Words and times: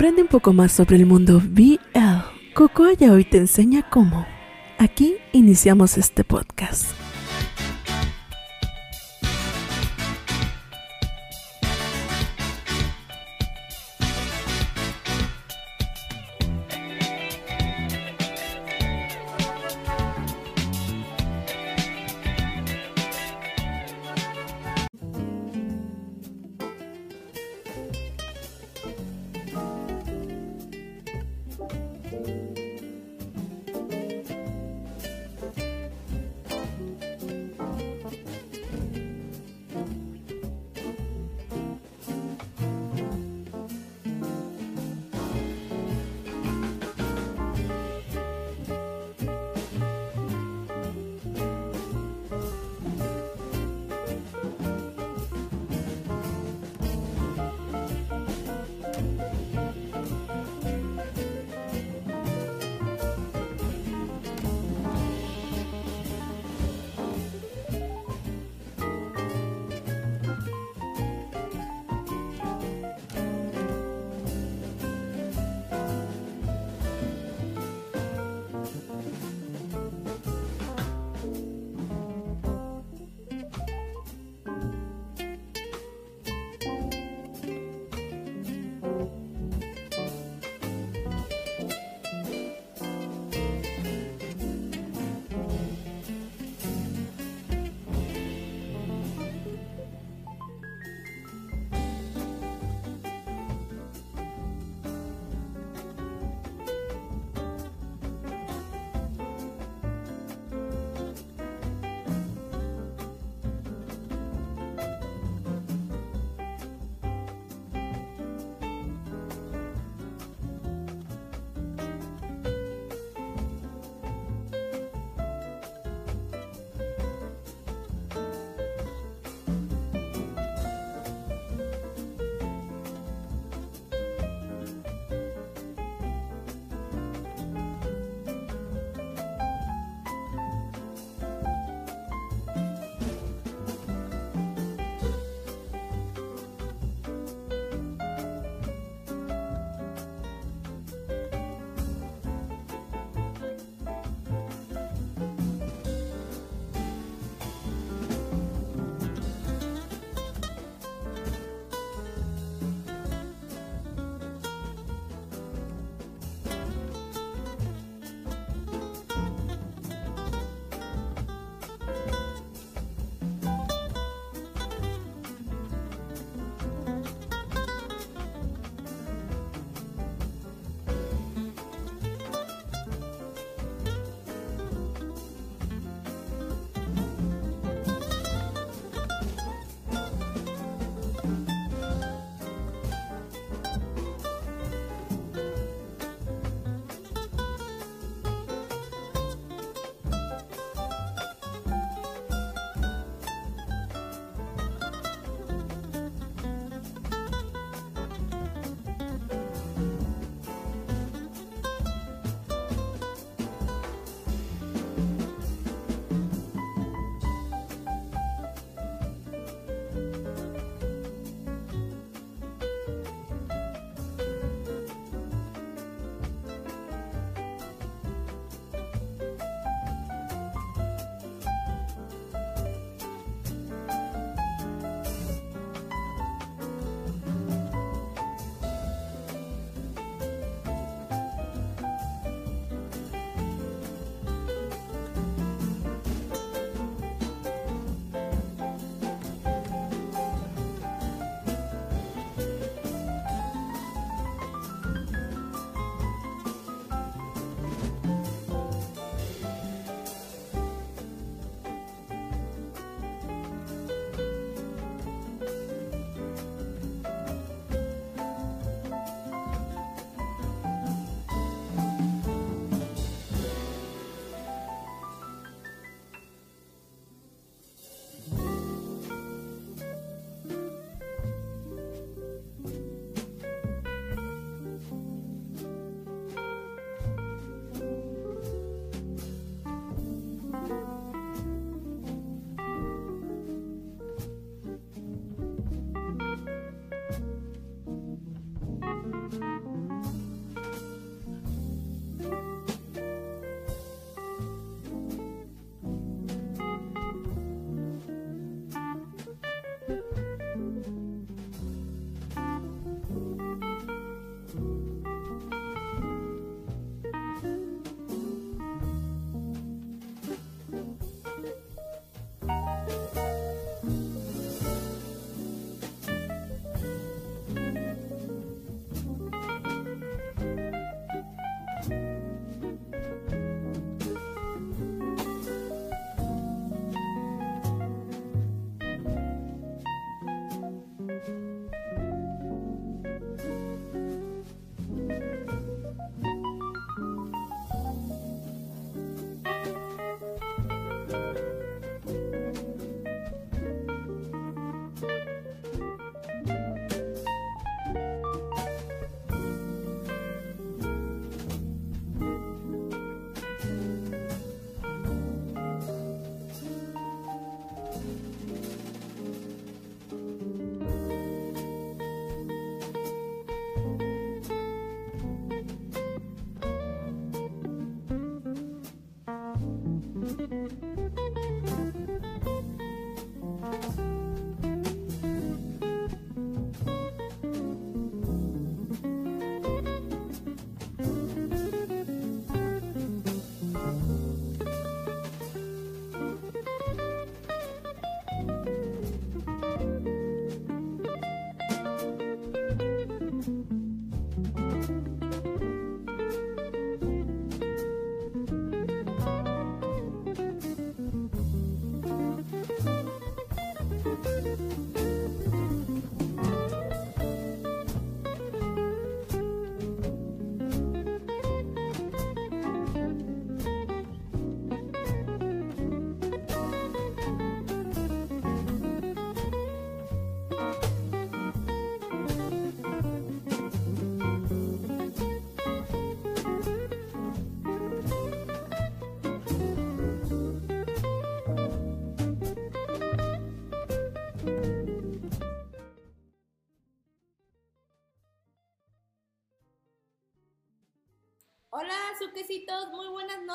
Aprende 0.00 0.22
un 0.22 0.28
poco 0.28 0.54
más 0.54 0.72
sobre 0.72 0.96
el 0.96 1.04
mundo 1.04 1.42
BL. 1.44 1.76
Cocoaya 2.54 3.12
hoy 3.12 3.22
te 3.22 3.36
enseña 3.36 3.86
cómo. 3.90 4.26
Aquí 4.78 5.16
iniciamos 5.34 5.98
este 5.98 6.24
podcast. 6.24 6.99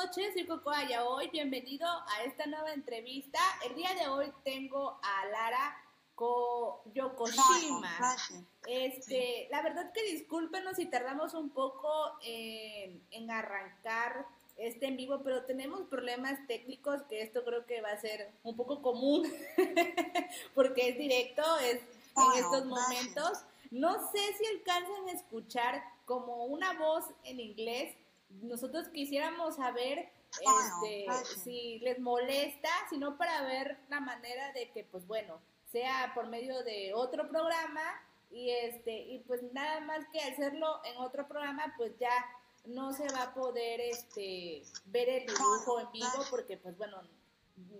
Noches, 0.06 0.34
soy 0.34 0.46
Cocoa 0.46 0.84
hoy 1.08 1.28
bienvenido 1.30 1.84
a 1.88 2.22
esta 2.24 2.46
nueva 2.46 2.72
entrevista. 2.72 3.40
El 3.66 3.74
día 3.74 3.92
de 3.94 4.06
hoy 4.06 4.32
tengo 4.44 5.00
a 5.02 5.24
Lara 5.26 5.76
Ko 6.14 6.82
Yokoshima. 6.94 7.90
Este, 8.68 9.48
la 9.50 9.62
verdad 9.62 9.90
que 9.92 10.04
discúlpenos 10.04 10.76
si 10.76 10.86
tardamos 10.86 11.34
un 11.34 11.50
poco 11.50 11.88
en, 12.22 13.02
en 13.10 13.30
arrancar 13.32 14.26
este 14.56 14.86
en 14.86 14.96
vivo, 14.96 15.22
pero 15.24 15.44
tenemos 15.44 15.80
problemas 15.88 16.38
técnicos 16.46 17.02
que 17.08 17.22
esto 17.22 17.44
creo 17.44 17.66
que 17.66 17.80
va 17.80 17.90
a 17.90 18.00
ser 18.00 18.30
un 18.44 18.54
poco 18.54 18.82
común 18.82 19.28
porque 20.54 20.90
es 20.90 20.98
directo, 20.98 21.42
es 21.58 21.80
en 22.16 22.44
estos 22.44 22.64
momentos. 22.66 23.40
No 23.72 23.94
sé 24.12 24.20
si 24.38 24.46
alcanzan 24.46 25.08
a 25.08 25.12
escuchar 25.12 25.82
como 26.04 26.44
una 26.44 26.74
voz 26.74 27.06
en 27.24 27.40
inglés. 27.40 27.96
Nosotros 28.28 28.88
quisiéramos 28.88 29.56
saber 29.56 30.10
este, 30.40 31.06
si 31.42 31.78
les 31.80 31.98
molesta, 31.98 32.68
sino 32.90 33.16
para 33.16 33.42
ver 33.42 33.78
la 33.88 34.00
manera 34.00 34.52
de 34.52 34.70
que, 34.70 34.84
pues 34.84 35.06
bueno, 35.06 35.40
sea 35.70 36.12
por 36.14 36.26
medio 36.28 36.62
de 36.62 36.92
otro 36.94 37.28
programa 37.28 37.82
y 38.30 38.50
este 38.50 38.98
y 38.98 39.20
pues 39.20 39.42
nada 39.52 39.80
más 39.80 40.06
que 40.12 40.20
hacerlo 40.20 40.80
en 40.84 40.96
otro 40.98 41.26
programa, 41.26 41.74
pues 41.76 41.98
ya 41.98 42.12
no 42.66 42.92
se 42.92 43.08
va 43.12 43.22
a 43.22 43.34
poder 43.34 43.80
este 43.80 44.62
ver 44.86 45.08
el 45.08 45.26
dibujo 45.26 45.80
en 45.80 45.92
vivo 45.92 46.24
porque 46.30 46.56
pues 46.56 46.76
bueno 46.76 47.00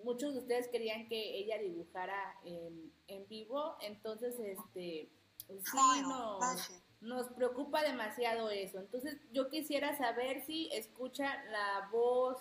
muchos 0.04 0.32
de 0.32 0.40
ustedes 0.40 0.68
querían 0.68 1.08
que 1.08 1.38
ella 1.38 1.58
dibujara 1.58 2.38
en, 2.44 2.92
en 3.08 3.26
vivo 3.28 3.76
entonces 3.80 4.38
este 4.38 5.10
sí 5.48 6.02
nos, 6.02 6.70
nos 7.06 7.28
preocupa 7.28 7.82
demasiado 7.82 8.50
eso. 8.50 8.78
Entonces 8.78 9.16
yo 9.32 9.48
quisiera 9.48 9.96
saber 9.96 10.44
si 10.44 10.68
escucha 10.72 11.42
la 11.44 11.88
voz 11.90 12.38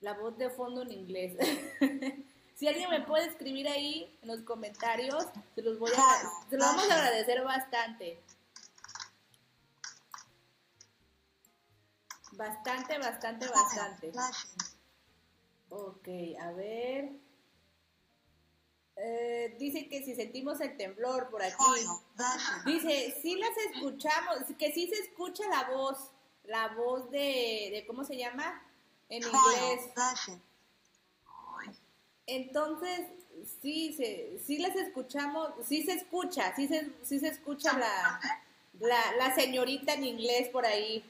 la 0.00 0.12
voz 0.12 0.36
de 0.36 0.50
fondo 0.50 0.82
en 0.82 0.92
inglés. 0.92 1.36
Si 2.54 2.68
alguien 2.68 2.88
me 2.88 3.00
puede 3.00 3.26
escribir 3.26 3.66
ahí 3.66 4.16
en 4.22 4.28
los 4.28 4.42
comentarios 4.42 5.26
se 5.56 5.62
los 5.62 5.76
voy 5.76 5.90
a 5.90 6.48
se 6.48 6.56
los 6.56 6.64
vamos 6.64 6.88
a 6.88 6.94
agradecer 6.94 7.42
bastante. 7.42 8.22
Bastante, 12.30 12.98
bastante, 12.98 13.48
bastante. 13.48 14.12
Ok, 15.68 16.08
a 16.40 16.52
ver. 16.52 17.23
Eh, 18.96 19.56
dice 19.58 19.88
que 19.88 20.04
si 20.04 20.14
sentimos 20.14 20.60
el 20.60 20.76
temblor 20.76 21.28
por 21.28 21.42
aquí. 21.42 21.54
Dice, 22.64 23.16
si 23.20 23.34
las 23.36 23.56
escuchamos, 23.72 24.36
que 24.58 24.72
sí 24.72 24.88
se 24.88 25.00
escucha 25.00 25.46
la 25.48 25.64
voz, 25.70 26.10
la 26.44 26.68
voz 26.68 27.10
de, 27.10 27.70
de 27.72 27.84
¿cómo 27.86 28.04
se 28.04 28.16
llama? 28.16 28.62
En 29.08 29.22
inglés. 29.22 29.90
Entonces, 32.26 33.00
sí, 33.60 33.92
se, 33.94 34.38
sí 34.46 34.58
las 34.58 34.76
escuchamos, 34.76 35.50
sí 35.66 35.82
se 35.82 35.92
escucha, 35.92 36.54
sí 36.54 36.68
se, 36.68 36.90
sí 37.02 37.18
se 37.18 37.28
escucha 37.28 37.76
la, 37.76 38.20
la, 38.80 39.16
la 39.16 39.34
señorita 39.34 39.94
en 39.94 40.04
inglés 40.04 40.48
por 40.48 40.64
ahí. 40.64 41.04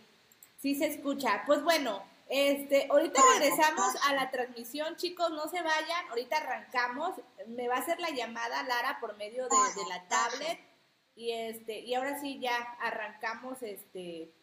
Sí 0.61 0.75
se 0.75 0.87
escucha. 0.87 1.43
Pues 1.47 1.63
bueno, 1.63 2.03
este, 2.35 2.89
ahorita 2.91 3.23
regresamos 3.39 3.95
a 4.09 4.15
la 4.15 4.29
transmisión, 4.33 4.97
chicos, 4.97 5.31
no 5.31 5.49
se 5.49 5.63
vayan, 5.63 6.09
ahorita 6.09 6.39
arrancamos, 6.39 7.13
me 7.47 7.69
va 7.69 7.77
a 7.77 7.79
hacer 7.79 8.01
la 8.01 8.11
llamada 8.11 8.65
Lara 8.65 8.99
por 9.01 9.17
medio 9.17 9.45
de, 9.45 9.89
la 9.89 10.09
tablet. 10.09 10.59
Y 11.15 11.31
este, 11.31 11.79
y 11.79 11.95
ahora 11.95 12.21
sí 12.21 12.41
ya 12.41 12.57
arrancamos 12.81 13.63
este 13.63 14.35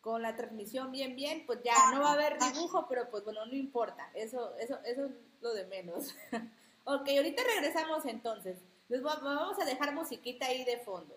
con 0.00 0.22
la 0.22 0.34
transmisión 0.34 0.90
bien 0.90 1.14
bien, 1.14 1.46
pues 1.46 1.60
ya 1.64 1.74
no 1.92 2.00
va 2.00 2.10
a 2.10 2.12
haber 2.14 2.36
dibujo, 2.38 2.86
pero 2.88 3.10
pues 3.10 3.22
bueno, 3.22 3.46
no 3.46 3.54
importa, 3.54 4.10
eso, 4.14 4.56
eso, 4.56 4.80
eso 4.84 5.04
es 5.04 5.12
lo 5.40 5.54
de 5.54 5.66
menos. 5.66 6.16
ok, 6.84 7.08
ahorita 7.08 7.42
regresamos 7.44 8.04
entonces. 8.06 8.58
Les 8.88 9.02
vamos 9.02 9.58
a 9.58 9.64
dejar 9.64 9.94
musiquita 9.94 10.46
ahí 10.46 10.64
de 10.64 10.78
fondo. 10.78 11.16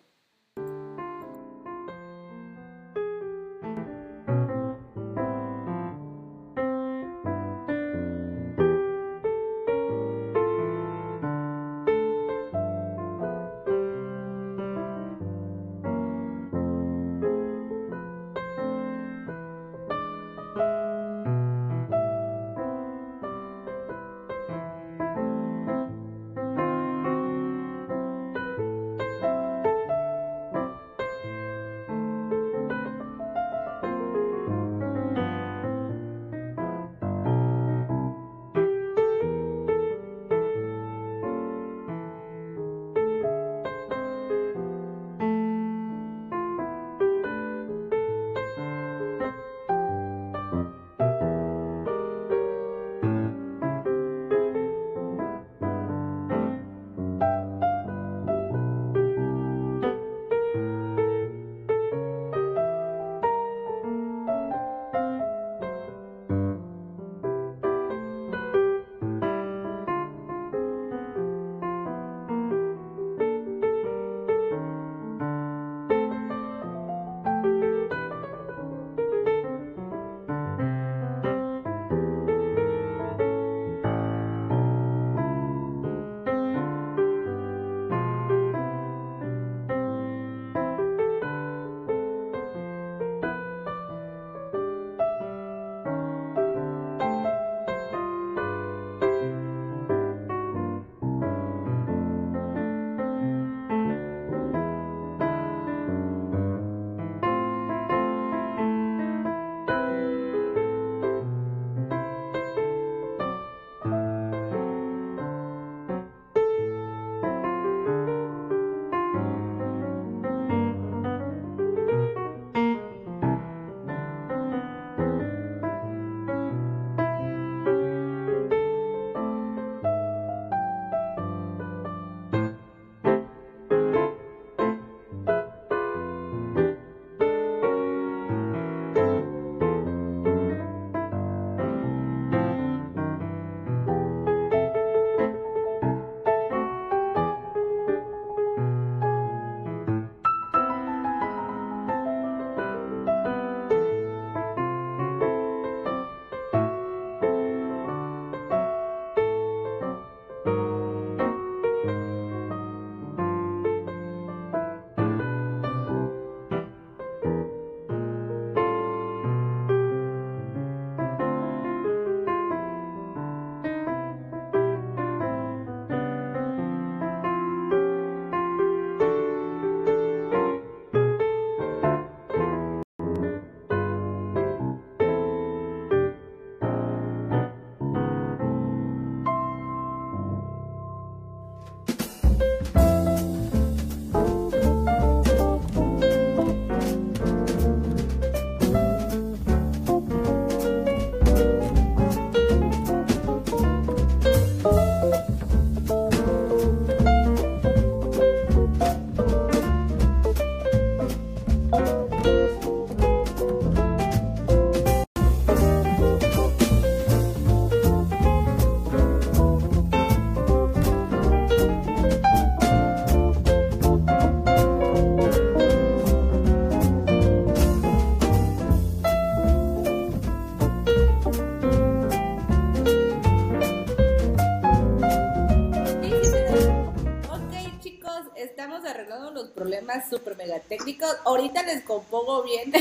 Problemas 239.53 240.09
super 240.09 240.35
mega 240.35 240.59
técnicos. 240.59 241.15
Ahorita 241.25 241.63
les 241.63 241.83
compongo 241.83 242.43
bien. 242.43 242.71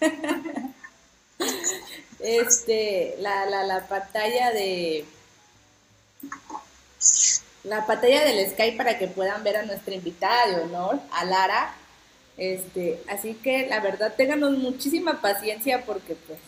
este, 2.20 3.16
la, 3.18 3.46
la, 3.46 3.64
la 3.64 3.86
pantalla 3.86 4.50
de 4.52 5.04
la 7.64 7.86
pantalla 7.86 8.24
del 8.24 8.50
Skype 8.50 8.76
para 8.76 8.98
que 8.98 9.08
puedan 9.08 9.42
ver 9.42 9.56
a 9.56 9.62
nuestra 9.62 9.94
invitada 9.94 10.46
de 10.48 10.62
honor, 10.62 11.00
a 11.10 11.24
Lara. 11.24 11.74
Este, 12.36 13.00
así 13.08 13.34
que 13.34 13.66
la 13.66 13.80
verdad, 13.80 14.14
ténganos 14.16 14.58
muchísima 14.58 15.20
paciencia 15.20 15.84
porque 15.84 16.16
pues 16.26 16.38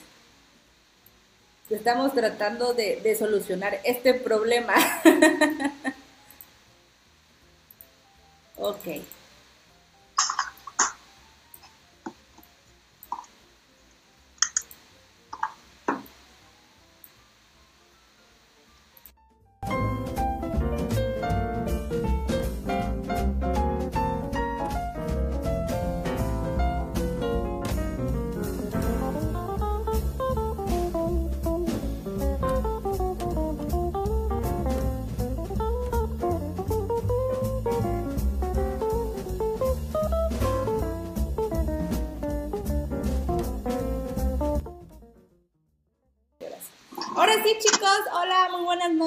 estamos 1.71 2.13
tratando 2.13 2.75
de 2.75 3.17
solucionar 3.19 3.81
este 3.85 4.15
problema. 4.15 4.75
ok. 8.57 9.16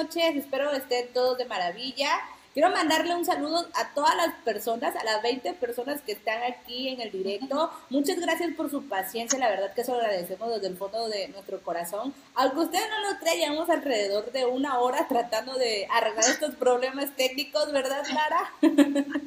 Noches, 0.10 0.38
espero 0.38 0.72
estén 0.72 1.14
todos 1.14 1.38
de 1.38 1.46
maravilla. 1.46 2.10
Quiero 2.56 2.72
mandarle 2.72 3.16
un 3.16 3.26
saludo 3.26 3.68
a 3.76 3.94
todas 3.94 4.16
las 4.16 4.34
personas, 4.44 4.96
a 4.96 5.04
las 5.04 5.22
20 5.22 5.54
personas 5.54 6.02
que 6.02 6.14
están 6.14 6.42
aquí 6.42 6.90
en 6.90 7.00
el 7.00 7.12
directo. 7.12 7.70
Muchas 7.92 8.20
gracias 8.20 8.50
por 8.58 8.72
su 8.72 8.90
paciencia, 8.90 9.38
la 9.38 9.50
verdad 9.50 9.72
que 9.76 9.82
eso 9.82 9.94
lo 9.94 10.00
agradecemos 10.00 10.50
desde 10.50 10.66
el 10.66 10.78
fondo 10.78 11.10
de 11.10 11.28
nuestro 11.28 11.62
corazón. 11.62 12.12
Aunque 12.34 12.60
ustedes 12.60 12.90
no 12.90 13.12
lo 13.12 13.20
crean, 13.20 13.38
llevamos 13.38 13.70
alrededor 13.70 14.32
de 14.32 14.46
una 14.48 14.80
hora 14.80 15.08
tratando 15.08 15.54
de 15.60 15.88
arreglar 15.92 16.26
estos 16.28 16.56
problemas 16.56 17.16
técnicos, 17.16 17.72
¿verdad, 17.72 18.04
Lara? 18.08 18.52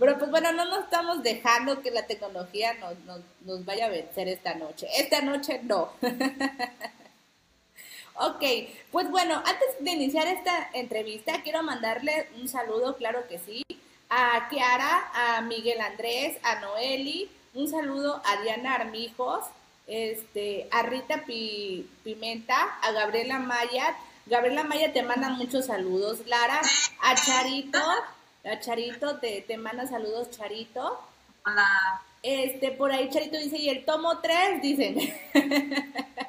Pero 0.00 0.18
pues 0.18 0.30
bueno, 0.32 0.52
no 0.52 0.64
nos 0.64 0.80
estamos 0.80 1.22
dejando 1.22 1.80
que 1.80 1.92
la 1.92 2.06
tecnología 2.08 2.74
nos, 2.74 2.98
nos, 3.04 3.20
nos 3.42 3.64
vaya 3.64 3.86
a 3.86 3.90
vencer 3.90 4.26
esta 4.26 4.54
noche. 4.54 4.88
Esta 4.98 5.20
noche 5.20 5.60
no. 5.62 5.92
Ok, 8.18 8.42
pues 8.92 9.10
bueno, 9.10 9.34
antes 9.44 9.68
de 9.78 9.90
iniciar 9.90 10.26
esta 10.26 10.70
entrevista, 10.72 11.42
quiero 11.42 11.62
mandarle 11.62 12.28
un 12.40 12.48
saludo, 12.48 12.96
claro 12.96 13.28
que 13.28 13.38
sí, 13.38 13.62
a 14.08 14.48
Kiara, 14.48 15.10
a 15.12 15.42
Miguel 15.42 15.80
Andrés, 15.82 16.38
a 16.42 16.60
Noeli, 16.60 17.30
un 17.52 17.68
saludo 17.68 18.22
a 18.24 18.42
Diana 18.42 18.74
Armijos, 18.74 19.44
este, 19.86 20.66
a 20.70 20.82
Rita 20.82 21.24
Pimenta, 21.26 22.78
a 22.82 22.92
Gabriela 22.92 23.38
Maya. 23.38 23.96
Gabriela 24.24 24.64
Maya 24.64 24.92
te 24.94 25.02
manda 25.02 25.28
muchos 25.30 25.66
saludos, 25.66 26.26
Lara, 26.26 26.60
a 27.02 27.14
Charito, 27.14 27.78
a 28.44 28.60
Charito 28.60 29.18
te, 29.18 29.42
te 29.42 29.58
manda 29.58 29.86
saludos, 29.86 30.30
Charito. 30.30 31.00
Hola. 31.44 32.02
Este, 32.22 32.72
por 32.72 32.90
ahí 32.90 33.08
Charito 33.10 33.36
dice, 33.38 33.58
y 33.58 33.68
el 33.68 33.84
tomo 33.84 34.18
3, 34.20 34.62
dicen. 34.62 34.96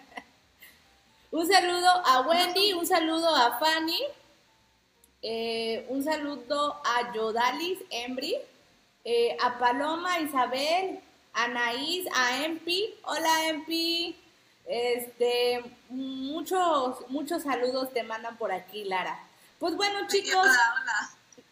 Un 1.30 1.46
saludo 1.46 1.90
a 2.06 2.22
Wendy, 2.22 2.72
un 2.72 2.88
saludo 2.88 3.36
a 3.36 3.60
Fanny, 3.60 4.00
eh, 5.22 5.86
un 5.90 6.02
saludo 6.02 6.82
a 6.86 7.14
Yodalis 7.14 7.80
Embry, 7.90 8.36
eh, 9.04 9.36
a 9.42 9.60
Paloma, 9.60 10.20
Isabel, 10.22 11.02
a 11.34 11.44
Anaís, 11.44 12.08
a 12.16 12.46
Empi. 12.46 12.94
Hola 13.04 13.50
Empi. 13.50 14.16
Este, 14.66 15.64
muchos, 15.90 17.10
muchos 17.10 17.44
saludos 17.44 17.92
te 17.94 18.04
mandan 18.04 18.38
por 18.38 18.54
aquí, 18.54 18.86
Lara. 18.86 19.20
Pues 19.60 19.76
bueno, 19.76 20.08
chicos, 20.08 20.48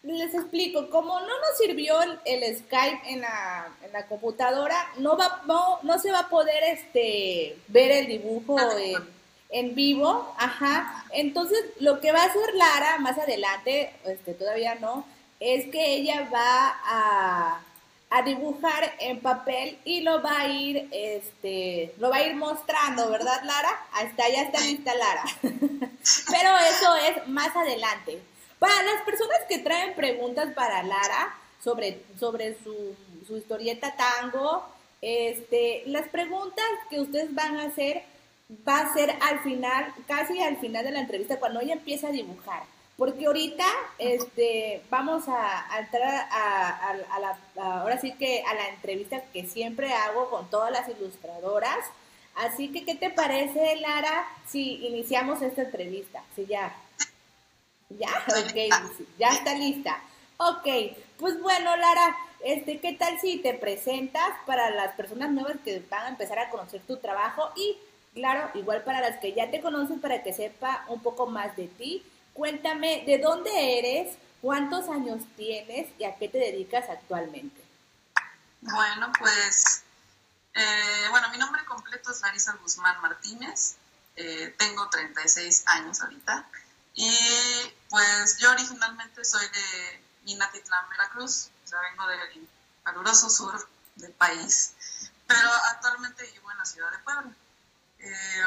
les 0.03 0.34
explico, 0.34 0.89
como 0.89 1.20
no 1.20 1.27
nos 1.27 1.58
sirvió 1.58 1.96
el, 2.24 2.58
Skype 2.58 3.01
en 3.10 3.22
la, 3.22 3.67
en 3.84 3.91
la, 3.91 4.08
computadora, 4.08 4.91
no 5.00 5.17
va, 5.17 5.41
no, 5.48 5.79
no 5.84 6.00
se 6.00 6.12
va 6.12 6.20
a 6.20 6.29
poder 6.29 6.63
este 6.63 7.58
ver 7.67 7.91
el 7.91 8.08
dibujo 8.08 8.58
en 8.77 9.14
en 9.49 9.75
vivo, 9.75 10.33
ajá. 10.37 11.05
Entonces, 11.11 11.59
lo 11.79 11.99
que 11.99 12.11
va 12.11 12.23
a 12.23 12.25
hacer 12.25 12.53
Lara 12.55 12.97
más 12.99 13.17
adelante, 13.17 13.93
este, 14.05 14.33
todavía 14.33 14.75
no, 14.75 15.05
es 15.39 15.69
que 15.71 15.95
ella 15.95 16.29
va 16.33 16.79
a, 16.83 17.61
a, 18.09 18.21
dibujar 18.23 18.95
en 18.99 19.19
papel 19.19 19.77
y 19.85 20.01
lo 20.01 20.21
va 20.21 20.41
a 20.41 20.47
ir, 20.47 20.87
este, 20.91 21.93
lo 21.99 22.09
va 22.09 22.17
a 22.17 22.23
ir 22.23 22.35
mostrando, 22.35 23.09
¿verdad, 23.09 23.43
Lara? 23.43 23.85
Hasta 23.93 24.29
ya 24.29 24.43
está 24.43 24.61
lista 24.61 24.93
Lara. 24.95 25.23
Pero 25.41 26.57
eso 26.69 26.95
es 26.95 27.27
más 27.27 27.55
adelante. 27.55 28.21
Para 28.59 28.81
las 28.83 29.01
personas 29.03 29.39
que 29.49 29.59
traen 29.59 29.95
preguntas 29.95 30.53
para 30.55 30.83
Lara 30.83 31.35
sobre, 31.63 32.01
sobre 32.19 32.57
su, 32.63 32.95
su 33.27 33.37
historieta 33.37 33.95
tango, 33.95 34.65
este, 35.01 35.83
las 35.87 36.07
preguntas 36.09 36.65
que 36.89 37.01
ustedes 37.01 37.33
van 37.35 37.57
a 37.59 37.65
hacer 37.65 38.03
va 38.49 38.79
a 38.79 38.93
ser 38.93 39.15
al 39.21 39.39
final, 39.41 39.93
casi 40.07 40.39
al 40.41 40.57
final 40.57 40.85
de 40.85 40.91
la 40.91 40.99
entrevista, 40.99 41.39
cuando 41.39 41.59
ella 41.59 41.73
empieza 41.73 42.07
a 42.07 42.11
dibujar. 42.11 42.63
Porque 42.97 43.25
ahorita 43.25 43.65
este, 43.97 44.81
vamos 44.89 45.25
a, 45.27 45.79
entrar 45.79 46.27
a, 46.31 47.19
la, 47.19 47.37
ahora 47.61 47.99
sí 47.99 48.13
que 48.13 48.41
a 48.43 48.53
la 48.53 48.69
entrevista 48.69 49.21
que 49.33 49.45
siempre 49.45 49.91
hago 49.93 50.29
con 50.29 50.49
todas 50.49 50.71
las 50.71 50.87
ilustradoras. 50.87 51.79
Así 52.35 52.70
que, 52.72 52.85
¿qué 52.85 52.96
te 52.96 53.09
parece, 53.09 53.75
Lara, 53.77 54.25
si 54.48 54.85
iniciamos 54.85 55.41
esta 55.41 55.63
entrevista? 55.63 56.24
Sí, 56.35 56.46
ya. 56.46 56.74
Ya, 57.89 58.09
ok, 58.29 59.00
ya 59.20 59.29
está 59.29 59.55
lista. 59.55 60.01
Ok, 60.37 60.67
pues 61.17 61.41
bueno, 61.41 61.75
Lara, 61.77 62.17
este, 62.43 62.79
¿qué 62.79 62.93
tal 62.93 63.20
si 63.20 63.37
te 63.37 63.53
presentas 63.53 64.29
para 64.46 64.70
las 64.70 64.96
personas 64.96 65.31
nuevas 65.31 65.57
que 65.63 65.83
van 65.89 66.05
a 66.05 66.09
empezar 66.09 66.39
a 66.39 66.50
conocer 66.50 66.81
tu 66.81 66.98
trabajo 66.98 67.51
y 67.55 67.77
Claro, 68.15 68.49
igual 68.53 68.81
para 68.83 69.01
las 69.01 69.19
que 69.19 69.33
ya 69.33 69.51
te 69.51 69.61
conocen, 69.61 69.99
para 69.99 70.23
que 70.23 70.33
sepa 70.33 70.85
un 70.87 71.03
poco 71.03 71.27
más 71.27 71.55
de 71.57 71.67
ti. 71.67 72.01
Cuéntame, 72.33 73.03
¿de 73.05 73.19
dónde 73.19 73.77
eres? 73.77 74.17
¿Cuántos 74.41 74.87
años 74.87 75.21
tienes 75.35 75.87
y 75.99 76.05
a 76.05 76.15
qué 76.15 76.29
te 76.29 76.37
dedicas 76.37 76.89
actualmente? 76.89 77.61
Bueno, 78.61 79.11
pues, 79.19 79.83
eh, 80.53 81.07
bueno, 81.09 81.29
mi 81.29 81.37
nombre 81.37 81.65
completo 81.65 82.11
es 82.11 82.21
Larisa 82.21 82.53
Guzmán 82.61 83.01
Martínez. 83.01 83.75
Eh, 84.15 84.55
tengo 84.57 84.89
36 84.89 85.63
años 85.67 86.01
ahorita. 86.01 86.47
Y 86.93 87.11
pues 87.89 88.37
yo 88.37 88.49
originalmente 88.51 89.25
soy 89.25 89.45
de 89.45 90.01
Minatitlán, 90.23 90.87
Veracruz. 90.89 91.49
O 91.65 91.67
sea, 91.67 91.79
vengo 91.81 92.07
del 92.07 92.47
caluroso 92.83 93.29
sur 93.29 93.67
del 93.95 94.13
país. 94.13 94.73
Pero 95.27 95.49
actualmente 95.71 96.23
vivo 96.31 96.49
en 96.51 96.57
la 96.57 96.65
ciudad 96.65 96.91
de 96.91 96.99
Puebla. 96.99 97.35
Eh, 98.05 98.44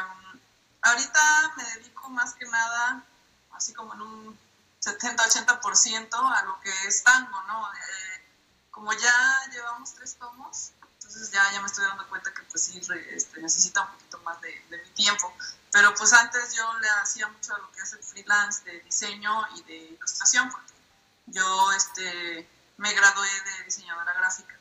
ahorita 0.81 1.53
me 1.57 1.63
dedico 1.75 2.09
más 2.09 2.33
que 2.33 2.45
nada, 2.45 3.03
así 3.51 3.73
como 3.73 3.93
en 3.93 4.01
un 4.01 4.39
70-80% 4.81 6.37
a 6.37 6.43
lo 6.43 6.59
que 6.61 6.71
es 6.87 7.03
tango, 7.03 7.41
¿no? 7.43 7.73
Eh, 7.73 8.25
como 8.71 8.93
ya 8.93 9.49
llevamos 9.51 9.93
tres 9.95 10.15
tomos, 10.15 10.71
entonces 10.93 11.31
ya, 11.31 11.51
ya 11.51 11.59
me 11.59 11.67
estoy 11.67 11.85
dando 11.85 12.07
cuenta 12.07 12.33
que 12.33 12.43
pues 12.43 12.63
sí 12.63 12.81
este, 13.09 13.41
necesita 13.41 13.81
un 13.81 13.91
poquito 13.91 14.19
más 14.19 14.39
de, 14.41 14.63
mi 14.69 14.89
tiempo. 14.91 15.33
Pero 15.71 15.93
pues 15.95 16.13
antes 16.13 16.55
yo 16.55 16.79
le 16.79 16.89
hacía 17.01 17.27
mucho 17.27 17.53
a 17.53 17.59
lo 17.59 17.69
que 17.71 17.81
es 17.81 17.93
el 17.93 18.03
freelance 18.03 18.63
de 18.63 18.79
diseño 18.79 19.45
y 19.57 19.63
de 19.63 19.75
ilustración, 19.75 20.49
porque 20.49 20.73
yo 21.27 21.71
este, 21.73 22.49
me 22.77 22.93
gradué 22.93 23.27
de 23.27 23.63
diseñadora 23.65 24.13
gráfica. 24.13 24.58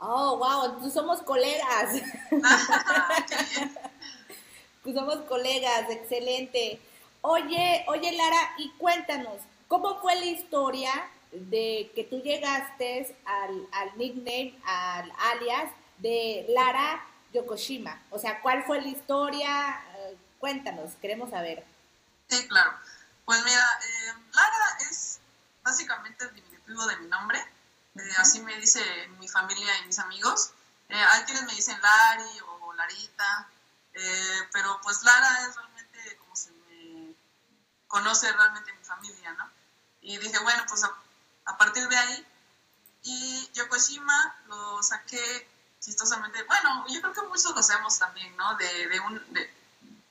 Oh, 0.00 0.36
wow, 0.38 0.66
entonces 0.66 0.92
somos 0.92 1.20
colegas. 1.22 2.00
pues 4.82 4.94
somos 4.94 5.16
colegas, 5.28 5.90
excelente. 5.90 6.80
Oye, 7.20 7.84
oye 7.88 8.12
Lara, 8.12 8.54
y 8.58 8.70
cuéntanos, 8.78 9.42
¿cómo 9.66 10.00
fue 10.00 10.14
la 10.14 10.26
historia 10.26 10.92
de 11.32 11.90
que 11.96 12.04
tú 12.04 12.22
llegaste 12.22 13.16
al, 13.24 13.66
al 13.72 13.98
nickname, 13.98 14.56
al 14.64 15.12
alias 15.18 15.72
de 15.98 16.46
Lara 16.50 17.04
Yokoshima? 17.32 18.00
O 18.10 18.20
sea, 18.20 18.40
¿cuál 18.40 18.64
fue 18.64 18.80
la 18.80 18.88
historia? 18.88 19.82
Eh, 19.96 20.16
cuéntanos, 20.38 20.92
queremos 21.02 21.30
saber. 21.30 21.64
Sí, 22.28 22.46
claro. 22.46 22.70
Pues 23.24 23.44
mira, 23.44 23.80
eh, 23.82 24.12
Lara 24.32 24.78
es 24.88 25.18
básicamente 25.64 26.24
el 26.24 26.34
diminutivo 26.36 26.86
de 26.86 26.96
mi 26.98 27.08
nombre 27.08 27.57
eh, 27.96 28.14
así 28.18 28.40
me 28.40 28.56
dice 28.58 28.82
mi 29.18 29.28
familia 29.28 29.78
y 29.78 29.86
mis 29.86 29.98
amigos. 29.98 30.52
Eh, 30.88 30.94
hay 30.94 31.24
quienes 31.24 31.44
me 31.44 31.54
dicen 31.54 31.80
Lari 31.80 32.40
o 32.46 32.72
Larita, 32.74 33.48
eh, 33.94 34.48
pero 34.52 34.80
pues 34.82 35.02
Lara 35.02 35.48
es 35.48 35.56
realmente 35.56 36.16
como 36.18 36.36
se 36.36 36.50
me 36.52 37.14
conoce 37.86 38.32
realmente 38.32 38.72
mi 38.72 38.84
familia, 38.84 39.32
¿no? 39.32 39.50
Y 40.00 40.16
dije, 40.18 40.38
bueno, 40.38 40.64
pues 40.68 40.84
a, 40.84 41.58
partir 41.58 41.88
de 41.88 41.96
ahí, 41.96 42.26
y 43.02 43.50
Yokoshima 43.54 44.36
lo 44.46 44.82
saqué 44.82 45.48
chistosamente, 45.80 46.42
bueno, 46.44 46.86
yo 46.88 47.00
creo 47.00 47.12
que 47.12 47.22
muchos 47.22 47.52
lo 47.52 47.60
hacemos 47.60 47.98
también, 47.98 48.36
¿no? 48.36 48.54
De, 48.56 48.88
de 48.88 49.00
un, 49.00 49.20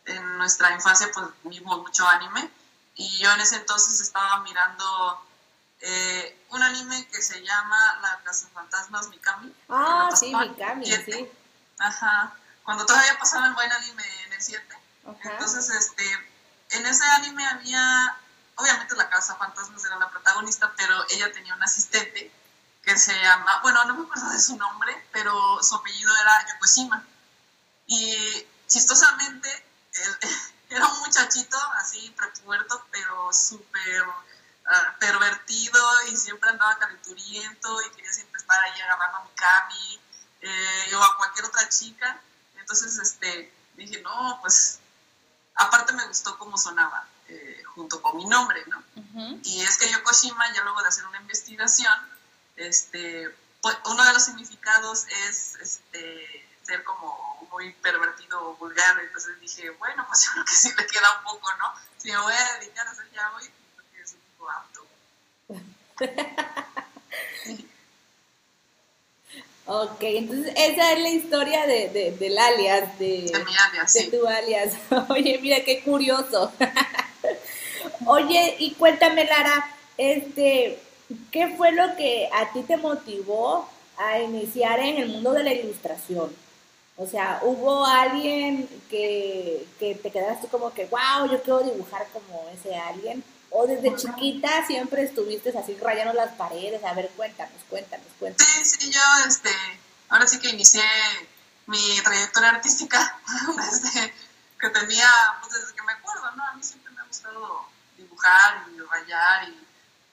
en 0.07 0.37
nuestra 0.37 0.73
infancia 0.73 1.09
pues 1.13 1.27
vimos 1.43 1.77
mucho 1.79 2.07
anime 2.07 2.49
y 2.95 3.17
yo 3.19 3.31
en 3.31 3.41
ese 3.41 3.57
entonces 3.57 3.99
estaba 4.01 4.39
mirando 4.41 5.26
eh, 5.81 6.45
un 6.49 6.61
anime 6.61 7.07
que 7.07 7.21
se 7.21 7.41
llama 7.43 7.99
La 8.01 8.19
Casa 8.23 8.47
Fantasmas 8.53 9.09
Mikami. 9.09 9.53
Ah, 9.69 10.09
sí, 10.15 10.33
Mikami, 10.33 10.85
sí. 10.85 11.29
Ajá, 11.79 12.33
cuando 12.63 12.85
todavía 12.85 13.17
pasaba 13.19 13.47
el 13.47 13.53
buen 13.53 13.71
anime 13.71 14.03
en 14.25 14.33
el 14.33 14.41
7. 14.41 14.63
Entonces, 15.23 15.69
este, 15.69 16.03
en 16.71 16.85
ese 16.85 17.03
anime 17.03 17.45
había, 17.47 18.17
obviamente 18.55 18.95
la 18.95 19.09
Casa 19.09 19.35
Fantasmas 19.35 19.85
era 19.85 19.97
la 19.97 20.09
protagonista, 20.09 20.73
pero 20.75 21.05
ella 21.09 21.31
tenía 21.31 21.55
un 21.55 21.63
asistente 21.63 22.31
que 22.83 22.97
se 22.97 23.13
llama, 23.21 23.59
bueno, 23.61 23.83
no 23.85 23.95
me 23.95 24.03
acuerdo 24.03 24.29
de 24.29 24.39
su 24.39 24.57
nombre, 24.57 25.07
pero 25.11 25.61
su 25.61 25.75
apellido 25.75 26.11
era 26.21 26.47
Yokoshima. 26.53 27.03
Y 27.85 28.47
chistosamente, 28.67 29.65
era 30.69 30.87
un 30.87 30.99
muchachito 30.99 31.57
así 31.75 32.13
prepuerto, 32.17 32.85
pero 32.91 33.31
súper 33.31 34.05
ah, 34.67 34.95
pervertido 34.99 35.81
y 36.11 36.17
siempre 36.17 36.49
andaba 36.49 36.77
calenturiento 36.77 37.81
y 37.81 37.89
quería 37.95 38.11
siempre 38.11 38.39
estar 38.39 38.59
ahí 38.63 38.81
agarrando 38.81 39.17
a 39.17 39.23
mi 39.23 39.31
cami 39.31 40.01
eh, 40.41 40.95
o 40.95 41.03
a 41.03 41.17
cualquier 41.17 41.45
otra 41.45 41.67
chica. 41.69 42.21
Entonces, 42.55 42.97
este, 42.97 43.53
dije, 43.75 44.01
no, 44.01 44.39
pues, 44.41 44.79
aparte 45.55 45.93
me 45.93 46.05
gustó 46.07 46.37
cómo 46.37 46.57
sonaba 46.57 47.07
eh, 47.27 47.63
junto 47.75 48.01
con 48.01 48.17
mi 48.17 48.25
nombre, 48.25 48.63
¿no? 48.67 48.83
Y 49.43 49.61
es 49.61 49.77
que 49.77 49.89
Yokoshima, 49.89 50.53
ya 50.53 50.63
luego 50.63 50.81
de 50.81 50.89
hacer 50.89 51.05
una 51.05 51.19
investigación, 51.19 51.97
este, 52.55 53.35
pues, 53.61 53.77
uno 53.85 54.03
de 54.03 54.13
los 54.13 54.23
significados 54.23 55.05
es, 55.07 55.55
este, 55.55 56.47
ser 56.67 56.83
como 56.83 57.47
muy 57.49 57.73
pervertido 57.75 58.49
o 58.49 58.55
vulgar, 58.57 58.99
entonces 58.99 59.39
dije, 59.39 59.69
bueno, 59.71 60.05
pues 60.07 60.23
yo 60.25 60.31
creo 60.33 60.45
que 60.45 60.53
sí 60.53 60.69
le 60.77 60.85
queda 60.87 61.17
un 61.17 61.23
poco, 61.23 61.47
¿no? 61.57 61.73
Si 61.97 62.11
me 62.11 62.17
voy 62.17 62.33
a 62.33 62.59
dedicar 62.59 62.87
a 62.87 62.91
hacer 62.91 63.09
ya 63.11 63.31
hoy, 63.33 63.49
porque 63.75 64.01
es 64.01 64.13
un 64.13 64.21
poco 64.37 64.51
apto. 64.51 64.87
Ok, 69.65 70.01
entonces 70.01 70.53
esa 70.55 70.93
es 70.93 70.99
la 70.99 71.09
historia 71.09 71.65
de, 71.65 71.89
de, 71.89 72.11
del 72.11 72.37
alias, 72.37 72.99
de, 72.99 73.21
de, 73.21 73.39
mi 73.45 73.55
alias, 73.67 73.93
de 73.93 74.03
tu 74.03 74.27
alias. 74.27 74.73
Oye, 75.09 75.39
mira 75.41 75.63
qué 75.63 75.81
curioso. 75.81 76.51
Oye, 78.05 78.55
y 78.59 78.71
cuéntame, 78.75 79.25
Lara, 79.25 79.75
este, 79.97 80.79
¿qué 81.31 81.55
fue 81.55 81.71
lo 81.71 81.95
que 81.95 82.29
a 82.31 82.51
ti 82.53 82.61
te 82.61 82.77
motivó 82.77 83.67
a 83.97 84.19
iniciar 84.19 84.79
en 84.79 84.97
el 84.97 85.09
mundo 85.09 85.33
de 85.33 85.43
la 85.43 85.53
ilustración? 85.53 86.31
O 86.95 87.05
sea, 87.05 87.41
¿hubo 87.43 87.85
alguien 87.85 88.67
que, 88.89 89.65
que 89.79 89.95
te 89.95 90.09
quedaste 90.09 90.47
como 90.47 90.73
que, 90.73 90.85
wow, 90.85 91.29
yo 91.29 91.41
quiero 91.43 91.61
dibujar 91.61 92.07
como 92.11 92.47
ese 92.53 92.75
alguien? 92.75 93.23
¿O 93.59 93.65
desde 93.65 93.95
chiquita 93.95 94.67
siempre 94.67 95.01
estuviste 95.01 95.49
así 95.57 95.75
rayando 95.81 96.13
las 96.13 96.35
paredes? 96.35 96.83
A 96.83 96.93
ver, 96.93 97.09
cuéntanos, 97.15 97.59
cuéntanos, 97.67 98.05
cuéntanos. 98.19 98.53
Sí, 98.53 98.63
sí, 98.65 98.91
yo, 98.91 99.01
este, 99.27 99.49
ahora 100.09 100.27
sí 100.27 100.39
que 100.39 100.49
inicié 100.49 100.83
mi 101.65 101.99
trayectoria 102.03 102.49
artística 102.51 103.19
desde 103.57 104.13
que 104.59 104.69
tenía, 104.69 105.09
pues 105.41 105.53
desde 105.53 105.73
que 105.73 105.81
me 105.81 105.93
acuerdo, 105.93 106.29
¿no? 106.35 106.43
A 106.43 106.53
mí 106.53 106.61
siempre 106.61 106.91
me 106.91 107.01
ha 107.01 107.05
gustado 107.05 107.67
dibujar 107.97 108.63
y 108.75 108.79
rayar 108.79 109.49
y 109.49 109.67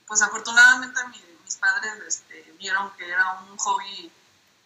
pues 0.06 0.22
afortunadamente 0.22 1.00
mis 1.44 1.56
padres 1.56 1.92
este, 2.08 2.50
vieron 2.58 2.96
que 2.96 3.06
era 3.06 3.40
un 3.42 3.58
hobby 3.58 4.10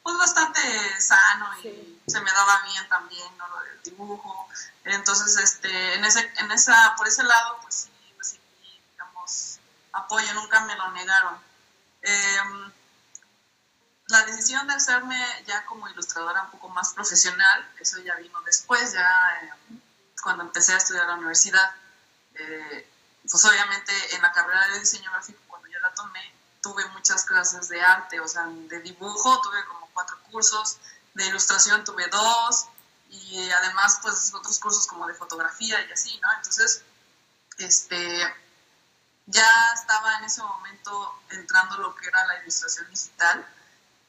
pues 0.04 0.16
bastante 0.18 0.60
sano 1.00 1.50
y 1.64 2.00
se 2.06 2.20
me 2.20 2.30
daba 2.30 2.62
bien 2.62 2.88
también, 2.88 3.36
¿no? 3.38 3.48
Lo 3.48 3.60
del 3.60 3.82
dibujo. 3.82 4.48
Entonces, 4.84 5.36
este, 5.36 5.94
en 5.94 6.04
ese, 6.04 6.32
en 6.36 6.52
esa, 6.52 6.94
por 6.96 7.08
ese 7.08 7.24
lado, 7.24 7.58
pues 7.62 7.74
sí, 7.74 7.90
apoyo, 9.92 10.32
nunca 10.34 10.60
me 10.60 10.76
lo 10.76 10.90
negaron. 10.92 11.38
Em, 12.02 12.72
la 14.08 14.24
decisión 14.24 14.66
de 14.66 14.74
hacerme 14.74 15.18
ya 15.46 15.64
como 15.66 15.88
ilustradora 15.88 16.42
un 16.44 16.50
poco 16.50 16.68
más 16.70 16.92
profesional, 16.94 17.70
eso 17.78 17.98
ya 18.00 18.14
vino 18.16 18.40
después, 18.42 18.92
ya 18.92 19.08
em, 19.42 19.80
cuando 20.22 20.44
empecé 20.44 20.74
a 20.74 20.78
estudiar 20.78 21.04
a 21.04 21.08
la 21.08 21.14
universidad. 21.14 21.74
Eh, 22.34 22.90
pues 23.30 23.44
obviamente 23.44 23.92
en 24.14 24.22
la 24.22 24.32
carrera 24.32 24.68
de 24.68 24.80
diseño 24.80 25.10
gráfico, 25.10 25.40
cuando 25.48 25.68
yo 25.68 25.78
la 25.80 25.92
tomé, 25.94 26.34
tuve 26.62 26.86
muchas 26.88 27.24
clases 27.24 27.68
de 27.68 27.80
arte, 27.82 28.20
o 28.20 28.28
sea, 28.28 28.46
de 28.46 28.80
dibujo, 28.80 29.40
tuve 29.42 29.64
como 29.66 29.88
cuatro 29.92 30.18
cursos, 30.30 30.78
de 31.14 31.26
ilustración 31.26 31.84
tuve 31.84 32.06
dos, 32.08 32.68
y 33.10 33.50
además 33.50 33.98
pues 34.02 34.32
otros 34.34 34.58
cursos 34.58 34.86
como 34.86 35.06
de 35.06 35.14
fotografía 35.14 35.80
y 35.86 35.92
así, 35.92 36.18
¿no? 36.20 36.28
Entonces, 36.36 36.82
este, 37.58 38.34
ya 39.28 39.72
estaba 39.74 40.16
en 40.18 40.24
ese 40.24 40.42
momento 40.42 41.22
entrando 41.30 41.78
lo 41.78 41.94
que 41.94 42.08
era 42.08 42.26
la 42.26 42.40
ilustración 42.40 42.88
digital. 42.90 43.46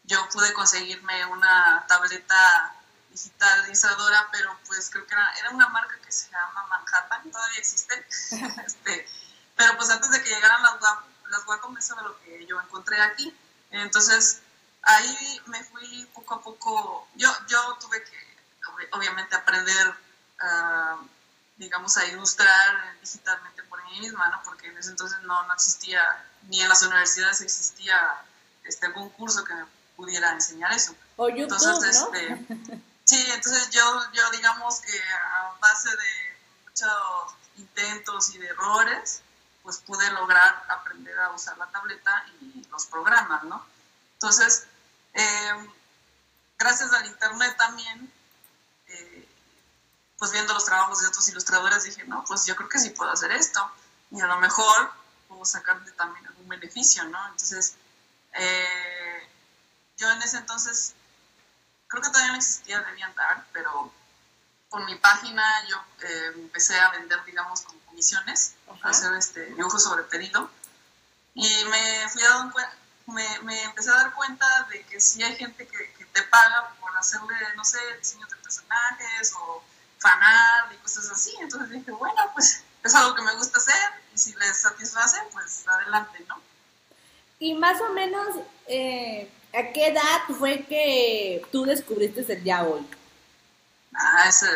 Yo 0.03 0.27
pude 0.29 0.53
conseguirme 0.53 1.25
una 1.25 1.86
tableta 1.88 2.73
digitalizadora, 3.12 4.29
pero 4.32 4.58
pues 4.65 4.89
creo 4.89 5.05
que 5.05 5.13
era, 5.13 5.34
era 5.39 5.49
una 5.51 5.67
marca 5.69 5.97
que 6.03 6.12
se 6.12 6.29
llama 6.32 6.65
Manhattan, 6.67 7.32
todavía 7.32 7.60
existe. 7.60 8.08
este, 8.65 9.08
pero 9.55 9.75
pues 9.75 9.89
antes 9.89 10.10
de 10.10 10.23
que 10.23 10.29
llegaran 10.29 10.63
las, 10.63 10.75
las 11.29 11.45
Wacom, 11.45 11.77
eso 11.77 11.93
era 11.93 12.03
lo 12.03 12.19
que 12.21 12.45
yo 12.45 12.60
encontré 12.62 13.01
aquí. 13.01 13.36
Entonces, 13.71 14.41
ahí 14.84 15.41
me 15.47 15.63
fui 15.65 16.10
poco 16.13 16.36
a 16.36 16.41
poco, 16.41 17.08
yo, 17.15 17.29
yo 17.47 17.77
tuve 17.79 18.03
que 18.03 18.29
obviamente 18.91 19.36
aprender, 19.36 19.93
digamos, 21.60 21.98
a 21.98 22.06
ilustrar 22.08 22.98
digitalmente 23.02 23.63
por 23.63 23.84
mí 23.84 24.00
misma, 24.00 24.30
¿no? 24.30 24.41
Porque 24.43 24.67
en 24.67 24.78
ese 24.78 24.91
entonces 24.91 25.19
no, 25.24 25.43
no 25.43 25.54
existía, 25.54 26.02
ni 26.43 26.62
en 26.62 26.69
las 26.69 26.82
universidades 26.82 27.41
existía 27.41 28.00
este, 28.63 28.88
algún 28.88 29.10
curso 29.10 29.43
que 29.43 29.54
me 29.54 29.65
pudiera 29.95 30.32
enseñar 30.32 30.72
eso. 30.72 30.95
O 31.17 31.28
YouTube, 31.28 31.54
entonces, 31.54 31.98
este, 31.98 32.45
sí, 33.04 33.28
entonces 33.34 33.69
yo, 33.72 33.84
yo 34.13 34.32
digamos 34.32 34.80
que 34.80 34.98
a 35.02 35.54
base 35.60 35.89
de 35.89 36.38
muchos 36.65 37.36
intentos 37.58 38.34
y 38.34 38.38
de 38.38 38.48
errores, 38.48 39.22
pues 39.62 39.80
pude 39.80 40.10
lograr 40.12 40.63
aprender 40.69 41.19
a 41.19 41.32
usar 41.32 41.58
la 41.58 41.67
tableta 41.67 42.26
y 42.41 42.65
los 42.72 42.86
programas, 42.86 43.43
¿no? 43.43 43.65
Entonces, 44.13 44.65
eh, 45.13 45.69
gracias 46.58 46.93
al 46.93 47.06
internet 47.06 47.54
también, 47.58 48.12
pues 50.19 50.32
viendo 50.32 50.53
los 50.53 50.65
trabajos 50.65 51.01
de 51.01 51.08
otros 51.08 51.27
ilustradores, 51.29 51.86
dije, 51.86 52.03
no, 52.03 52.23
pues 52.25 52.45
yo 52.45 52.55
creo 52.55 52.69
que 52.69 52.77
sí 52.77 52.89
puedo 52.89 53.12
hacer 53.12 53.32
esto. 53.32 53.71
Y 54.12 54.19
a 54.19 54.27
lo 54.27 54.38
mejor 54.38 54.91
puedo 55.27 55.45
sacarle 55.45 55.91
también 55.93 56.27
algún 56.27 56.47
beneficio, 56.49 57.05
¿no? 57.05 57.25
Entonces, 57.27 57.75
eh, 58.34 59.29
yo 59.97 60.12
en 60.12 60.21
ese 60.21 60.38
entonces, 60.38 60.93
creo 61.88 62.03
que 62.03 62.10
todavía 62.10 62.34
no 62.34 62.38
existía 62.38 62.82
DeviantArt, 62.82 63.47
pero 63.53 63.91
con 64.69 64.86
mi 64.86 64.95
página 64.95 65.43
yo 65.67 65.77
empecé 66.36 66.79
a 66.79 66.91
vender, 66.91 67.23
digamos, 67.25 67.62
como 67.62 67.79
comisiones, 67.86 68.55
a 68.84 68.89
hacer 68.89 69.13
este, 69.15 69.45
dibujos 69.45 69.84
sobre 69.84 70.03
pedido. 70.03 70.49
Y 71.34 71.63
me 71.65 72.10
fui 72.10 72.21
dando 72.21 72.51
cuenta, 72.51 72.75
me, 73.08 73.63
empecé 73.63 73.89
a 73.89 73.95
dar 73.95 74.13
cuenta 74.13 74.67
de 74.69 74.84
que 74.84 74.99
sí 74.99 75.23
hay 75.23 75.36
gente 75.36 75.67
que, 75.67 75.99
te 76.12 76.23
paga 76.23 76.73
por 76.82 76.97
hacerle, 76.97 77.36
no 77.55 77.63
sé, 77.63 77.77
diseños 77.99 78.27
de 78.32 78.36
personajes 78.38 79.32
o 79.39 79.63
fanar 79.99 80.73
y 80.73 80.77
cosas 80.77 81.09
así. 81.12 81.31
Entonces 81.39 81.69
dije, 81.69 81.91
bueno, 81.91 82.19
pues 82.33 82.63
es 82.83 82.95
algo 82.95 83.15
que 83.15 83.21
me 83.21 83.35
gusta 83.35 83.57
hacer 83.57 83.75
y 84.13 84.17
si 84.17 84.33
les 84.35 84.57
satisface, 84.57 85.17
pues 85.31 85.67
adelante, 85.67 86.25
¿no? 86.27 86.41
Y 87.39 87.53
más 87.53 87.79
o 87.81 87.93
menos, 87.93 88.27
eh, 88.67 89.31
¿a 89.53 89.71
qué 89.71 89.88
edad 89.88 90.21
fue 90.38 90.65
que 90.65 91.45
tú 91.51 91.65
descubriste 91.65 92.21
el 92.33 92.43
yaoi? 92.43 92.85
Ah, 93.93 94.25
ese 94.27 94.47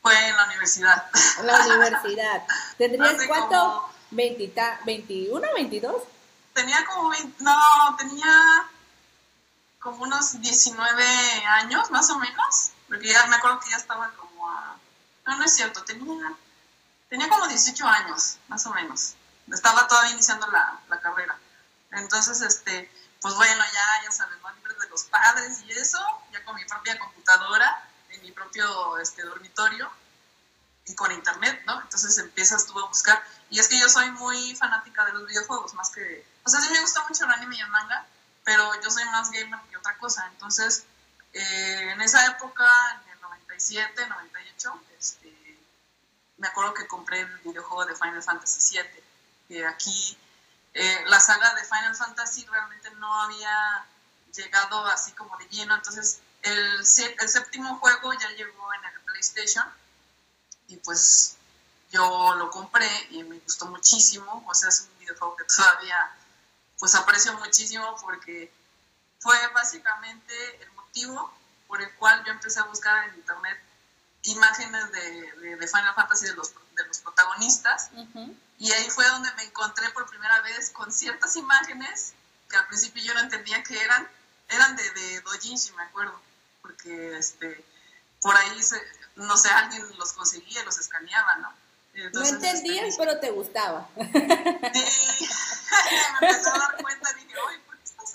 fue 0.00 0.14
en 0.28 0.36
la 0.36 0.46
universidad. 0.46 1.10
En 1.38 1.46
la 1.46 1.66
universidad. 1.66 2.42
¿Tendrías 2.78 3.26
cuánto? 3.26 3.88
¿21, 4.10 5.54
22? 5.54 6.02
tenía 6.52 6.84
como 6.84 7.10
20, 7.10 7.44
no, 7.44 7.96
tenía 7.98 8.68
como 9.78 10.04
unos 10.04 10.40
19 10.40 11.04
años, 11.46 11.90
más 11.90 12.10
o 12.10 12.18
menos, 12.18 12.72
porque 12.88 13.08
ya 13.08 13.26
me 13.26 13.36
acuerdo 13.36 13.60
que 13.60 13.70
ya 13.70 13.76
estaba 13.76 14.10
como 14.16 14.31
No, 15.26 15.36
no 15.36 15.44
es 15.44 15.54
cierto, 15.54 15.84
tenía, 15.84 16.34
tenía 17.08 17.28
como 17.28 17.46
18 17.46 17.86
años, 17.86 18.38
más 18.48 18.66
o 18.66 18.70
menos. 18.72 19.14
Estaba 19.52 19.86
todavía 19.86 20.12
iniciando 20.12 20.46
la, 20.48 20.80
la 20.88 21.00
carrera. 21.00 21.38
Entonces, 21.92 22.40
este, 22.40 22.90
pues 23.20 23.34
bueno, 23.34 23.62
ya, 23.72 24.04
ya 24.04 24.10
sabes, 24.10 24.40
más 24.42 24.54
libre 24.56 24.74
de 24.80 24.88
los 24.88 25.04
padres 25.04 25.62
y 25.66 25.72
eso, 25.72 25.98
ya 26.32 26.44
con 26.44 26.56
mi 26.56 26.64
propia 26.64 26.98
computadora, 26.98 27.88
en 28.10 28.22
mi 28.22 28.32
propio 28.32 28.98
este, 28.98 29.22
dormitorio 29.22 29.90
y 30.86 30.94
con 30.94 31.12
internet, 31.12 31.62
¿no? 31.66 31.80
Entonces 31.80 32.18
empiezas 32.18 32.66
tú 32.66 32.78
a 32.78 32.88
buscar. 32.88 33.22
Y 33.50 33.60
es 33.60 33.68
que 33.68 33.78
yo 33.78 33.88
soy 33.88 34.10
muy 34.10 34.56
fanática 34.56 35.04
de 35.04 35.12
los 35.12 35.26
videojuegos, 35.26 35.74
más 35.74 35.90
que... 35.90 36.26
O 36.44 36.48
sea, 36.48 36.60
sí 36.60 36.70
me 36.72 36.80
gusta 36.80 37.04
mucho 37.08 37.24
el 37.24 37.30
anime 37.30 37.56
y 37.56 37.60
el 37.60 37.68
manga, 37.68 38.06
pero 38.44 38.68
yo 38.82 38.90
soy 38.90 39.04
más 39.04 39.30
gamer 39.30 39.60
que 39.70 39.76
otra 39.76 39.96
cosa. 39.98 40.26
Entonces, 40.32 40.84
eh, 41.32 41.90
en 41.92 42.00
esa 42.00 42.26
época, 42.26 42.66
97, 43.62 44.08
98, 44.08 44.82
este, 44.98 45.58
me 46.38 46.48
acuerdo 46.48 46.74
que 46.74 46.86
compré 46.88 47.20
el 47.20 47.38
videojuego 47.38 47.84
de 47.84 47.94
Final 47.94 48.22
Fantasy 48.22 48.76
VII, 48.76 49.04
que 49.48 49.66
aquí 49.66 50.18
eh, 50.74 51.04
la 51.06 51.20
saga 51.20 51.54
de 51.54 51.64
Final 51.64 51.94
Fantasy 51.94 52.44
realmente 52.46 52.90
no 52.92 53.22
había 53.22 53.86
llegado 54.34 54.84
así 54.86 55.12
como 55.12 55.36
de 55.36 55.46
lleno, 55.48 55.74
entonces 55.76 56.20
el, 56.42 56.80
el 56.80 57.28
séptimo 57.28 57.78
juego 57.78 58.12
ya 58.14 58.30
llegó 58.30 58.74
en 58.74 58.84
el 58.84 59.00
PlayStation 59.02 59.66
y 60.68 60.76
pues 60.78 61.36
yo 61.90 62.34
lo 62.34 62.50
compré 62.50 62.88
y 63.10 63.22
me 63.22 63.38
gustó 63.38 63.66
muchísimo, 63.66 64.44
o 64.48 64.54
sea, 64.54 64.70
es 64.70 64.88
un 64.90 64.98
videojuego 64.98 65.36
que 65.36 65.44
todavía 65.44 66.16
pues 66.78 66.94
aprecio 66.96 67.34
muchísimo 67.34 67.96
porque 68.00 68.52
fue 69.20 69.36
básicamente 69.54 70.62
el 70.62 70.72
motivo 70.72 71.32
por 71.72 71.80
el 71.80 71.90
cual 71.94 72.22
yo 72.26 72.32
empecé 72.32 72.60
a 72.60 72.64
buscar 72.64 73.08
en 73.08 73.14
internet 73.14 73.58
imágenes 74.24 74.92
de, 74.92 75.56
de, 75.56 75.66
Final 75.66 75.94
Fantasy 75.94 76.26
de 76.26 76.34
los, 76.34 76.52
de 76.52 76.84
los 76.86 76.98
protagonistas 76.98 77.88
y 78.58 78.70
ahí 78.72 78.90
fue 78.90 79.08
donde 79.08 79.32
me 79.36 79.44
encontré 79.44 79.88
por 79.92 80.06
primera 80.06 80.42
vez 80.42 80.68
con 80.68 80.92
ciertas 80.92 81.34
imágenes 81.36 82.12
que 82.50 82.58
al 82.58 82.66
principio 82.66 83.02
yo 83.02 83.14
no 83.14 83.20
entendía 83.20 83.62
que 83.62 83.82
eran, 83.82 84.06
eran 84.50 84.76
de, 84.76 84.82
de 84.90 85.20
Dojinshi, 85.22 85.72
me 85.72 85.84
acuerdo, 85.84 86.20
porque 86.60 87.16
este, 87.16 87.64
por 88.20 88.36
ahí, 88.36 88.60
no 89.16 89.38
sé, 89.38 89.48
alguien 89.48 89.82
los 89.96 90.12
conseguía 90.12 90.62
los 90.64 90.78
escaneaba, 90.78 91.36
¿no? 91.36 91.54
no 92.12 92.26
entendías, 92.26 92.84
este, 92.84 93.02
pero 93.02 93.18
te 93.18 93.30
gustaba. 93.30 93.88
Sí, 93.96 94.02
me 96.20 96.28
empecé 96.28 96.50
a 96.50 96.58
dar 96.58 96.76
cuenta, 96.82 97.14
dije, 97.14 97.34
oye, 97.48 97.58
¿por 97.60 97.78
qué 97.78 97.84
estás 97.84 98.14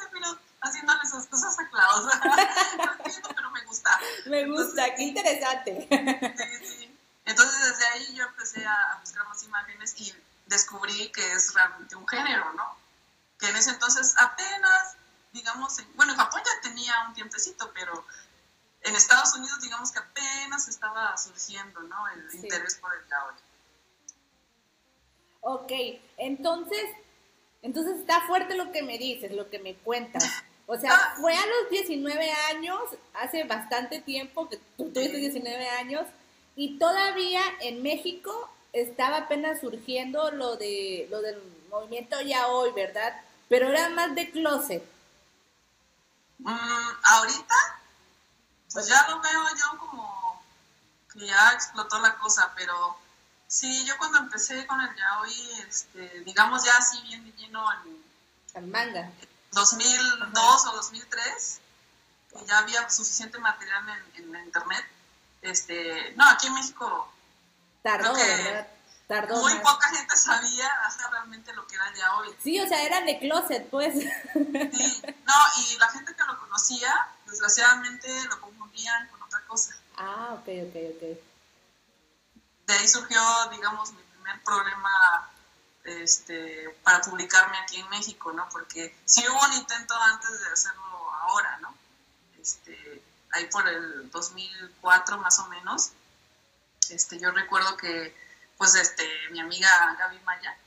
haciéndole 0.61 1.01
esas 1.03 1.27
cosas 1.27 1.57
a 1.59 1.69
Klaus? 1.69 2.05
pero 3.35 3.51
me 3.51 3.63
gusta. 3.65 3.99
Me 4.25 4.45
gusta, 4.45 4.95
qué 4.95 5.03
interesante. 5.03 5.87
Sí, 5.89 6.65
sí. 6.65 6.97
Entonces 7.25 7.59
desde 7.59 7.85
ahí 7.87 8.15
yo 8.15 8.25
empecé 8.25 8.65
a 8.65 8.97
buscar 9.01 9.27
más 9.27 9.43
imágenes 9.43 9.93
y 9.99 10.13
descubrí 10.45 11.11
que 11.11 11.33
es 11.33 11.53
realmente 11.53 11.95
un 11.95 12.07
género, 12.07 12.53
¿no? 12.53 12.77
Que 13.37 13.49
en 13.49 13.55
ese 13.57 13.71
entonces 13.71 14.15
apenas, 14.17 14.95
digamos, 15.33 15.77
bueno, 15.95 16.13
en 16.13 16.17
Japón 16.17 16.41
ya 16.45 16.61
tenía 16.61 16.93
un 17.07 17.13
tiempecito, 17.13 17.71
pero 17.73 18.05
en 18.81 18.95
Estados 18.95 19.33
Unidos 19.35 19.59
digamos 19.61 19.91
que 19.91 19.99
apenas 19.99 20.67
estaba 20.69 21.17
surgiendo, 21.17 21.81
¿no? 21.81 22.07
El 22.07 22.33
interés 22.33 22.75
por 22.75 22.95
el 22.95 23.07
yaoi. 23.09 23.35
Ok, 25.41 25.71
entonces, 26.17 26.85
entonces 27.61 27.99
está 27.99 28.25
fuerte 28.27 28.55
lo 28.55 28.71
que 28.71 28.83
me 28.83 28.97
dices, 28.97 29.31
lo 29.31 29.49
que 29.49 29.59
me 29.59 29.75
cuentas. 29.75 30.43
O 30.67 30.77
sea, 30.77 30.91
ah. 30.93 31.15
fue 31.19 31.33
a 31.35 31.45
los 31.45 31.71
19 31.71 32.31
años, 32.51 32.79
hace 33.13 33.43
bastante 33.45 34.01
tiempo 34.01 34.47
que 34.47 34.57
tú 34.77 34.91
tuviste 34.91 35.17
19 35.17 35.69
años, 35.69 36.05
y 36.55 36.77
todavía 36.77 37.41
en 37.61 37.81
México 37.81 38.49
estaba 38.73 39.17
apenas 39.17 39.61
surgiendo 39.61 40.29
lo 40.31 40.55
de 40.57 41.07
lo 41.09 41.21
del 41.21 41.41
movimiento 41.69 42.21
ya 42.21 42.47
hoy, 42.47 42.71
¿verdad? 42.73 43.19
Pero 43.49 43.69
era 43.69 43.89
más 43.89 44.13
de 44.13 44.29
closet. 44.29 44.83
Mm, 46.39 46.89
ahorita, 47.03 47.55
pues 48.71 48.87
ya 48.87 49.07
lo 49.09 49.19
veo 49.21 49.43
yo 49.57 49.79
como 49.79 50.43
que 51.11 51.25
ya 51.25 51.53
explotó 51.53 51.99
la 51.99 52.15
cosa, 52.17 52.53
pero 52.55 52.97
Sí, 53.47 53.85
yo 53.85 53.97
cuando 53.97 54.17
empecé 54.19 54.67
con 54.67 54.79
el 54.81 54.93
yaoi, 54.95 55.51
este, 55.67 56.21
digamos 56.25 56.65
ya 56.65 56.75
así 56.77 57.01
bien 57.03 57.33
lleno 57.37 57.65
en... 58.53 58.69
manga. 58.69 59.09
2002 59.59 60.65
o 60.67 60.71
2003, 60.71 61.59
que 62.31 62.45
ya 62.45 62.59
había 62.59 62.89
suficiente 62.89 63.37
material 63.39 63.83
en, 64.15 64.35
en, 64.35 64.45
internet. 64.45 64.85
Este, 65.41 66.13
no, 66.15 66.27
aquí 66.29 66.47
en 66.47 66.53
México... 66.53 67.11
Tardó, 67.81 68.13
¿verdad? 68.13 68.67
Tardó 69.07 69.37
muy 69.37 69.55
poca 69.59 69.87
gente 69.89 70.17
sabía 70.17 70.69
realmente 71.09 71.53
lo 71.53 71.65
que 71.65 71.75
era 71.75 71.87
el 71.87 71.95
yaoi. 71.95 72.35
Sí, 72.43 72.59
o 72.59 72.67
sea, 72.67 72.83
eran 72.83 73.05
de 73.05 73.19
closet, 73.19 73.69
pues. 73.69 73.93
Sí, 73.93 75.01
no, 75.25 75.33
y 75.59 75.77
la 75.77 75.87
gente 75.89 76.13
que 76.13 76.23
lo 76.25 76.37
conocía, 76.39 77.07
desgraciadamente 77.25 78.09
lo 78.25 78.41
confundían 78.41 79.07
con 79.07 79.21
otra 79.21 79.39
cosa. 79.47 79.77
Ah, 79.95 80.31
ok, 80.33 80.47
ok, 80.67 80.75
ok 80.95 81.27
de 82.67 82.73
ahí 82.73 82.87
surgió, 82.87 83.19
digamos, 83.51 83.93
mi 83.93 84.03
primer 84.03 84.43
problema 84.43 85.31
este, 85.87 86.69
para 86.83 87.01
publicarme 87.01 87.57
aquí 87.59 87.79
en 87.79 87.89
México, 87.89 88.31
¿no? 88.33 88.47
Porque 88.49 88.95
sí 89.05 89.25
hubo 89.27 89.45
un 89.45 89.53
intento 89.53 89.95
antes 89.95 90.39
de 90.39 90.47
hacerlo 90.51 91.11
ahora, 91.11 91.57
¿no? 91.61 91.75
Este, 92.39 93.01
ahí 93.31 93.45
por 93.45 93.67
el 93.67 94.11
2004 94.11 95.17
más 95.17 95.39
o 95.39 95.47
menos, 95.47 95.91
este, 96.89 97.19
yo 97.19 97.31
recuerdo 97.31 97.77
que, 97.77 98.15
pues, 98.57 98.75
este, 98.75 99.07
mi 99.31 99.39
amiga 99.39 99.95
Gaby 99.97 100.19
Maya, 100.19 100.57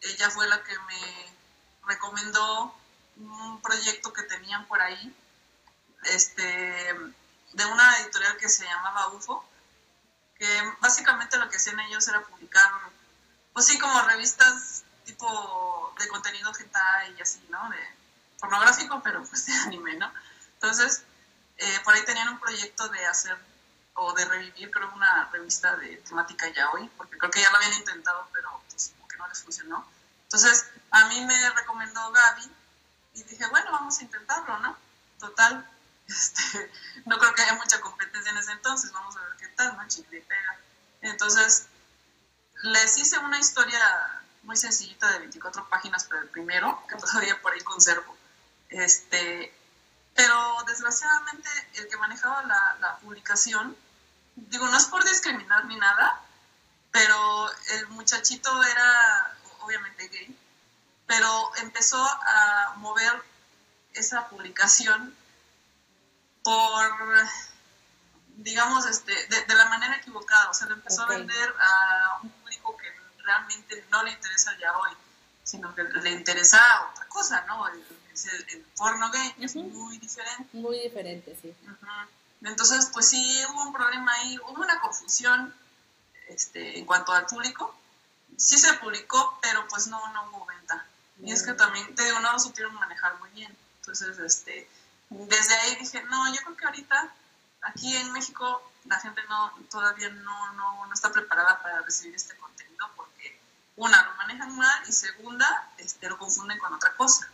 ella 0.00 0.30
fue 0.30 0.46
la 0.48 0.62
que 0.62 0.78
me 0.78 1.34
recomendó 1.86 2.74
un 3.16 3.60
proyecto 3.62 4.12
que 4.12 4.22
tenían 4.22 4.66
por 4.66 4.80
ahí, 4.80 5.14
este, 6.04 6.94
de 7.52 7.64
una 7.66 7.98
editorial 7.98 8.36
que 8.36 8.48
se 8.48 8.64
llamaba 8.64 9.08
UFO, 9.08 9.44
que 10.36 10.72
básicamente 10.80 11.38
lo 11.38 11.48
que 11.48 11.56
hacían 11.56 11.78
ellos 11.80 12.06
era 12.08 12.22
publicar, 12.22 12.70
pues 13.54 13.66
sí, 13.66 13.78
como 13.78 14.02
revistas 14.02 14.82
tipo 15.04 15.94
de 15.98 16.08
contenido 16.08 16.52
hentai 16.58 17.14
y 17.16 17.22
así, 17.22 17.42
¿no? 17.48 17.70
De 17.70 17.78
pornográfico, 18.40 19.00
pero 19.02 19.24
pues 19.24 19.46
de 19.46 19.52
anime, 19.52 19.96
¿no? 19.96 20.12
Entonces, 20.54 21.04
eh, 21.56 21.80
por 21.84 21.94
ahí 21.94 22.04
tenían 22.04 22.28
un 22.28 22.40
proyecto 22.40 22.88
de 22.88 23.06
hacer 23.06 23.38
o 23.94 24.12
de 24.12 24.24
revivir, 24.24 24.70
creo, 24.70 24.92
una 24.92 25.30
revista 25.30 25.76
de 25.76 25.96
temática 25.98 26.48
yaoi, 26.48 26.88
porque 26.96 27.16
creo 27.16 27.30
que 27.30 27.40
ya 27.40 27.50
lo 27.50 27.56
habían 27.58 27.74
intentado, 27.74 28.28
pero 28.32 28.60
pues 28.68 28.92
como 28.96 29.06
que 29.06 29.16
no 29.16 29.28
les 29.28 29.42
funcionó. 29.42 29.86
Entonces, 30.24 30.66
a 30.90 31.06
mí 31.06 31.24
me 31.24 31.50
recomendó 31.50 32.10
Gaby 32.10 32.50
y 33.14 33.22
dije, 33.22 33.46
bueno, 33.46 33.70
vamos 33.70 33.98
a 33.98 34.02
intentarlo, 34.02 34.58
¿no? 34.58 34.76
Total, 35.20 35.70
este, 36.08 36.72
no 37.06 37.18
creo 37.18 37.34
que 37.34 37.42
haya 37.42 37.54
mucha 37.54 37.80
competencia 37.80 38.32
en 38.32 38.38
ese 38.38 38.52
entonces, 38.52 38.90
vamos 38.90 39.16
a 39.16 39.20
ver 39.20 39.36
qué 39.36 39.48
tal, 39.48 39.76
¿no? 39.76 39.86
Chicle 39.86 40.22
pega. 40.22 40.58
Entonces, 41.02 41.68
les 42.64 42.98
hice 42.98 43.18
una 43.18 43.38
historia 43.38 43.80
muy 44.42 44.56
sencillita 44.56 45.10
de 45.12 45.20
24 45.20 45.68
páginas 45.68 46.04
para 46.04 46.20
el 46.22 46.28
primero, 46.28 46.84
que 46.88 46.96
todavía 46.96 47.40
por 47.40 47.52
ahí 47.52 47.60
conservo. 47.60 48.16
Este, 48.68 49.54
pero 50.14 50.56
desgraciadamente 50.66 51.48
el 51.74 51.88
que 51.88 51.96
manejaba 51.96 52.42
la, 52.42 52.76
la 52.80 52.98
publicación, 52.98 53.76
digo, 54.36 54.66
no 54.66 54.76
es 54.76 54.86
por 54.86 55.04
discriminar 55.04 55.64
ni 55.66 55.76
nada, 55.76 56.20
pero 56.90 57.50
el 57.72 57.88
muchachito 57.88 58.62
era 58.62 59.36
obviamente 59.60 60.08
gay, 60.08 60.38
pero 61.06 61.52
empezó 61.56 62.02
a 62.02 62.74
mover 62.76 63.22
esa 63.94 64.28
publicación 64.28 65.16
por, 66.42 66.92
digamos, 68.36 68.86
este, 68.86 69.12
de, 69.26 69.54
la 69.54 69.64
manera 69.66 69.96
equivocada. 69.96 70.50
O 70.50 70.54
sea, 70.54 70.66
le 70.68 70.74
empezó 70.74 71.02
a 71.02 71.06
vender 71.06 71.54
a 71.58 72.20
un 72.22 72.30
público 72.64 72.76
que 72.76 73.22
realmente 73.22 73.84
no 73.90 74.02
le 74.02 74.12
interesa 74.12 74.56
ya 74.58 74.76
hoy, 74.78 74.90
sino 75.42 75.74
que 75.74 75.82
le 75.84 76.10
interesa 76.10 76.58
otra 76.90 77.06
cosa, 77.08 77.44
¿no? 77.46 77.66
El, 77.68 77.84
el, 78.48 78.60
porno 78.76 79.10
gay 79.10 79.34
es 79.40 79.56
muy 79.56 79.98
diferente. 79.98 80.48
Muy 80.52 80.78
diferente, 80.80 81.36
sí. 81.40 81.54
Entonces, 82.42 82.90
pues 82.92 83.08
sí, 83.08 83.42
hubo 83.50 83.62
un 83.62 83.72
problema 83.72 84.12
ahí, 84.12 84.38
hubo 84.38 84.62
una 84.62 84.80
confusión 84.80 85.54
este, 86.28 86.78
en 86.78 86.84
cuanto 86.84 87.12
al 87.12 87.26
público. 87.26 87.74
Sí 88.36 88.58
se 88.58 88.72
publicó, 88.74 89.38
pero 89.42 89.66
pues 89.68 89.86
no, 89.86 90.12
no 90.12 90.30
hubo 90.30 90.46
venta. 90.46 90.86
Y 91.22 91.32
es 91.32 91.42
que 91.42 91.54
también, 91.54 91.94
te 91.94 92.04
digo, 92.04 92.20
no 92.20 92.32
lo 92.32 92.38
supieron 92.38 92.74
manejar 92.74 93.18
muy 93.18 93.30
bien. 93.30 93.56
Entonces, 93.80 94.18
este, 94.18 94.68
desde 95.10 95.54
ahí 95.54 95.76
dije, 95.76 96.02
no, 96.04 96.34
yo 96.34 96.40
creo 96.42 96.56
que 96.56 96.66
ahorita 96.66 97.14
aquí 97.62 97.96
en 97.96 98.12
México 98.12 98.62
la 98.84 99.00
gente 99.00 99.22
no 99.28 99.52
todavía 99.70 100.10
no, 100.10 100.52
no, 100.52 100.86
no 100.86 100.94
está 100.94 101.10
preparada 101.10 101.60
para 101.62 101.82
recibir 101.82 102.14
este 102.14 102.36
contenido 102.36 102.86
porque 102.96 103.40
una, 103.76 104.02
lo 104.04 104.14
manejan 104.16 104.56
mal 104.56 104.82
y 104.88 104.92
segunda, 104.92 105.70
este, 105.78 106.08
lo 106.08 106.18
confunden 106.18 106.58
con 106.58 106.72
otra 106.72 106.94
cosa. 106.96 107.28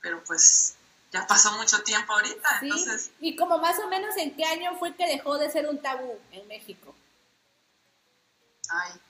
Pero 0.00 0.22
pues 0.24 0.76
ya 1.10 1.26
pasó 1.26 1.52
mucho 1.52 1.82
tiempo 1.82 2.12
ahorita, 2.12 2.58
entonces... 2.62 3.10
Y 3.20 3.36
como 3.36 3.58
más 3.58 3.78
o 3.78 3.88
menos 3.88 4.16
en 4.16 4.36
qué 4.36 4.44
año 4.44 4.78
fue 4.78 4.94
que 4.94 5.06
dejó 5.06 5.38
de 5.38 5.50
ser 5.50 5.68
un 5.68 5.80
tabú 5.80 6.20
en 6.30 6.46
México. 6.48 6.94
Ay, 8.70 9.00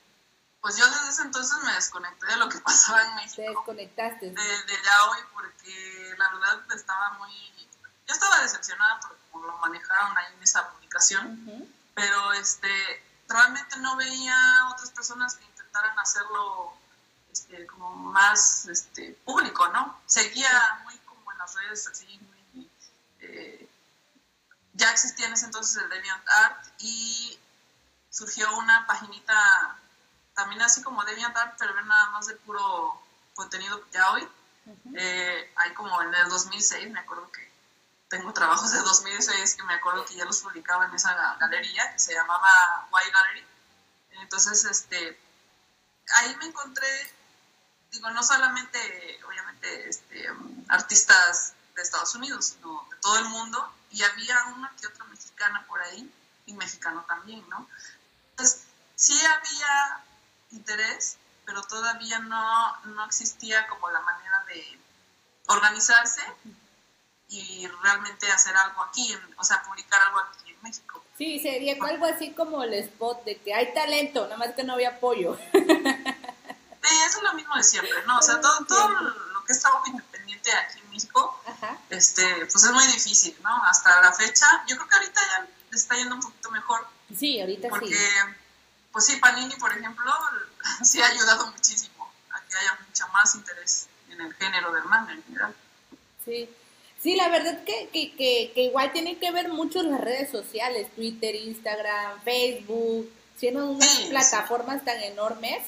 pues 0.60 0.76
yo 0.76 0.84
desde 0.86 1.08
ese 1.08 1.22
entonces 1.22 1.56
me 1.64 1.72
desconecté 1.72 2.26
de 2.26 2.36
lo 2.36 2.48
que 2.48 2.58
pasaba 2.64 3.02
en 3.02 3.14
México. 3.16 3.42
Te 3.42 3.48
desconectaste. 3.48 4.30
De, 4.30 4.36
ya 4.84 5.04
hoy, 5.10 5.18
porque 5.32 6.14
la 6.18 6.28
verdad 6.30 6.60
estaba 6.74 7.10
muy. 7.12 7.32
Yo 8.06 8.14
estaba 8.14 8.42
decepcionada 8.42 9.00
por 9.00 9.16
lo 9.46 9.56
manejaron 9.58 10.16
ahí 10.18 10.34
en 10.34 10.42
esa 10.42 10.70
publicación, 10.70 11.72
pero 11.94 12.32
este 12.32 12.68
realmente 13.28 13.76
no 13.78 13.96
veía 13.96 14.36
otras 14.72 14.90
personas 14.90 15.36
que 15.36 15.44
intentaran 15.44 15.98
hacerlo 15.98 16.72
este, 17.30 17.66
como 17.66 17.94
más 17.94 18.66
este, 18.66 19.12
público, 19.24 19.68
¿no? 19.68 20.00
Seguía 20.06 20.80
muy 20.84 20.96
como 20.98 21.30
en 21.32 21.38
las 21.38 21.54
redes, 21.54 21.86
así, 21.86 22.18
muy. 22.20 22.70
Eh, 23.20 23.68
ya 24.72 24.90
existía 24.90 25.26
en 25.26 25.34
ese 25.34 25.46
entonces 25.46 25.82
el 25.82 25.90
DeviantArt 25.90 26.66
y 26.78 27.38
surgió 28.10 28.56
una 28.56 28.86
paginita 28.86 29.78
también 30.34 30.62
así 30.62 30.82
como 30.82 31.04
DeviantArt, 31.04 31.58
pero 31.58 31.74
nada 31.82 32.10
más 32.10 32.26
de 32.26 32.36
puro 32.36 33.02
contenido 33.34 33.84
ya 33.92 34.12
hoy. 34.12 34.28
Eh, 34.94 35.52
hay 35.56 35.72
como 35.72 36.00
en 36.02 36.14
el 36.14 36.28
2006, 36.28 36.90
me 36.90 37.00
acuerdo 37.00 37.30
que 37.32 37.47
tengo 38.08 38.32
trabajos 38.32 38.72
de 38.72 38.78
2006 38.78 39.54
que 39.56 39.62
me 39.64 39.74
acuerdo 39.74 40.04
que 40.06 40.14
ya 40.14 40.24
los 40.24 40.40
publicaba 40.40 40.86
en 40.86 40.94
esa 40.94 41.36
galería 41.38 41.92
que 41.92 41.98
se 41.98 42.14
llamaba 42.14 42.88
Y 43.06 43.10
Gallery. 43.10 43.46
Entonces, 44.22 44.64
este, 44.64 45.20
ahí 46.16 46.36
me 46.36 46.46
encontré, 46.46 46.88
digo, 47.92 48.10
no 48.10 48.22
solamente, 48.22 49.20
obviamente, 49.26 49.88
este, 49.88 50.28
artistas 50.68 51.54
de 51.74 51.82
Estados 51.82 52.14
Unidos, 52.14 52.46
sino 52.46 52.86
de 52.90 52.96
todo 52.96 53.18
el 53.18 53.26
mundo, 53.26 53.74
y 53.90 54.02
había 54.02 54.44
una 54.56 54.74
que 54.80 54.86
otra 54.86 55.04
mexicana 55.04 55.64
por 55.66 55.80
ahí, 55.80 56.12
y 56.46 56.54
mexicano 56.54 57.04
también, 57.06 57.46
¿no? 57.48 57.68
Entonces, 58.30 58.64
sí 58.96 59.18
había 59.24 60.04
interés, 60.50 61.18
pero 61.44 61.62
todavía 61.62 62.18
no, 62.20 62.76
no 62.84 63.04
existía 63.04 63.66
como 63.68 63.90
la 63.90 64.00
manera 64.00 64.44
de 64.48 64.80
organizarse 65.46 66.22
y 67.28 67.66
realmente 67.82 68.30
hacer 68.30 68.56
algo 68.56 68.82
aquí, 68.82 69.14
o 69.36 69.44
sea, 69.44 69.62
publicar 69.62 70.00
algo 70.00 70.20
aquí 70.20 70.50
en 70.50 70.62
México. 70.62 71.04
Sí, 71.16 71.40
sería 71.40 71.76
algo 71.82 72.06
así 72.06 72.32
como 72.32 72.62
el 72.62 72.74
spot 72.74 73.24
de 73.24 73.38
que 73.38 73.52
hay 73.52 73.74
talento, 73.74 74.24
nada 74.24 74.36
más 74.36 74.54
que 74.54 74.64
no 74.64 74.74
había 74.74 74.90
apoyo. 74.90 75.36
Sí, 76.88 76.94
eso 77.06 77.18
es 77.18 77.22
lo 77.22 77.34
mismo 77.34 77.54
de 77.54 77.62
siempre, 77.62 78.02
¿no? 78.06 78.18
O 78.18 78.22
sea, 78.22 78.40
todo, 78.40 78.64
todo 78.64 78.88
lo 78.88 79.44
que 79.44 79.52
es 79.52 79.60
trabajo 79.60 79.84
independiente 79.88 80.50
aquí 80.52 80.78
en 80.78 80.90
México, 80.90 81.42
este, 81.90 82.46
pues 82.46 82.64
es 82.64 82.72
muy 82.72 82.86
difícil, 82.86 83.36
¿no? 83.42 83.62
Hasta 83.64 84.00
la 84.00 84.12
fecha, 84.12 84.46
yo 84.66 84.76
creo 84.76 84.88
que 84.88 84.94
ahorita 84.94 85.20
ya 85.20 85.48
está 85.72 85.96
yendo 85.96 86.14
un 86.14 86.22
poquito 86.22 86.50
mejor. 86.50 86.86
Sí, 87.14 87.40
ahorita 87.40 87.68
porque, 87.68 87.94
sí. 87.94 88.04
pues 88.90 89.04
sí, 89.04 89.16
Panini, 89.16 89.54
por 89.56 89.70
ejemplo, 89.70 90.10
sí 90.82 91.02
ha 91.02 91.06
ayudado 91.08 91.46
muchísimo 91.48 92.10
a 92.30 92.40
que 92.40 92.56
haya 92.56 92.78
mucho 92.86 93.06
más 93.08 93.34
interés 93.34 93.88
en 94.08 94.20
el 94.22 94.34
género 94.34 94.72
del 94.72 94.84
manga 94.84 95.12
en 95.12 95.22
general. 95.24 95.54
Sí. 96.24 96.48
Sí, 97.02 97.14
la 97.14 97.28
verdad 97.28 97.62
que, 97.64 97.88
que, 97.92 98.12
que, 98.12 98.50
que 98.54 98.62
igual 98.62 98.92
tiene 98.92 99.18
que 99.18 99.30
ver 99.30 99.48
mucho 99.48 99.82
las 99.82 100.00
redes 100.00 100.30
sociales, 100.30 100.88
Twitter, 100.96 101.34
Instagram, 101.34 102.20
Facebook, 102.24 103.08
siendo 103.36 103.70
unas 103.70 104.00
plataformas 104.08 104.84
tan 104.84 105.00
enormes. 105.02 105.58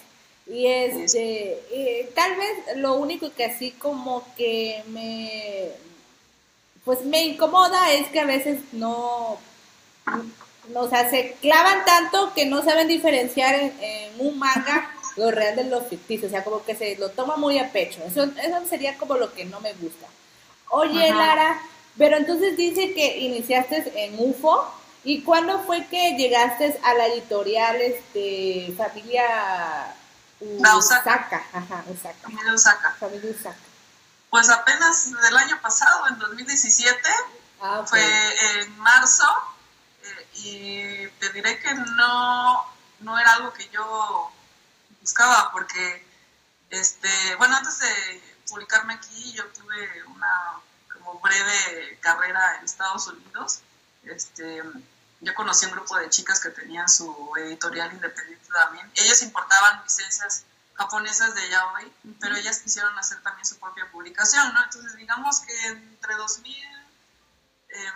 Y 0.46 0.66
este, 0.66 1.60
eh, 1.70 2.10
tal 2.14 2.36
vez 2.36 2.76
lo 2.76 2.94
único 2.94 3.32
que 3.32 3.44
así 3.44 3.70
como 3.70 4.24
que 4.36 4.82
me, 4.88 5.68
pues 6.84 7.04
me 7.04 7.24
incomoda 7.24 7.92
es 7.92 8.08
que 8.08 8.18
a 8.18 8.24
veces 8.24 8.58
no, 8.72 9.38
o 10.74 10.88
sea, 10.88 11.08
se 11.08 11.36
clavan 11.40 11.84
tanto 11.84 12.32
que 12.34 12.46
no 12.46 12.64
saben 12.64 12.88
diferenciar 12.88 13.54
en, 13.54 14.10
un 14.18 14.38
manga 14.38 14.90
lo 15.16 15.30
real 15.30 15.54
de 15.54 15.64
lo 15.64 15.82
ficticio, 15.82 16.26
o 16.26 16.30
sea, 16.30 16.42
como 16.42 16.64
que 16.64 16.74
se 16.74 16.96
lo 16.96 17.10
toma 17.10 17.36
muy 17.36 17.58
a 17.58 17.70
pecho. 17.70 18.02
Eso, 18.04 18.24
eso 18.24 18.66
sería 18.68 18.98
como 18.98 19.16
lo 19.16 19.32
que 19.32 19.44
no 19.44 19.60
me 19.60 19.72
gusta. 19.74 20.08
Oye, 20.70 21.12
Lara, 21.12 21.60
pero 21.98 22.16
entonces 22.16 22.56
dice 22.56 22.94
que 22.94 23.18
iniciaste 23.18 23.92
en 24.04 24.14
UFO. 24.18 24.74
¿Y 25.02 25.22
cuándo 25.22 25.62
fue 25.64 25.86
que 25.86 26.14
llegaste 26.16 26.78
a 26.82 26.94
la 26.94 27.06
editorial 27.06 27.80
este, 27.80 28.72
Familia 28.76 29.94
Usaka? 30.40 31.44
Ajá, 31.52 31.84
Usaka. 31.88 32.18
Familia 32.22 32.54
Usaka. 32.54 32.96
Familia 33.00 33.30
Usaka. 33.30 33.58
Pues 34.28 34.48
apenas 34.50 35.10
del 35.10 35.36
año 35.36 35.60
pasado, 35.60 36.06
en 36.08 36.18
2017, 36.18 37.00
ah, 37.62 37.82
fue 37.84 38.00
en 38.60 38.78
marzo, 38.78 39.26
eh, 40.04 40.28
y 40.34 41.08
te 41.18 41.30
diré 41.30 41.58
que 41.58 41.74
no, 41.74 42.64
no 43.00 43.18
era 43.18 43.32
algo 43.34 43.52
que 43.52 43.68
yo 43.70 44.30
buscaba, 45.00 45.50
porque, 45.50 46.06
este, 46.70 47.08
bueno, 47.38 47.56
antes 47.56 47.80
de 47.80 48.22
publicarme 48.50 48.94
aquí, 48.94 49.32
yo 49.32 49.46
tuve 49.52 50.02
una 50.04 50.60
como 50.92 51.20
breve 51.20 51.98
carrera 52.00 52.56
en 52.56 52.64
Estados 52.64 53.06
Unidos. 53.06 53.60
Este, 54.02 54.62
yo 55.20 55.34
conocí 55.34 55.66
un 55.66 55.72
grupo 55.72 55.96
de 55.96 56.08
chicas 56.10 56.40
que 56.40 56.50
tenían 56.50 56.88
su 56.88 57.32
editorial 57.36 57.92
independiente 57.92 58.48
también. 58.52 58.90
Ellas 58.96 59.22
importaban 59.22 59.82
licencias 59.84 60.44
japonesas 60.74 61.34
de 61.34 61.48
yaoi, 61.48 61.92
pero 62.20 62.34
ellas 62.36 62.58
quisieron 62.60 62.98
hacer 62.98 63.22
también 63.22 63.46
su 63.46 63.58
propia 63.58 63.90
publicación, 63.90 64.52
¿no? 64.54 64.64
Entonces, 64.64 64.96
digamos 64.96 65.40
que 65.40 65.66
entre 65.66 66.14
2000, 66.16 66.54
eh, 67.68 67.92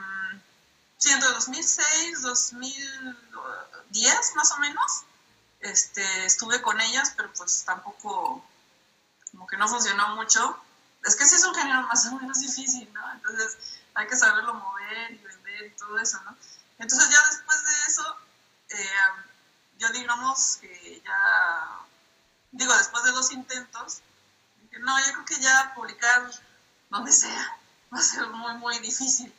sí, 0.98 1.10
entre 1.10 1.30
2006, 1.30 2.22
2010 2.22 4.34
más 4.36 4.52
o 4.52 4.58
menos, 4.58 5.04
este, 5.60 6.26
estuve 6.26 6.60
con 6.60 6.78
ellas, 6.80 7.14
pero 7.16 7.32
pues 7.32 7.64
tampoco 7.64 8.44
como 9.44 9.46
que 9.46 9.56
no 9.58 9.68
funcionó 9.68 10.14
mucho. 10.14 10.58
Es 11.04 11.16
que 11.16 11.26
sí 11.26 11.34
es 11.34 11.44
un 11.44 11.54
género 11.54 11.82
más 11.82 12.06
o 12.06 12.12
menos 12.12 12.40
difícil, 12.40 12.90
¿no? 12.94 13.12
Entonces 13.12 13.78
hay 13.94 14.06
que 14.06 14.16
saberlo 14.16 14.54
mover 14.54 15.12
y 15.12 15.18
vender 15.18 15.66
y 15.66 15.70
todo 15.76 15.98
eso, 15.98 16.18
¿no? 16.22 16.34
Entonces 16.78 17.10
ya 17.10 17.18
después 17.30 17.64
de 17.64 17.72
eso, 17.86 18.16
eh, 18.70 18.88
yo 19.78 19.88
digamos 19.90 20.56
que 20.62 21.02
ya, 21.04 21.78
digo, 22.52 22.74
después 22.76 23.04
de 23.04 23.12
dos 23.12 23.32
intentos, 23.32 24.00
dije, 24.62 24.78
no, 24.78 24.98
yo 24.98 25.12
creo 25.12 25.24
que 25.26 25.40
ya 25.40 25.72
publicar 25.74 26.30
donde 26.88 27.12
sea 27.12 27.58
va 27.92 27.98
a 27.98 28.02
ser 28.02 28.26
muy, 28.28 28.54
muy 28.54 28.78
difícil. 28.78 29.32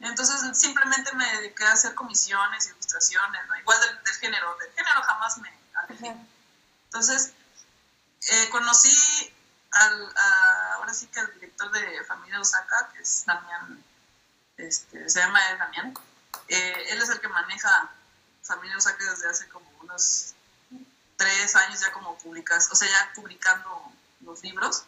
Entonces 0.00 0.58
simplemente 0.58 1.14
me 1.14 1.24
dediqué 1.36 1.64
a 1.64 1.72
hacer 1.72 1.94
comisiones, 1.94 2.66
ilustraciones, 2.66 3.46
¿no? 3.48 3.56
igual 3.56 3.80
del, 3.80 4.02
del, 4.02 4.14
género, 4.16 4.56
del 4.58 4.72
género 4.72 5.02
jamás 5.02 5.38
me 5.38 5.56
alejé. 5.74 6.16
Entonces 6.86 7.32
eh, 8.28 8.48
conocí 8.50 9.32
al, 9.76 10.14
ahora 10.74 10.94
sí 10.94 11.06
que 11.08 11.20
al 11.20 11.32
director 11.34 11.70
de 11.70 12.04
Familia 12.04 12.40
Osaka, 12.40 12.90
que 12.92 13.02
es 13.02 13.24
Damián, 13.26 13.84
este, 14.56 15.08
se 15.08 15.20
llama 15.20 15.40
Damián. 15.58 15.94
Eh, 16.48 16.86
él 16.90 17.02
es 17.02 17.08
el 17.08 17.20
que 17.20 17.28
maneja 17.28 17.90
Familia 18.42 18.76
Osaka 18.76 19.04
desde 19.10 19.28
hace 19.28 19.48
como 19.48 19.68
unos 19.80 20.34
tres 21.16 21.56
años 21.56 21.80
ya 21.80 21.92
como 21.92 22.18
publicas, 22.18 22.70
o 22.70 22.74
sea, 22.74 22.88
ya 22.88 23.12
publicando 23.14 23.92
los 24.20 24.42
libros. 24.42 24.84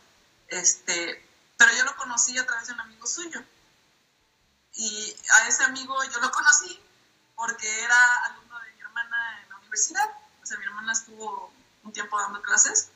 Este, 0.49 1.25
pero 1.57 1.73
yo 1.75 1.85
lo 1.85 1.97
conocí 1.97 2.37
a 2.39 2.47
través 2.47 2.69
de 2.69 2.75
un 2.75 2.81
amigo 2.81 3.07
suyo. 3.07 3.43
Y 4.75 5.17
a 5.35 5.49
ese 5.49 5.65
amigo 5.65 6.03
yo 6.05 6.21
lo 6.21 6.31
conocí 6.31 6.81
porque 7.35 7.83
era 7.83 8.25
alumno 8.27 8.59
de 8.61 8.73
mi 8.73 8.81
hermana 8.81 9.43
en 9.43 9.49
la 9.51 9.57
universidad. 9.57 10.09
O 10.43 10.47
sea, 10.47 10.59
mi 10.59 10.65
hermana 10.65 10.93
estuvo 10.93 11.53
un 11.83 11.93
tiempo 11.93 12.19
dando 12.19 12.41
clases 12.43 12.91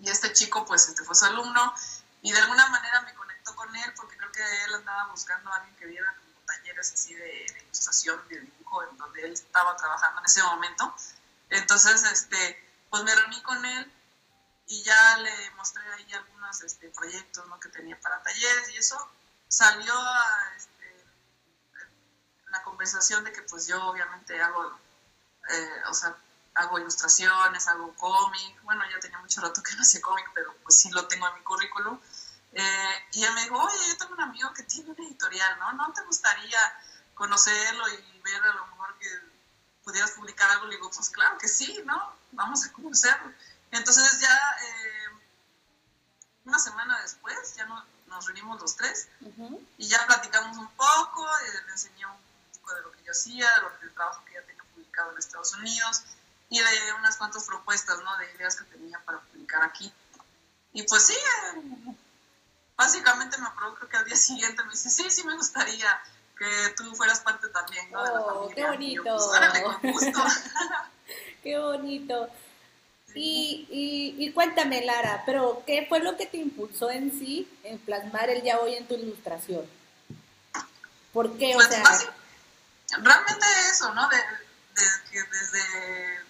y 0.00 0.08
este 0.10 0.32
chico 0.32 0.64
pues 0.66 0.88
este 0.88 1.04
fue 1.04 1.14
su 1.14 1.24
alumno 1.24 1.74
y 2.22 2.32
de 2.32 2.38
alguna 2.38 2.66
manera 2.68 3.02
me 3.02 3.14
conectó 3.14 3.54
con 3.54 3.74
él 3.74 3.92
porque 3.96 4.16
creo 4.16 4.32
que 4.32 4.64
él 4.64 4.74
andaba 4.74 5.10
buscando 5.10 5.52
a 5.52 5.56
alguien 5.56 5.76
que 5.76 5.86
diera 5.86 6.14
como 6.14 6.44
talleres 6.46 6.92
así 6.92 7.14
de, 7.14 7.46
ilustración, 7.64 8.20
de 8.28 8.40
dibujo, 8.40 8.82
en 8.82 8.96
donde 8.96 9.24
él 9.24 9.32
estaba 9.32 9.76
trabajando 9.76 10.20
en 10.20 10.26
ese 10.26 10.42
momento. 10.42 10.94
Entonces, 11.50 12.02
este, 12.04 12.70
pues 12.90 13.04
me 13.04 13.14
reuní 13.14 13.42
con 13.42 13.64
él 13.64 13.92
y 14.66 14.82
ya 14.82 15.18
le 15.18 15.50
mostré 15.52 15.82
ahí 15.94 16.12
algunos 16.14 16.60
este, 16.62 16.88
proyectos 16.90 17.46
¿no? 17.46 17.60
que 17.60 17.68
tenía 17.68 18.00
para 18.00 18.22
talleres 18.22 18.70
y 18.70 18.76
eso 18.78 18.98
salió 19.48 19.96
a 19.96 20.52
este, 20.56 21.04
la 22.48 22.62
conversación 22.64 23.22
de 23.24 23.32
que 23.32 23.42
pues 23.42 23.66
yo 23.68 23.84
obviamente 23.86 24.42
hago, 24.42 24.78
eh, 25.48 25.82
o 25.88 25.94
sea, 25.94 26.16
hago 26.56 26.78
ilustraciones, 26.78 27.68
hago 27.68 27.94
cómic, 27.94 28.62
bueno, 28.62 28.82
ya 28.90 28.98
tenía 28.98 29.18
mucho 29.18 29.40
rato 29.40 29.62
que 29.62 29.74
no 29.74 29.82
hacía 29.82 30.00
cómic, 30.00 30.30
pero 30.34 30.54
pues 30.62 30.78
sí 30.78 30.90
lo 30.90 31.06
tengo 31.06 31.28
en 31.28 31.34
mi 31.34 31.42
currículum. 31.42 32.00
Eh, 32.52 33.06
y 33.12 33.24
él 33.24 33.32
me 33.34 33.42
dijo, 33.42 33.56
oye, 33.58 33.88
yo 33.88 33.96
tengo 33.98 34.14
un 34.14 34.22
amigo 34.22 34.52
que 34.54 34.62
tiene 34.62 34.90
una 34.90 35.04
editorial, 35.04 35.58
¿no? 35.58 35.72
¿No 35.74 35.92
te 35.92 36.02
gustaría 36.02 36.58
conocerlo 37.14 37.88
y 37.88 38.20
ver 38.20 38.42
a 38.42 38.54
lo 38.54 38.66
mejor 38.68 38.98
que 38.98 39.08
pudieras 39.84 40.12
publicar 40.12 40.50
algo? 40.50 40.66
Le 40.66 40.76
digo, 40.76 40.90
pues 40.90 41.10
claro 41.10 41.36
que 41.36 41.48
sí, 41.48 41.82
¿no? 41.84 42.16
Vamos 42.32 42.64
a 42.64 42.72
conocerlo. 42.72 43.32
Entonces 43.70 44.20
ya 44.20 44.56
eh, 44.62 45.08
una 46.46 46.58
semana 46.58 46.98
después 47.02 47.54
ya 47.56 47.66
nos 48.06 48.24
reunimos 48.24 48.60
los 48.60 48.76
tres 48.76 49.08
y 49.76 49.88
ya 49.88 50.06
platicamos 50.06 50.56
un 50.56 50.70
poco, 50.70 51.26
eh, 51.40 51.62
le 51.66 51.72
enseñé 51.72 52.06
un 52.06 52.16
poco 52.54 52.74
de 52.74 52.80
lo 52.80 52.92
que 52.92 53.02
yo 53.02 53.12
hacía, 53.12 53.50
de 53.56 53.60
lo, 53.60 53.70
del 53.80 53.92
trabajo 53.92 54.24
que 54.24 54.34
ya 54.34 54.42
tenía 54.46 54.64
publicado 54.72 55.12
en 55.12 55.18
Estados 55.18 55.52
Unidos 55.54 56.04
y 56.48 56.60
le 56.60 56.70
di 56.70 56.90
unas 56.98 57.16
cuantas 57.16 57.44
propuestas, 57.44 57.98
¿no? 58.02 58.16
De 58.18 58.32
ideas 58.34 58.56
que 58.56 58.64
tenía 58.64 58.98
para 59.00 59.20
publicar 59.20 59.62
aquí. 59.64 59.92
Y 60.72 60.82
pues 60.84 61.06
sí, 61.06 61.14
eh, 61.14 61.94
básicamente 62.76 63.38
me 63.38 63.46
aprobó, 63.46 63.74
creo 63.74 63.88
que 63.88 63.96
al 63.96 64.04
día 64.04 64.16
siguiente 64.16 64.62
me 64.64 64.70
dice, 64.72 64.90
sí, 64.90 65.10
sí 65.10 65.24
me 65.24 65.34
gustaría 65.36 66.00
que 66.38 66.74
tú 66.76 66.94
fueras 66.94 67.20
parte 67.20 67.48
también, 67.48 67.90
¿no? 67.90 68.04
de 68.04 68.10
la 68.12 68.20
Oh, 68.20 68.42
familia. 68.48 68.54
qué 68.54 68.60
yo, 68.60 68.68
bonito. 68.68 69.16
pues, 69.16 69.62
con 69.62 69.92
gusto. 69.92 70.24
Qué 71.42 71.58
bonito. 71.58 72.28
Y, 73.14 73.66
y, 73.70 74.24
y 74.26 74.32
cuéntame, 74.32 74.84
Lara, 74.84 75.22
pero 75.24 75.62
¿qué 75.66 75.86
fue 75.88 76.00
lo 76.00 76.16
que 76.18 76.26
te 76.26 76.36
impulsó 76.36 76.90
en 76.90 77.10
sí 77.18 77.48
en 77.62 77.78
plasmar 77.78 78.28
el 78.28 78.42
ya 78.42 78.58
hoy 78.58 78.74
en 78.74 78.86
tu 78.86 78.94
ilustración? 78.94 79.64
¿Por 81.14 81.38
qué? 81.38 81.54
O 81.54 81.58
Pues, 81.58 81.68
sea, 81.68 81.82
realmente 82.98 83.46
eso, 83.70 83.94
¿no? 83.94 84.06
De, 84.10 84.16
de 84.18 84.82
que 85.10 85.22
desde 85.22 86.24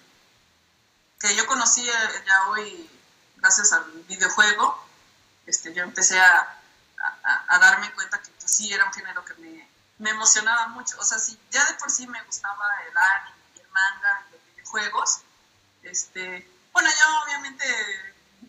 que 1.19 1.35
yo 1.35 1.47
conocí 1.47 1.89
el 1.89 2.25
ya 2.25 2.49
hoy, 2.49 2.91
gracias 3.37 3.73
al 3.73 3.85
videojuego, 4.09 4.87
este, 5.47 5.73
yo 5.73 5.83
empecé 5.83 6.19
a, 6.21 6.61
a- 7.49 7.59
darme 7.59 7.91
cuenta 7.93 8.21
que 8.21 8.31
pues, 8.31 8.51
sí 8.51 8.73
era 8.73 8.85
un 8.85 8.93
género 8.93 9.25
que 9.25 9.35
me, 9.35 9.69
me 9.99 10.11
emocionaba 10.11 10.69
mucho. 10.69 10.97
O 10.99 11.05
sea, 11.05 11.19
si 11.19 11.39
ya 11.51 11.65
de 11.65 11.75
por 11.75 11.91
sí 11.91 12.07
me 12.07 12.23
gustaba 12.25 12.69
el 12.89 12.97
anime 12.97 13.37
y 13.57 13.61
el 13.61 13.69
manga 13.71 14.27
y 14.29 14.33
los 14.33 14.41
videojuegos, 14.55 15.21
este, 15.83 16.51
bueno, 16.73 16.91
yo 16.91 17.23
obviamente, 17.25 17.65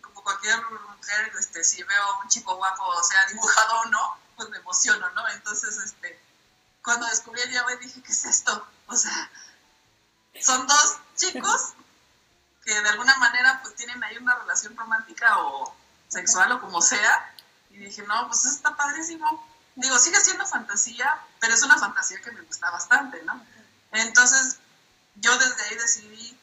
como 0.02 0.22
cualquier 0.22 0.60
mujer, 0.70 1.32
este, 1.38 1.64
si 1.64 1.82
veo 1.82 2.20
un 2.22 2.28
chico 2.28 2.56
guapo, 2.56 2.84
o 2.84 3.02
sea, 3.04 3.24
dibujado 3.26 3.80
o 3.80 3.84
no, 3.86 4.18
pues 4.36 4.48
me 4.50 4.58
emociono, 4.58 5.08
¿no? 5.10 5.28
Entonces, 5.30 5.76
este, 5.78 6.20
cuando 6.82 7.06
descubrí 7.06 7.40
el 7.42 7.52
Yahweh 7.52 7.76
dije, 7.78 8.02
¿qué 8.02 8.12
es 8.12 8.24
esto? 8.24 8.66
O 8.88 8.96
sea, 8.96 9.30
son 10.40 10.66
dos 10.66 10.98
chicos 11.16 11.74
de 12.74 12.88
alguna 12.88 13.16
manera 13.16 13.60
pues 13.62 13.74
tienen 13.74 14.02
ahí 14.04 14.16
una 14.18 14.34
relación 14.36 14.76
romántica 14.76 15.38
o 15.38 15.74
sexual 16.08 16.52
o 16.52 16.60
como 16.60 16.80
sea. 16.80 17.34
Y 17.70 17.78
dije, 17.78 18.02
no, 18.02 18.26
pues 18.28 18.44
está 18.46 18.76
padrísimo. 18.76 19.46
Digo, 19.76 19.98
sigue 19.98 20.20
siendo 20.20 20.46
fantasía, 20.46 21.18
pero 21.40 21.54
es 21.54 21.62
una 21.62 21.78
fantasía 21.78 22.20
que 22.20 22.32
me 22.32 22.42
gusta 22.42 22.70
bastante, 22.70 23.22
¿no? 23.22 23.40
Entonces, 23.92 24.58
yo 25.16 25.36
desde 25.38 25.62
ahí 25.62 25.76
decidí 25.76 26.40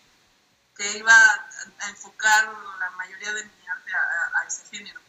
que 0.75 0.97
iba 0.97 1.13
a, 1.13 1.89
enfocar 1.89 2.53
la 2.79 2.89
mayoría 2.91 3.33
de 3.33 3.43
mi 3.43 3.67
arte 3.67 3.91
a 3.93 4.47
ese 4.47 4.65
género. 4.71 4.99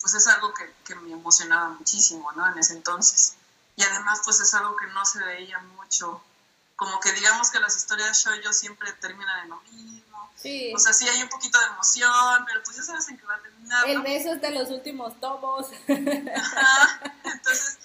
Pues 0.00 0.14
es 0.14 0.26
algo 0.28 0.54
que, 0.54 0.74
que 0.84 0.94
me 0.94 1.12
emocionaba 1.12 1.68
muchísimo, 1.70 2.32
¿no? 2.32 2.46
En 2.50 2.58
ese 2.58 2.72
entonces. 2.72 3.36
Y 3.76 3.82
además, 3.82 4.20
pues 4.24 4.40
es 4.40 4.52
algo 4.54 4.76
que 4.76 4.86
no 4.88 5.04
se 5.04 5.22
veía 5.22 5.58
mucho. 5.58 6.22
Como 6.80 6.98
que 6.98 7.12
digamos 7.12 7.50
que 7.50 7.60
las 7.60 7.76
historias 7.76 8.24
shoujo 8.24 8.54
siempre 8.54 8.90
terminan 8.94 9.40
en 9.44 9.50
lo 9.50 9.60
mismo. 9.70 10.30
sí, 10.34 10.72
O 10.74 10.78
sea, 10.78 10.94
sí 10.94 11.06
hay 11.06 11.22
un 11.22 11.28
poquito 11.28 11.60
de 11.60 11.66
emoción, 11.66 12.44
pero 12.46 12.62
pues 12.64 12.78
ya 12.78 12.82
sabes 12.82 13.06
en 13.10 13.18
qué 13.18 13.26
va 13.26 13.34
a 13.34 13.42
terminar. 13.42 13.86
el 13.86 13.98
¿no? 13.98 14.02
beso 14.02 14.32
es 14.32 14.40
de 14.40 14.50
los 14.50 14.70
últimos 14.70 15.20
tomos. 15.20 15.66
Ajá. 16.36 17.00
Entonces, 17.24 17.78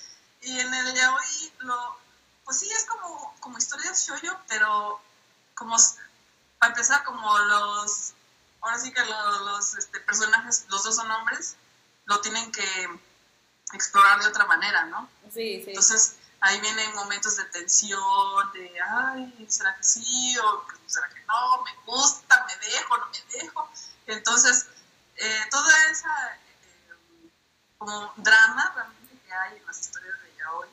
y 0.43 0.57
en 0.59 0.73
el 0.73 0.93
yaoi, 0.95 1.53
lo, 1.59 1.97
pues 2.45 2.57
sí, 2.59 2.69
es 2.71 2.85
como, 2.85 3.35
como 3.41 3.57
historias 3.57 4.07
shoujo, 4.07 4.39
pero 4.47 5.01
como, 5.55 5.75
para 6.59 6.71
empezar, 6.71 7.03
como 7.03 7.37
los, 7.37 8.13
ahora 8.61 8.79
sí 8.79 8.93
que 8.93 9.03
lo- 9.03 9.39
los, 9.41 9.75
este, 9.75 9.99
personajes, 9.99 10.65
los 10.69 10.83
dos 10.85 10.95
son 10.95 11.11
hombres, 11.11 11.57
lo 12.05 12.21
tienen 12.21 12.49
que 12.53 12.89
explorar 13.73 14.21
de 14.21 14.27
otra 14.27 14.45
manera, 14.45 14.85
¿no? 14.85 15.09
Sí, 15.33 15.61
sí. 15.65 15.71
Entonces, 15.71 16.15
ahí 16.41 16.59
vienen 16.61 16.93
momentos 16.95 17.37
de 17.37 17.45
tensión, 17.45 18.51
de, 18.53 18.71
ay, 18.81 19.45
¿será 19.49 19.75
que 19.75 19.83
sí? 19.83 20.37
¿O 20.39 20.65
será 20.87 21.09
que 21.09 21.21
no? 21.25 21.63
¿Me 21.63 21.75
gusta? 21.85 22.45
¿Me 22.47 22.67
dejo? 22.67 22.97
¿No 22.97 23.05
me 23.07 23.39
dejo? 23.39 23.69
Entonces, 24.07 24.67
eh, 25.15 25.47
toda 25.49 25.89
esa 25.89 26.35
eh, 26.35 27.31
como 27.77 28.13
drama 28.17 28.71
realmente 28.75 29.19
que 29.25 29.33
hay 29.33 29.57
en 29.57 29.65
las 29.65 29.79
historias 29.79 30.21
de 30.21 30.35
yaoi, 30.35 30.69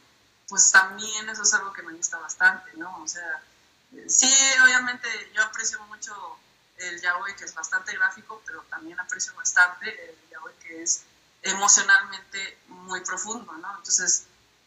pues 0.48 0.70
también 0.70 1.28
eso 1.28 1.42
es 1.42 1.54
algo 1.54 1.72
que 1.72 1.82
me 1.82 1.92
gusta 1.94 2.18
bastante, 2.18 2.72
¿no? 2.74 3.02
O 3.02 3.08
sea, 3.08 3.42
eh, 3.92 4.04
sí, 4.08 4.32
obviamente 4.62 5.08
yo 5.34 5.42
aprecio 5.42 5.80
mucho 5.86 6.38
el 6.76 7.00
yaoi 7.00 7.36
que 7.36 7.44
es 7.44 7.54
bastante 7.54 7.94
gráfico, 7.94 8.42
pero 8.44 8.62
también 8.68 8.98
aprecio 9.00 9.34
bastante 9.34 10.10
el 10.10 10.28
yaoi 10.30 10.54
que 10.56 10.82
es 10.82 11.04
emocionalmente 11.42 12.58
muy 12.68 13.00
profundo, 13.00 13.52
¿no? 13.52 13.76
Entonces, 13.76 14.26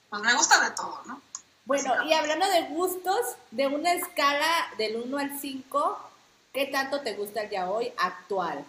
pues 0.10 0.22
me 0.22 0.34
gusta 0.34 0.60
de 0.62 0.72
todo, 0.72 1.02
¿no? 1.06 1.22
Bueno, 1.66 2.04
y 2.04 2.14
hablando 2.14 2.48
de 2.48 2.68
gustos, 2.68 3.38
de 3.52 3.68
una 3.68 3.94
escala 3.94 4.48
del 4.78 4.98
1 4.98 5.18
al 5.18 5.40
5, 5.40 6.12
¿qué 6.54 6.68
tanto 6.68 7.02
te 7.02 7.16
gusta 7.16 7.42
el 7.42 7.50
ya 7.50 7.70
hoy 7.70 7.92
actual? 7.98 8.64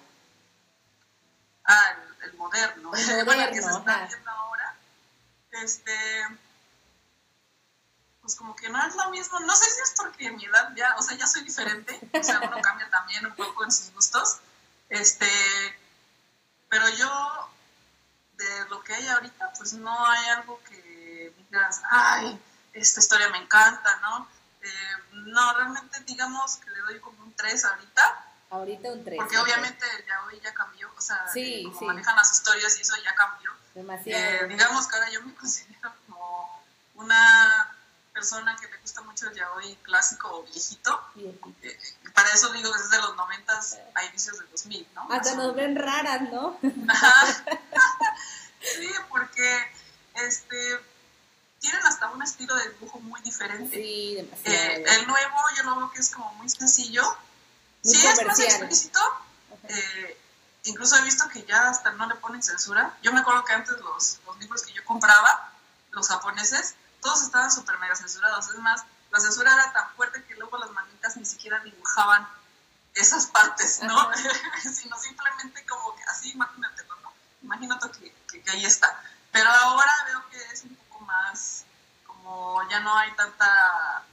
Ah, 1.64 1.94
el, 2.22 2.30
el 2.30 2.36
moderno, 2.38 2.92
El 2.94 3.24
bueno, 3.26 3.42
el 3.42 3.50
que 3.50 3.60
se 3.60 3.68
moderno, 3.68 3.78
está 3.78 4.06
viendo 4.06 4.30
ahora, 4.30 4.76
este, 5.50 5.92
pues 8.22 8.34
como 8.34 8.56
que 8.56 8.70
no 8.70 8.84
es 8.86 8.96
lo 8.96 9.10
mismo, 9.10 9.40
no 9.40 9.54
sé 9.54 9.70
si 9.70 9.80
es 9.82 9.94
porque 9.96 10.30
mi 10.30 10.46
edad 10.46 10.72
ya, 10.74 10.96
o 10.96 11.02
sea, 11.02 11.18
ya 11.18 11.26
soy 11.26 11.44
diferente, 11.44 12.00
o 12.18 12.22
sea, 12.22 12.40
uno 12.40 12.60
cambia 12.62 12.88
también 12.88 13.26
un 13.26 13.34
poco 13.34 13.62
en 13.62 13.72
sus 13.72 13.92
gustos, 13.92 14.38
este, 14.88 15.28
pero 16.70 16.88
yo, 16.88 17.50
de 18.38 18.68
lo 18.70 18.82
que 18.82 18.94
hay 18.94 19.06
ahorita, 19.06 19.52
pues 19.58 19.74
no 19.74 20.06
hay 20.06 20.28
algo 20.30 20.60
que 20.64 20.85
digas, 21.36 21.80
ay, 21.90 22.38
esta 22.72 23.00
historia 23.00 23.28
me 23.30 23.38
encanta, 23.38 23.96
¿no? 24.02 24.28
Eh, 24.62 24.68
no, 25.12 25.54
realmente 25.54 26.00
digamos 26.00 26.56
que 26.56 26.70
le 26.70 26.80
doy 26.80 27.00
como 27.00 27.22
un 27.22 27.32
3 27.34 27.64
ahorita, 27.64 28.24
Ahorita 28.50 28.88
un 28.92 29.04
3. 29.04 29.18
porque 29.18 29.38
obviamente 29.38 29.84
ya 30.06 30.22
hoy 30.24 30.40
ya 30.40 30.52
cambió, 30.54 30.90
o 30.96 31.00
sea, 31.00 31.26
Sí, 31.32 31.60
eh, 31.60 31.64
como 31.64 31.78
sí. 31.80 31.84
manejan 31.86 32.16
las 32.16 32.32
historias 32.32 32.76
y 32.78 32.82
eso 32.82 32.94
ya 33.04 33.14
cambió. 33.14 33.50
Demasiado. 33.74 34.44
Eh, 34.44 34.48
digamos 34.48 34.86
que 34.86 34.96
ahora 34.96 35.10
yo 35.10 35.22
me 35.22 35.34
considero 35.34 35.92
como 36.06 36.62
una 36.94 37.72
persona 38.12 38.56
que 38.56 38.66
le 38.68 38.78
gusta 38.78 39.02
mucho 39.02 39.28
el 39.28 39.34
yaoi 39.36 39.76
clásico 39.82 40.28
o 40.38 40.42
viejito. 40.44 41.00
Eh, 41.62 41.78
para 42.14 42.30
eso 42.30 42.50
digo 42.52 42.72
que 42.72 42.78
es 42.80 42.88
de 42.90 42.98
los 42.98 43.14
90 43.14 43.60
a 43.94 44.04
inicios 44.06 44.38
del 44.38 44.50
2000, 44.50 44.88
¿no? 44.94 45.08
Hasta 45.12 45.34
nos 45.34 45.54
ven 45.54 45.76
raras, 45.76 46.22
¿no? 46.32 46.58
Sí, 48.60 48.90
porque 49.10 49.70
este, 50.14 50.80
tienen 51.66 51.84
hasta 51.84 52.08
un 52.10 52.22
estilo 52.22 52.54
de 52.54 52.70
dibujo 52.70 53.00
muy 53.00 53.20
diferente. 53.22 53.76
Sí. 53.76 54.18
Eh, 54.44 54.84
el 54.86 55.06
nuevo 55.08 55.36
yo 55.56 55.64
lo 55.64 55.76
veo 55.76 55.90
que 55.90 55.98
es 55.98 56.10
como 56.10 56.32
muy 56.34 56.48
sencillo. 56.48 57.02
Muy 57.82 57.94
sí, 57.94 58.06
es 58.06 58.24
más 58.24 58.38
explícito. 58.38 59.00
eh, 59.68 60.20
incluso 60.62 60.96
he 60.96 61.02
visto 61.02 61.28
que 61.28 61.44
ya 61.44 61.68
hasta 61.68 61.90
no 61.92 62.06
le 62.06 62.14
ponen 62.16 62.40
censura. 62.40 62.96
Yo 63.02 63.12
me 63.12 63.18
acuerdo 63.20 63.44
que 63.44 63.52
antes 63.52 63.76
los, 63.80 64.20
los 64.24 64.38
libros 64.38 64.62
que 64.62 64.72
yo 64.74 64.84
compraba, 64.84 65.52
los 65.90 66.06
japoneses, 66.06 66.76
todos 67.02 67.22
estaban 67.22 67.50
súper 67.50 67.78
mega 67.78 67.96
censurados. 67.96 68.48
Es 68.48 68.58
más, 68.60 68.84
la 69.10 69.18
censura 69.18 69.52
era 69.52 69.72
tan 69.72 69.92
fuerte 69.96 70.22
que 70.24 70.36
luego 70.36 70.58
las 70.58 70.70
manitas 70.70 71.16
ni 71.16 71.26
siquiera 71.26 71.58
dibujaban 71.60 72.28
esas 72.94 73.26
partes, 73.26 73.82
¿no? 73.82 74.08
Sino 74.62 74.96
simplemente 75.00 75.66
como 75.66 75.96
que 75.96 76.04
así, 76.04 76.30
imagínatelo, 76.30 76.94
¿no? 77.02 77.12
Imagínate 77.42 77.90
que, 77.90 78.14
que, 78.30 78.40
que 78.40 78.50
ahí 78.52 78.64
está. 78.64 79.02
Pero 79.32 79.50
ahora 79.50 79.92
veo 80.06 80.30
que 80.30 80.38
es 80.52 80.62
un 80.62 80.75
más, 81.06 81.64
como 82.06 82.60
ya 82.68 82.80
no 82.80 82.96
hay 82.96 83.12
tanta, 83.14 84.04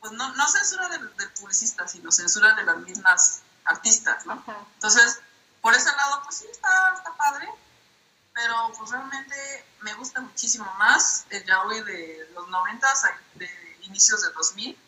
pues 0.00 0.12
no, 0.12 0.34
no 0.34 0.48
censura 0.48 0.88
del, 0.88 1.14
del 1.16 1.30
publicista, 1.32 1.86
sino 1.88 2.10
censura 2.12 2.54
de 2.54 2.64
las 2.64 2.76
mismas 2.78 3.42
artistas, 3.64 4.24
¿no? 4.26 4.32
Ajá. 4.34 4.56
Entonces, 4.74 5.20
por 5.60 5.74
ese 5.74 5.90
lado, 5.94 6.22
pues 6.24 6.36
sí, 6.38 6.46
está, 6.50 6.94
está 6.96 7.12
padre, 7.14 7.48
pero 8.34 8.72
pues 8.78 8.90
realmente 8.90 9.36
me 9.82 9.94
gusta 9.94 10.20
muchísimo 10.20 10.72
más 10.78 11.26
el 11.30 11.44
yaoi 11.44 11.82
de 11.82 12.30
los 12.34 12.48
90 12.48 12.88
de 13.34 13.78
inicios 13.82 14.22
de 14.22 14.30
2000. 14.32 14.78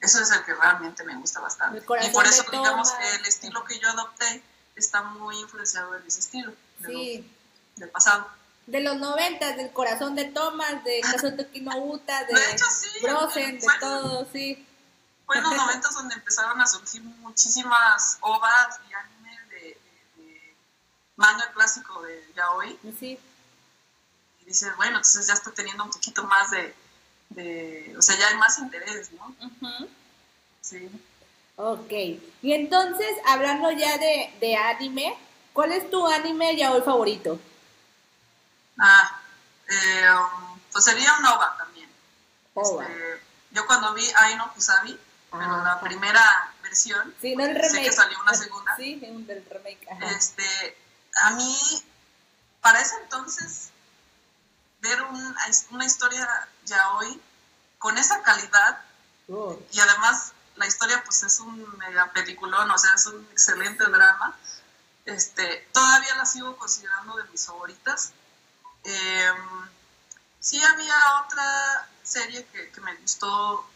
Eso 0.00 0.20
es 0.20 0.30
el 0.30 0.44
que 0.44 0.54
realmente 0.54 1.02
me 1.04 1.16
gusta 1.16 1.40
bastante. 1.40 1.78
Y 1.78 2.10
por 2.10 2.26
eso, 2.26 2.42
de 2.44 2.56
digamos, 2.56 2.90
Thomas. 2.92 3.14
el 3.14 3.26
estilo 3.26 3.64
que 3.64 3.78
yo 3.80 3.88
adopté 3.90 4.42
está 4.76 5.02
muy 5.02 5.38
influenciado 5.40 5.94
en 5.96 6.06
ese 6.06 6.20
estilo, 6.20 6.52
de 6.78 6.92
lo- 6.92 6.98
Sí. 6.98 7.36
del 7.76 7.90
pasado. 7.90 8.28
De 8.68 8.80
los 8.80 8.96
90, 8.98 9.56
del 9.56 9.70
corazón 9.72 10.14
de 10.14 10.26
Thomas, 10.26 10.84
de 10.84 11.00
Kazuto 11.00 11.50
Kinouta, 11.50 12.24
de, 12.24 12.34
De 12.34 12.52
hecho, 12.52 12.66
sí. 12.70 12.88
Brosen, 13.00 13.54
de 13.58 13.60
Fue- 13.62 13.78
todo, 13.80 14.26
sí. 14.30 14.66
Fue 15.24 15.38
en 15.38 15.42
los 15.42 15.54
90 15.56 15.88
donde 15.94 16.14
empezaron 16.14 16.60
a 16.60 16.66
surgir 16.66 17.02
muchísimas 17.02 18.18
ovas 18.20 18.78
y 18.88 18.92
animes 18.92 19.48
de, 19.48 19.58
de- 19.60 19.78
de 20.22 20.54
manga 21.16 21.50
clásico 21.54 22.02
de 22.02 22.24
yaoi. 22.36 22.78
Sí. 23.00 23.18
y 24.42 24.44
dices, 24.44 24.70
bueno, 24.76 24.96
entonces 24.98 25.26
ya 25.26 25.32
está 25.34 25.50
teniendo 25.52 25.84
un 25.84 25.90
poquito 25.90 26.22
más 26.24 26.50
de, 26.50 26.74
de 27.30 27.94
o 27.98 28.02
sea, 28.02 28.16
ya 28.18 28.28
hay 28.28 28.36
más 28.36 28.58
interés, 28.58 29.10
¿no? 29.12 29.34
Ujú. 29.46 29.88
Sí. 30.60 30.90
Ok. 31.56 31.90
Y 32.42 32.52
entonces, 32.52 33.08
hablando 33.26 33.70
ya 33.72 33.96
de, 33.98 34.32
de 34.40 34.56
anime, 34.56 35.14
¿cuál 35.54 35.72
es 35.72 35.90
tu 35.90 36.06
anime 36.06 36.54
ya 36.56 36.72
hoy 36.72 36.82
favorito? 36.82 37.38
Ah, 38.78 39.20
eh, 39.68 40.06
pues 40.72 40.84
sería 40.84 41.14
un 41.18 41.26
OVA 41.26 41.56
también. 41.56 41.90
Ova. 42.54 42.84
Este, 42.84 43.22
yo 43.50 43.66
cuando 43.66 43.94
vi 43.94 44.08
Aino 44.16 44.52
Kusabi, 44.54 44.98
pero 45.30 45.64
la 45.64 45.80
primera 45.80 46.52
versión. 46.62 47.14
Sí, 47.20 47.36
no 47.36 47.44
el 47.44 47.54
remake. 47.54 47.70
Sé 47.70 47.82
que 47.82 47.92
salió 47.92 48.20
una 48.20 48.34
segunda. 48.34 48.76
Sí, 48.76 48.96
del 48.96 49.44
remake. 49.50 49.86
Este, 50.16 50.78
a 51.22 51.30
mí, 51.32 51.56
para 52.60 52.80
ese 52.80 52.96
entonces, 53.02 53.70
ver 54.80 55.02
una 55.70 55.84
historia 55.84 56.48
ya 56.64 56.92
hoy 56.92 57.20
con 57.78 57.96
esa 57.98 58.22
calidad 58.22 58.80
oh. 59.28 59.58
y 59.72 59.80
además 59.80 60.32
la 60.56 60.66
historia 60.66 61.02
pues 61.04 61.22
es 61.22 61.40
un 61.40 61.78
mega 61.78 62.12
peliculón, 62.12 62.70
o 62.70 62.78
sea, 62.78 62.92
es 62.94 63.06
un 63.06 63.26
excelente 63.32 63.84
drama. 63.84 64.36
Este, 65.04 65.68
todavía 65.72 66.16
la 66.16 66.26
sigo 66.26 66.56
considerando 66.56 67.16
de 67.16 67.24
mis 67.30 67.46
favoritas. 67.46 68.12
Eh, 68.90 69.32
sí 70.40 70.62
había 70.62 70.96
otra 71.22 71.88
serie 72.02 72.46
que, 72.46 72.80
me 72.80 72.96
gustó 72.96 73.68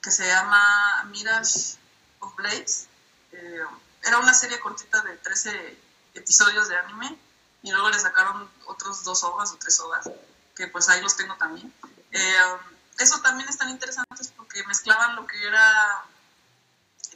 que 0.00 0.10
se 0.10 0.26
llama 0.26 1.04
Mirage 1.08 1.76
of 2.20 2.34
Blades. 2.36 2.88
Eh, 3.32 3.60
era 4.04 4.18
una 4.18 4.32
serie 4.32 4.58
cortita 4.60 5.02
de 5.02 5.18
13 5.18 5.78
episodios 6.14 6.68
de 6.68 6.78
anime 6.78 7.18
y 7.62 7.72
luego 7.72 7.90
le 7.90 7.98
sacaron 7.98 8.50
otros 8.66 9.04
dos 9.04 9.22
hojas 9.24 9.52
o 9.52 9.56
tres 9.56 9.78
hojas, 9.80 10.08
que 10.56 10.66
pues 10.68 10.88
ahí 10.88 11.02
los 11.02 11.16
tengo 11.16 11.34
también. 11.36 11.70
Eh, 12.12 12.56
eso 12.98 13.20
también 13.20 13.48
están 13.50 13.68
interesantes 13.68 14.32
porque 14.34 14.64
mezclaban 14.64 15.14
lo 15.16 15.26
que 15.26 15.46
era 15.46 16.04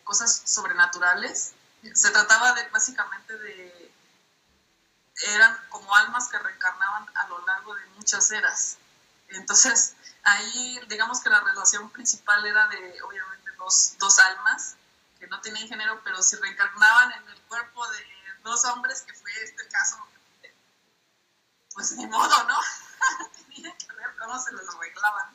cosas 0.05 0.43
sobrenaturales. 0.45 1.53
Se 1.95 2.11
trataba 2.11 2.53
de 2.53 2.69
básicamente 2.69 3.39
de 3.39 3.78
eran 5.27 5.59
como 5.69 5.95
almas 5.95 6.29
que 6.29 6.39
reencarnaban 6.39 7.07
a 7.15 7.29
lo 7.29 7.45
largo 7.47 7.75
de 7.75 7.87
muchas 7.97 8.31
eras. 8.31 8.79
Entonces, 9.29 9.95
ahí 10.23 10.81
digamos 10.89 11.21
que 11.21 11.31
la 11.31 11.41
relación 11.41 11.91
principal 11.91 12.45
era 12.47 12.69
de 12.69 13.03
obviamente 13.03 13.51
dos, 13.59 13.95
dos 13.99 14.19
almas 14.19 14.77
que 15.19 15.27
no 15.27 15.41
tenían 15.41 15.69
género, 15.69 16.01
pero 16.05 16.23
si 16.23 16.37
reencarnaban 16.37 17.13
en 17.13 17.29
el 17.29 17.41
cuerpo 17.43 17.87
de 17.89 18.07
dos 18.43 18.65
hombres, 18.67 19.03
que 19.03 19.13
fue 19.15 19.31
este 19.43 19.69
caso, 19.69 19.99
pues 21.75 21.93
ni 21.93 22.07
modo, 22.07 22.45
¿no? 22.45 22.59
Tenían 23.55 23.77
que 23.77 23.93
ver 23.95 24.17
cómo 24.19 24.39
se 24.41 24.53
los 24.53 24.75
arreglaban. 24.75 25.33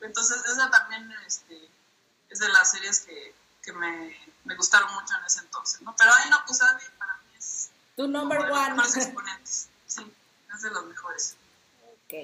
Entonces, 0.00 0.44
esa 0.46 0.70
también 0.70 1.10
este, 1.26 1.70
es 2.28 2.38
de 2.38 2.48
las 2.50 2.70
series 2.70 3.00
que, 3.00 3.34
que 3.62 3.72
me, 3.72 4.34
me, 4.44 4.54
gustaron 4.56 4.92
mucho 4.94 5.14
en 5.16 5.24
ese 5.24 5.40
entonces, 5.40 5.80
¿no? 5.82 5.94
Pero 5.96 6.12
Ay 6.14 6.30
no 6.30 6.44
Kusabi 6.44 6.84
para 6.98 7.13
mí 7.13 7.13
es... 7.13 7.13
Tu 7.96 8.06
number 8.08 8.38
one. 8.38 8.74
Mejores 8.74 8.96
exponentes, 8.96 9.68
sí, 9.86 10.12
es 10.54 10.62
de 10.62 10.70
los 10.70 10.86
mejores. 10.86 11.36
Ok. 11.82 12.14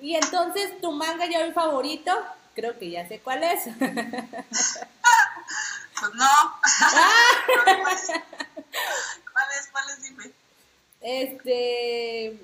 Y 0.00 0.14
entonces, 0.14 0.80
¿tu 0.80 0.92
manga 0.92 1.26
ya 1.26 1.40
hoy 1.40 1.52
favorito? 1.52 2.12
Creo 2.54 2.78
que 2.78 2.90
ya 2.90 3.06
sé 3.08 3.20
cuál 3.20 3.42
es. 3.42 3.64
pues 6.00 6.14
no. 6.14 6.24
Ah. 6.24 6.60
¿Cuál 9.32 9.46
es? 9.56 9.68
¿Cuál 9.70 9.90
es? 9.90 10.02
Dime. 10.02 10.30
Este... 11.00 12.38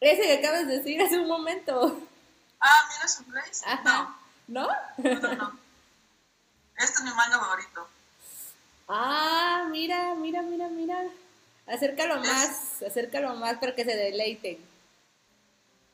Ese 0.00 0.22
que 0.22 0.38
acabas 0.38 0.66
de 0.66 0.78
decir 0.78 1.02
hace 1.02 1.18
un 1.18 1.28
momento. 1.28 2.00
Ah, 2.60 2.88
mira 2.88 3.08
su 3.08 3.24
place. 3.24 3.64
No. 3.84 4.16
¿No? 4.48 4.68
No, 4.98 5.34
no, 5.34 5.58
Este 6.76 6.98
es 6.98 7.02
mi 7.02 7.10
manga 7.12 7.40
favorito. 7.40 7.88
Ah, 8.88 9.66
mira, 9.70 10.14
mira, 10.14 10.42
mira, 10.42 10.68
mira. 10.68 11.02
Acércalo 11.66 12.20
más, 12.20 12.82
acércalo 12.86 13.34
más 13.34 13.58
para 13.58 13.74
que 13.74 13.84
se 13.84 13.96
deleiten. 13.96 14.64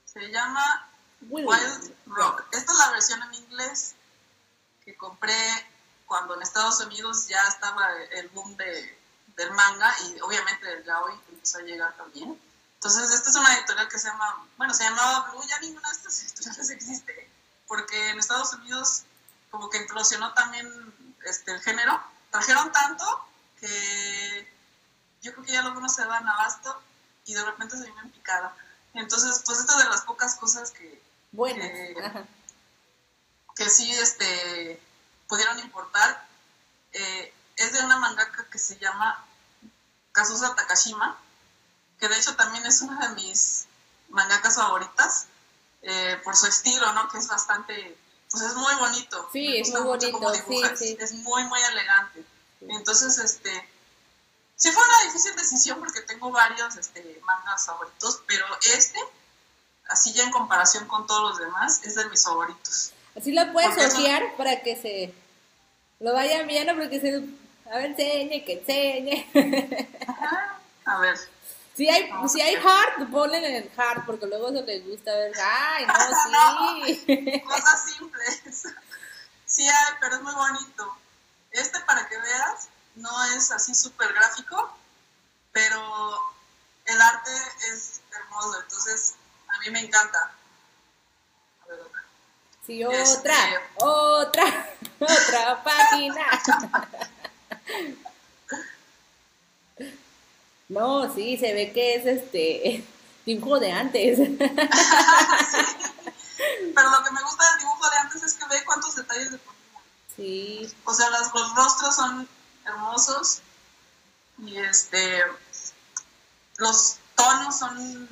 Se 0.05 0.20
llama 0.31 0.89
Wild, 1.29 1.95
Rock. 2.07 2.45
Esta 2.53 2.73
es 2.73 2.79
la 2.79 2.91
versión 2.91 3.23
en 3.23 3.35
inglés 3.35 3.95
que 4.85 4.95
compré 4.97 5.35
cuando 6.07 6.35
en 6.35 6.43
Estados 6.43 6.81
Unidos 6.81 7.27
ya 7.29 7.43
estaba 7.49 7.91
el 8.11 8.29
boom 8.29 8.55
de, 8.57 8.99
del 9.37 9.51
manga 9.53 9.95
y 10.05 10.20
obviamente 10.20 10.66
del 10.66 10.85
yaoi 10.85 11.14
empezó 11.31 11.59
a 11.59 11.62
llegar 11.62 11.97
también. 11.97 12.39
Entonces, 12.75 13.11
esta 13.11 13.31
es 13.31 13.37
una 13.37 13.57
editorial 13.57 13.89
que 13.89 13.99
se 13.99 14.09
llama, 14.09 14.47
bueno, 14.57 14.75
se 14.75 14.85
llamaba 14.85 15.31
Blue, 15.31 15.43
ya 15.49 15.59
ninguna 15.61 15.89
de 15.89 15.95
estas 15.95 16.23
editoriales 16.25 16.70
existe, 16.70 17.31
porque 17.66 18.11
en 18.11 18.18
Estados 18.18 18.53
Unidos 18.55 19.05
como 19.51 19.70
que 19.70 19.79
implosionó 19.79 20.35
también 20.35 20.68
este, 21.25 21.53
el 21.53 21.61
género. 21.61 22.03
Trajeron 22.31 22.73
tanto 22.73 23.05
que 23.61 24.53
yo 25.23 25.33
creo 25.33 25.45
que 25.45 25.53
ya 25.53 25.61
algunos 25.61 25.95
se 25.95 26.05
dan 26.05 26.29
abasto 26.29 26.83
y 27.25 27.35
de 27.35 27.45
repente 27.45 27.77
se 27.77 27.85
vienen 27.85 28.11
picada. 28.11 28.55
Entonces, 28.95 29.43
pues 29.47 29.59
esta 29.59 29.73
es 29.79 29.85
de 29.85 29.91
las 29.91 30.03
pocas 30.03 30.35
cosas 30.37 30.70
que, 30.73 31.03
bueno. 31.31 31.64
que, 33.57 33.70
sí 33.70 33.91
este, 33.93 34.83
pudieron 35.29 35.59
importar. 35.61 36.27
Eh, 36.93 37.33
es 37.57 37.73
de 37.73 37.85
una 37.85 37.97
mangaka 37.99 38.47
que 38.51 38.59
se 38.59 38.79
llama 38.79 39.25
Kazusa 40.12 40.55
Takashima 40.55 41.18
que 42.03 42.09
de 42.09 42.18
hecho 42.18 42.35
también 42.35 42.66
es 42.66 42.83
una 42.83 43.07
de 43.07 43.14
mis 43.14 43.66
mangakas 44.09 44.57
favoritas, 44.57 45.29
eh, 45.83 46.20
por 46.25 46.37
su 46.37 46.47
estilo, 46.49 46.93
¿no? 46.95 47.09
Que 47.09 47.18
es 47.18 47.29
bastante, 47.29 47.97
pues 48.29 48.43
es 48.43 48.57
muy 48.57 48.75
bonito. 48.75 49.29
Sí, 49.33 49.59
es 49.59 49.70
muy 49.70 49.83
bonito, 49.83 50.35
sí, 50.75 50.97
es 50.99 51.12
muy, 51.12 51.45
muy 51.45 51.61
elegante. 51.70 52.25
Entonces, 52.62 53.18
este, 53.18 53.72
sí 54.62 54.70
fue 54.70 54.84
una 54.84 55.06
difícil 55.06 55.34
decisión 55.34 55.80
porque 55.80 56.02
tengo 56.02 56.30
varios 56.30 56.76
este, 56.76 57.20
mangas 57.24 57.66
favoritos, 57.66 58.22
pero 58.28 58.46
este, 58.76 59.00
así 59.88 60.12
ya 60.12 60.22
en 60.22 60.30
comparación 60.30 60.86
con 60.86 61.04
todos 61.04 61.30
los 61.30 61.38
demás, 61.40 61.80
es 61.82 61.96
de 61.96 62.08
mis 62.08 62.22
favoritos. 62.22 62.92
Así 63.16 63.32
lo 63.32 63.52
puedes 63.52 63.76
asociar 63.76 64.36
para 64.36 64.62
que 64.62 64.80
se 64.80 65.12
lo 65.98 66.12
vayan 66.12 66.46
viendo, 66.46 66.76
porque 66.76 67.00
se, 67.00 67.08
a 67.72 67.76
ver, 67.78 67.86
enseñe, 67.86 68.44
que 68.44 68.52
enseñe. 68.52 69.26
A 70.84 70.98
ver. 70.98 71.18
Si 71.74 71.88
hay, 71.88 72.08
si 72.28 72.40
hay 72.40 72.54
hard, 72.54 73.10
ponle 73.10 73.38
en 73.38 73.64
el 73.64 73.70
hard, 73.76 74.04
porque 74.06 74.26
luego 74.26 74.50
eso 74.50 74.62
les 74.64 74.86
gusta 74.86 75.12
ver, 75.12 75.32
ay, 75.42 75.86
no, 76.30 76.86
sí. 76.86 77.40
Cosas 77.40 77.84
simples. 77.84 78.62
Sí 79.44 79.68
hay, 79.68 79.94
pero 80.00 80.16
es 80.16 80.22
muy 80.22 80.34
bonito. 80.34 80.96
Este, 81.50 81.80
para 81.80 82.08
que 82.08 82.16
veas, 82.16 82.68
no 82.97 83.24
es 83.36 83.51
así 83.51 83.74
súper 83.74 84.12
gráfico, 84.12 84.76
pero 85.53 86.18
el 86.84 87.01
arte 87.01 87.30
es 87.72 88.01
hermoso, 88.12 88.61
entonces 88.61 89.14
a 89.49 89.59
mí 89.61 89.70
me 89.70 89.80
encanta. 89.80 90.32
A 91.62 91.66
ver, 91.68 91.80
otra. 91.80 92.05
Sí, 92.66 92.84
otra, 92.84 93.03
este, 93.03 93.30
otra, 93.76 94.70
otra 95.01 95.62
página. 95.62 96.43
No, 100.68 101.12
sí, 101.14 101.36
se 101.36 101.53
ve 101.53 101.72
que 101.72 101.97
es 101.97 102.07
este 102.07 102.84
dibujo 103.26 103.59
de 103.61 103.72
antes. 103.72 104.18
Pero 106.74 106.90
lo 106.90 107.05
que 107.05 107.11
me 107.11 107.22
gusta 107.22 107.51
del 107.51 107.59
dibujo 107.59 107.90
de 107.90 107.97
antes 107.99 108.22
es 108.22 108.34
que 108.34 108.47
ve 108.47 108.64
cuántos 108.64 108.97
detalles 108.97 109.32
de 109.32 109.38
Sí. 110.16 110.70
O 110.84 110.93
sea, 110.93 111.09
los 111.11 111.32
rostros 111.55 111.97
son 111.97 112.28
hermosos 112.64 113.42
y 114.38 114.56
este 114.58 115.24
los 116.58 116.98
tonos 117.14 117.58
son 117.58 118.08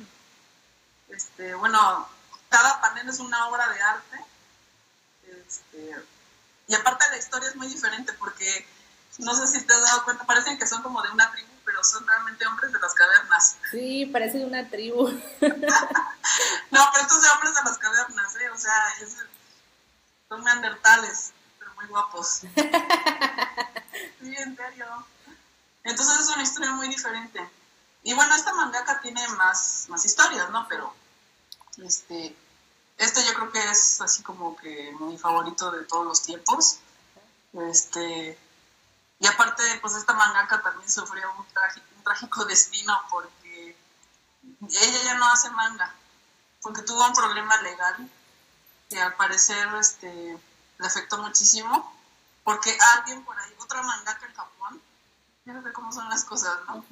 este 1.09 1.53
bueno, 1.55 2.07
cada 2.49 2.81
panel 2.81 3.09
es 3.09 3.19
una 3.19 3.47
obra 3.47 3.69
de 3.69 3.81
arte. 3.81 4.25
Este, 5.47 5.95
y 6.67 6.75
aparte 6.75 7.05
la 7.09 7.17
historia 7.17 7.49
es 7.49 7.55
muy 7.55 7.67
diferente 7.67 8.13
porque 8.13 8.67
no 9.17 9.33
sé 9.35 9.47
si 9.47 9.65
te 9.65 9.73
has 9.73 9.81
dado 9.81 10.05
cuenta, 10.05 10.25
parecen 10.25 10.57
que 10.57 10.67
son 10.67 10.81
como 10.81 11.01
de 11.01 11.09
una 11.09 11.31
tribu 11.31 11.51
pero 11.65 11.83
son 11.83 12.05
realmente 12.05 12.45
hombres 12.47 12.71
de 12.71 12.79
las 12.79 12.93
cavernas. 12.93 13.57
Sí, 13.71 14.05
parece 14.07 14.39
de 14.39 14.45
una 14.45 14.69
tribu. 14.69 15.07
no, 15.09 15.19
pero 15.41 17.01
estos 17.01 17.21
de 17.21 17.29
hombres 17.29 17.55
de 17.55 17.63
las 17.63 17.77
cavernas, 17.77 18.35
¿eh? 18.35 18.49
O 18.49 18.57
sea, 18.57 18.73
son 20.29 20.43
neandertales, 20.43 21.33
muy 21.81 21.89
guapos. 21.89 22.41
sí, 24.21 24.35
en. 24.37 24.57
Entonces 25.83 26.19
es 26.19 26.27
una 26.29 26.43
historia 26.43 26.71
muy 26.71 26.87
diferente. 26.87 27.49
Y 28.03 28.13
bueno, 28.13 28.35
esta 28.35 28.53
mangaka 28.53 29.01
tiene 29.01 29.27
más, 29.29 29.85
más 29.89 30.05
historias, 30.05 30.49
¿no? 30.49 30.67
Pero 30.67 30.93
este, 31.83 32.35
este 32.97 33.25
yo 33.25 33.33
creo 33.33 33.51
que 33.51 33.69
es 33.69 34.01
así 34.01 34.23
como 34.23 34.55
que 34.55 34.95
mi 34.99 35.17
favorito 35.17 35.71
de 35.71 35.83
todos 35.85 36.05
los 36.05 36.21
tiempos. 36.21 36.79
Este, 37.53 38.37
y 39.19 39.27
aparte, 39.27 39.63
pues 39.81 39.95
esta 39.95 40.13
mangaka 40.13 40.61
también 40.61 40.89
sufrió 40.89 41.31
un 41.37 41.45
trágico, 41.47 41.85
un 41.97 42.03
trágico 42.03 42.45
destino 42.45 42.97
porque 43.09 43.77
ella 44.69 45.03
ya 45.03 45.13
no 45.15 45.31
hace 45.31 45.49
manga, 45.51 45.93
porque 46.61 46.81
tuvo 46.81 47.05
un 47.05 47.13
problema 47.13 47.61
legal 47.61 48.09
que 48.89 49.01
al 49.01 49.15
parecer 49.15 49.67
este, 49.79 50.37
le 50.81 50.87
afectó 50.87 51.19
muchísimo, 51.19 51.95
porque 52.43 52.75
alguien 52.95 53.23
por 53.23 53.37
ahí, 53.39 53.55
otra 53.59 53.81
mangaka 53.83 54.25
en 54.25 54.33
Japón, 54.33 54.81
sé 55.45 55.73
cómo 55.73 55.91
son 55.91 56.09
las 56.09 56.25
cosas, 56.25 56.57
¿no? 56.67 56.83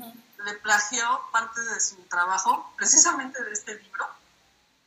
Le 0.45 0.53
plagió 0.55 1.21
parte 1.31 1.61
de 1.61 1.79
su 1.79 1.95
trabajo, 2.03 2.71
precisamente 2.77 3.43
de 3.43 3.51
este 3.51 3.75
libro, 3.75 4.07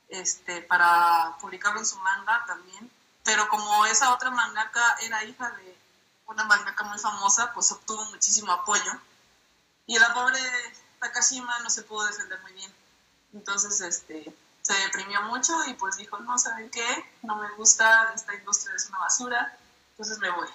este, 0.08 0.62
para 0.62 1.36
publicarlo 1.40 1.80
en 1.80 1.86
su 1.86 1.98
manga 1.98 2.44
también, 2.46 2.90
pero 3.24 3.48
como 3.48 3.86
esa 3.86 4.14
otra 4.14 4.30
mangaka 4.30 4.96
era 5.00 5.24
hija 5.24 5.50
de 5.50 5.76
una 6.26 6.44
mangaka 6.44 6.84
muy 6.84 6.98
famosa, 6.98 7.52
pues 7.52 7.72
obtuvo 7.72 8.04
muchísimo 8.06 8.52
apoyo. 8.52 8.92
Y 9.86 9.98
la 9.98 10.14
pobre 10.14 10.38
Takashima 11.00 11.58
no 11.60 11.70
se 11.70 11.82
pudo 11.82 12.06
defender 12.06 12.40
muy 12.42 12.52
bien. 12.52 12.72
Entonces, 13.32 13.80
este, 13.80 14.34
se 14.62 14.74
deprimió 14.74 15.22
mucho 15.22 15.52
y 15.66 15.74
pues 15.74 15.96
dijo, 15.96 16.18
no, 16.20 16.38
¿saben 16.38 16.70
qué? 16.70 16.86
No 17.22 17.36
me 17.36 17.50
gusta, 17.56 18.12
esta 18.14 18.34
industria 18.34 18.74
es 18.76 18.88
una 18.88 18.98
basura, 18.98 19.58
entonces 19.90 20.18
me 20.18 20.30
voy. 20.30 20.48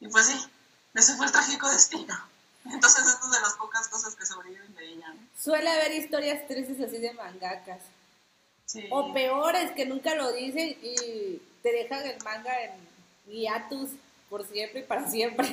Y 0.00 0.08
pues 0.08 0.26
sí, 0.26 0.50
ese 0.94 1.16
fue 1.16 1.26
el 1.26 1.32
trágico 1.32 1.70
destino. 1.70 2.16
Entonces, 2.64 3.06
esto 3.06 3.26
es 3.26 3.32
de 3.32 3.40
las 3.40 3.54
pocas 3.54 3.88
cosas 3.88 4.14
que 4.14 4.26
sobreviven 4.26 4.74
de 4.74 4.84
ella. 4.84 5.14
Suele 5.40 5.70
haber 5.70 5.92
historias 5.92 6.46
tristes 6.46 6.80
así 6.80 6.98
de 6.98 7.14
mangakas. 7.14 7.80
O 8.90 9.14
peores 9.14 9.70
que 9.72 9.86
nunca 9.86 10.14
lo 10.14 10.30
dicen 10.32 10.76
y 10.82 11.40
te 11.62 11.72
dejan 11.72 12.04
el 12.04 12.22
manga 12.22 12.52
en 12.62 12.86
hiatus 13.26 13.90
por 14.28 14.46
siempre 14.46 14.80
y 14.80 14.82
para 14.82 15.08
siempre. 15.08 15.46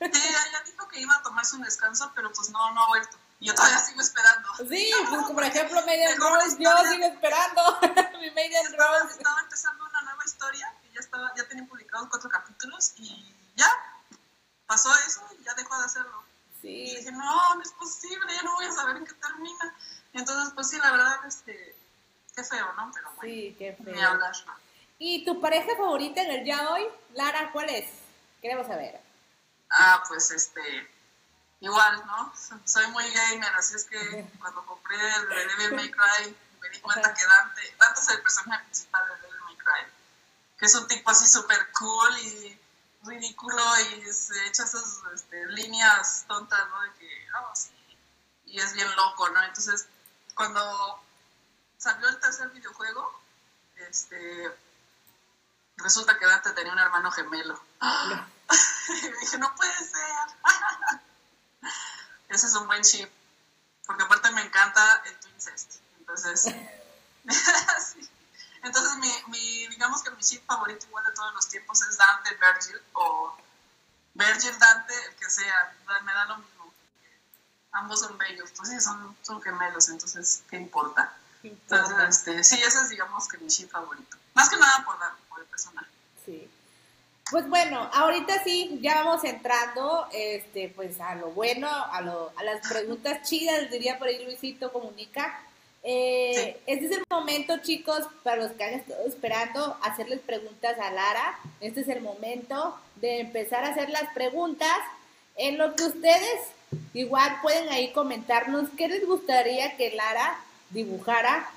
Sí, 0.00 0.06
ella 0.06 0.62
dijo 0.66 0.88
que 0.88 1.00
iba 1.00 1.14
a 1.14 1.22
tomarse 1.22 1.54
un 1.54 1.62
descanso, 1.62 2.10
pero 2.16 2.32
pues 2.32 2.50
no, 2.50 2.74
no 2.74 2.82
ha 2.82 2.88
vuelto. 2.88 3.16
Yo 3.40 3.54
todavía 3.54 3.78
sigo 3.78 4.00
esperando. 4.00 4.48
Sí, 4.68 4.90
pues 5.08 5.22
por 5.30 5.44
ejemplo, 5.44 5.84
Maiden 5.86 6.20
Rose, 6.20 6.56
yo 6.58 6.70
sigo 6.90 7.04
esperando 7.04 7.78
mi 8.20 8.30
Maiden 8.32 8.72
Rose. 8.76 9.16
Estaba 9.16 9.40
empezando 9.40 9.84
una 9.84 10.02
nueva 10.02 10.24
historia, 10.24 10.74
que 10.82 10.92
ya, 10.92 11.00
estaba, 11.00 11.32
ya 11.36 11.46
tenía 11.46 11.64
publicados 11.66 12.08
cuatro 12.10 12.28
capítulos 12.28 12.94
y 12.96 13.32
ya 13.54 13.68
pasó 14.66 14.90
eso 15.06 15.22
y 15.38 15.44
ya 15.44 15.54
dejó 15.54 15.78
de 15.78 15.84
hacerlo. 15.84 16.24
Sí. 16.60 16.68
Y 16.68 16.96
dije, 16.96 17.12
no, 17.12 17.54
no 17.54 17.62
es 17.62 17.72
posible, 17.72 18.34
ya 18.34 18.42
no 18.42 18.54
voy 18.54 18.66
a 18.66 18.72
saber 18.72 18.96
en 18.96 19.06
qué 19.06 19.14
termina. 19.14 19.74
Entonces, 20.12 20.52
pues 20.54 20.68
sí, 20.70 20.78
la 20.78 20.90
verdad, 20.90 21.24
este, 21.26 21.76
qué 22.34 22.42
feo, 22.42 22.72
¿no? 22.72 22.90
Pero 22.92 23.12
bueno, 23.16 23.22
sí, 23.22 23.54
qué 23.56 23.76
feo. 23.76 23.94
Ni 23.94 24.00
hablar. 24.00 24.34
¿Y 24.98 25.24
tu 25.24 25.40
pareja 25.40 25.76
favorita 25.76 26.22
en 26.22 26.30
el 26.32 26.44
ya 26.44 26.70
hoy? 26.70 26.88
Lara, 27.14 27.52
¿cuál 27.52 27.70
es? 27.70 27.88
Queremos 28.42 28.66
saber. 28.66 29.00
Ah, 29.70 30.02
pues 30.08 30.32
este, 30.32 30.90
igual, 31.60 32.06
¿no? 32.06 32.32
Soy 32.64 32.86
muy 32.88 33.08
gamer, 33.12 33.54
así 33.56 33.74
es 33.74 33.84
que 33.84 34.30
cuando 34.38 34.64
compré 34.66 34.96
el 34.96 35.28
Devil 35.28 35.74
May 35.74 35.90
Cry 35.90 36.36
me 36.60 36.68
di 36.70 36.80
cuenta 36.80 37.14
que 37.14 37.24
Dante, 37.24 37.76
Dante 37.78 38.00
es 38.00 38.08
el 38.08 38.22
personaje 38.22 38.64
principal 38.64 39.08
de 39.08 39.14
Devil 39.20 39.40
May 39.44 39.56
Cry, 39.56 39.92
que 40.58 40.66
es 40.66 40.74
un 40.74 40.86
tipo 40.88 41.10
así 41.10 41.26
súper 41.26 41.70
cool 41.72 42.18
y 42.18 42.60
ridículo 43.04 43.62
y 43.80 44.12
se 44.12 44.46
echa 44.46 44.64
esas 44.64 45.00
este, 45.14 45.46
líneas 45.46 46.24
tontas, 46.26 46.68
¿no? 46.68 46.80
De 46.82 46.92
que, 46.94 47.26
oh, 47.40 47.54
sí, 47.54 47.70
y 48.46 48.60
es 48.60 48.72
bien 48.72 48.88
loco, 48.96 49.28
¿no? 49.30 49.42
Entonces, 49.44 49.86
cuando 50.34 51.02
salió 51.76 52.08
el 52.08 52.18
tercer 52.18 52.48
videojuego, 52.50 53.20
este, 53.88 54.52
resulta 55.76 56.18
que 56.18 56.26
Dante 56.26 56.52
tenía 56.52 56.72
un 56.72 56.78
hermano 56.78 57.10
gemelo. 57.12 57.60
y 58.88 59.20
dije, 59.20 59.38
no 59.38 59.54
puede 59.54 59.78
ser. 59.78 61.00
Ese 62.28 62.46
es 62.46 62.54
un 62.54 62.66
buen 62.66 62.82
chip, 62.82 63.10
porque 63.86 64.02
aparte 64.04 64.30
me 64.32 64.42
encanta 64.42 65.02
el 65.06 65.18
Twincest. 65.18 65.76
Entonces, 65.98 66.42
sí. 67.94 68.10
Entonces 68.62 68.96
mi, 68.98 69.12
mi, 69.28 69.68
digamos 69.68 70.02
que 70.02 70.10
mi 70.10 70.22
chip 70.22 70.44
favorito 70.46 70.86
igual 70.86 71.04
de 71.04 71.12
todos 71.12 71.32
los 71.34 71.48
tiempos 71.48 71.80
es 71.82 71.96
Dante 71.96 72.30
Virgil 72.34 72.80
o 72.92 73.36
Virgil 74.14 74.58
Dante, 74.58 74.94
el 75.06 75.14
que 75.14 75.30
sea, 75.30 75.76
me 76.02 76.12
da 76.12 76.24
lo 76.26 76.38
mismo. 76.38 76.74
Ambos 77.72 78.00
son 78.00 78.18
bellos, 78.18 78.50
pues 78.56 78.70
sí, 78.70 78.80
son, 78.80 79.16
son 79.22 79.40
gemelos, 79.42 79.88
entonces, 79.88 80.42
¿qué 80.50 80.56
importa? 80.56 81.16
Entonces, 81.42 81.96
este, 82.08 82.42
sí, 82.42 82.60
ese 82.60 82.80
es 82.80 82.88
digamos 82.88 83.28
que 83.28 83.38
mi 83.38 83.48
chip 83.48 83.70
favorito. 83.70 84.16
Más 84.34 84.48
que 84.48 84.56
nada 84.56 84.84
por, 84.84 84.96
por 85.28 85.40
el 85.40 85.46
personaje. 85.46 85.87
Pues 87.30 87.46
bueno, 87.48 87.90
ahorita 87.92 88.42
sí, 88.42 88.78
ya 88.80 89.04
vamos 89.04 89.22
entrando, 89.22 90.06
este, 90.12 90.70
pues 90.74 90.98
a 90.98 91.14
lo 91.14 91.30
bueno, 91.32 91.68
a, 91.68 92.00
lo, 92.00 92.32
a 92.36 92.42
las 92.42 92.66
preguntas 92.66 93.28
chidas, 93.28 93.70
diría 93.70 93.98
por 93.98 94.08
ahí 94.08 94.24
Luisito 94.24 94.72
Comunica. 94.72 95.38
Eh, 95.82 96.58
Este 96.66 96.86
es 96.86 96.92
el 96.92 97.04
momento, 97.10 97.58
chicos, 97.58 98.04
para 98.22 98.36
los 98.36 98.52
que 98.52 98.64
han 98.64 98.74
estado 98.74 99.06
esperando, 99.06 99.76
hacerles 99.82 100.20
preguntas 100.20 100.78
a 100.78 100.90
Lara. 100.90 101.38
Este 101.60 101.82
es 101.82 101.88
el 101.88 102.00
momento 102.00 102.78
de 102.96 103.20
empezar 103.20 103.64
a 103.64 103.68
hacer 103.68 103.90
las 103.90 104.12
preguntas 104.14 104.78
en 105.36 105.58
lo 105.58 105.76
que 105.76 105.84
ustedes 105.84 106.40
igual 106.94 107.38
pueden 107.42 107.68
ahí 107.68 107.92
comentarnos 107.92 108.70
qué 108.76 108.88
les 108.88 109.06
gustaría 109.06 109.76
que 109.76 109.90
Lara 109.90 110.38
dibujara 110.70 111.50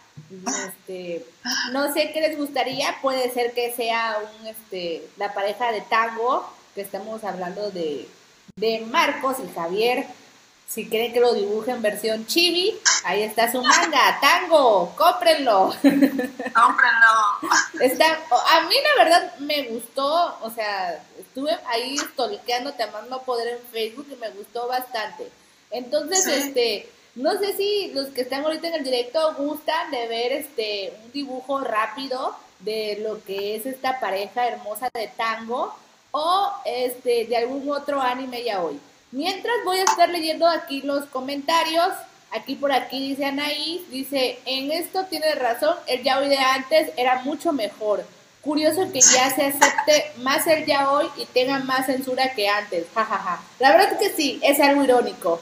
este, 0.68 1.26
no 1.72 1.94
sé 1.94 2.12
qué 2.12 2.22
les 2.22 2.38
gustaría, 2.38 2.98
puede 3.02 3.32
ser 3.32 3.54
que 3.54 3.74
sea 3.74 4.18
un, 4.20 4.48
este, 4.48 5.08
la 5.18 5.34
pareja 5.34 5.72
de 5.72 5.82
tango, 5.82 6.48
que 6.74 6.82
estamos 6.82 7.24
hablando 7.24 7.72
de, 7.72 8.08
de 8.56 8.80
Marcos 8.82 9.38
y 9.44 9.54
Javier. 9.54 10.06
Si 10.68 10.88
quieren 10.88 11.12
que 11.12 11.20
lo 11.20 11.34
dibuje 11.34 11.72
en 11.72 11.82
versión 11.82 12.26
chibi, 12.28 12.74
ahí 13.04 13.24
está 13.24 13.52
su 13.52 13.62
manga, 13.62 14.20
tango, 14.22 14.94
cómprenlo. 14.96 15.66
Cómprenlo. 15.84 17.82
Está, 17.82 18.14
a 18.14 18.62
mí 18.62 18.76
la 18.82 19.04
verdad 19.04 19.38
me 19.40 19.64
gustó, 19.64 20.38
o 20.42 20.50
sea, 20.50 21.04
estuve 21.20 21.52
ahí 21.68 21.98
stalkeando, 21.98 22.72
te 22.74 22.88
mando 22.88 23.22
poder 23.24 23.60
en 23.60 23.68
Facebook 23.70 24.08
y 24.12 24.16
me 24.16 24.30
gustó 24.30 24.68
bastante. 24.68 25.30
Entonces, 25.72 26.26
este, 26.26 26.90
no 27.16 27.38
sé 27.40 27.56
si 27.58 27.92
los 27.94 28.08
que 28.08 28.22
están 28.22 28.44
ahorita 28.44 28.70
en 28.70 28.76
el 28.76 28.84
directo 28.84 29.36
gustan 29.38 29.92
de 29.92 30.08
ver 30.08 30.32
este 30.32 30.94
un 31.04 31.12
dibujo 31.12 31.60
rápido 31.60 32.36
de 32.60 33.00
lo 33.02 33.24
que 33.24 33.56
es 33.56 33.66
esta 33.66 34.00
pareja 34.00 34.48
hermosa 34.48 34.90
de 34.94 35.08
tango 35.18 35.74
o 36.12 36.52
este 36.66 37.26
de 37.26 37.38
algún 37.38 37.70
otro 37.70 38.02
anime 38.02 38.44
ya 38.44 38.62
hoy. 38.62 38.80
Mientras 39.12 39.56
voy 39.66 39.80
a 39.80 39.84
estar 39.84 40.10
leyendo 40.10 40.48
aquí 40.48 40.82
los 40.82 41.06
comentarios. 41.06 41.90
Aquí 42.34 42.56
por 42.56 42.72
aquí 42.72 43.10
dice 43.10 43.26
Anaís, 43.26 43.90
dice, 43.92 44.40
en 44.46 44.72
esto 44.72 45.04
tiene 45.10 45.36
razón, 45.36 45.76
el 45.86 46.02
yaoi 46.02 46.30
de 46.30 46.38
antes 46.38 46.90
era 46.96 47.24
mucho 47.24 47.52
mejor. 47.52 48.06
Curioso 48.40 48.90
que 48.94 49.02
ya 49.02 49.30
se 49.36 49.48
acepte 49.48 50.14
más 50.20 50.48
el 50.48 50.66
yaoi 50.66 51.10
y 51.18 51.26
tenga 51.26 51.60
más 51.60 51.88
censura 51.88 52.34
que 52.34 52.48
antes. 52.48 52.86
Jajaja. 52.96 53.42
La 53.60 53.72
verdad 53.74 53.92
es 53.92 54.00
que 54.00 54.16
sí, 54.16 54.40
es 54.42 54.62
algo 54.62 54.82
irónico. 54.82 55.42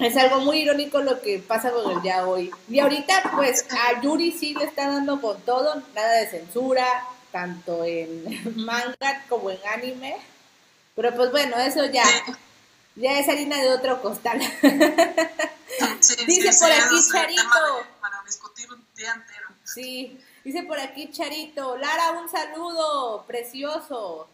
Es 0.00 0.16
algo 0.16 0.40
muy 0.40 0.58
irónico 0.58 1.00
lo 1.00 1.20
que 1.20 1.38
pasa 1.38 1.70
con 1.70 1.90
el 1.90 2.02
ya 2.02 2.26
hoy. 2.26 2.50
Y 2.68 2.80
ahorita, 2.80 3.32
pues, 3.36 3.66
a 3.70 4.00
Yuri 4.00 4.32
sí 4.32 4.54
le 4.54 4.64
está 4.64 4.88
dando 4.88 5.20
con 5.20 5.40
todo, 5.42 5.82
nada 5.94 6.12
de 6.14 6.28
censura, 6.28 6.86
tanto 7.30 7.84
en 7.84 8.42
manga 8.64 9.24
como 9.28 9.50
en 9.50 9.58
anime. 9.74 10.16
Pero 10.94 11.14
pues 11.14 11.30
bueno, 11.30 11.56
eso 11.56 11.86
ya, 11.86 12.04
ya 12.96 13.18
es 13.18 13.28
harina 13.28 13.60
de 13.60 13.72
otro 13.72 14.00
costal. 14.02 14.38
dice 16.26 16.50
por 16.60 16.70
aquí 16.70 16.96
Charito. 17.10 17.86
para 18.00 18.22
discutir 18.26 18.70
un 18.70 18.84
día 18.94 19.12
entero. 19.14 19.48
Sí, 19.64 20.20
dice 20.44 20.62
por 20.64 20.78
aquí 20.78 21.10
Charito. 21.10 21.76
Lara, 21.78 22.12
un 22.12 22.28
saludo, 22.28 23.24
precioso. 23.26 24.28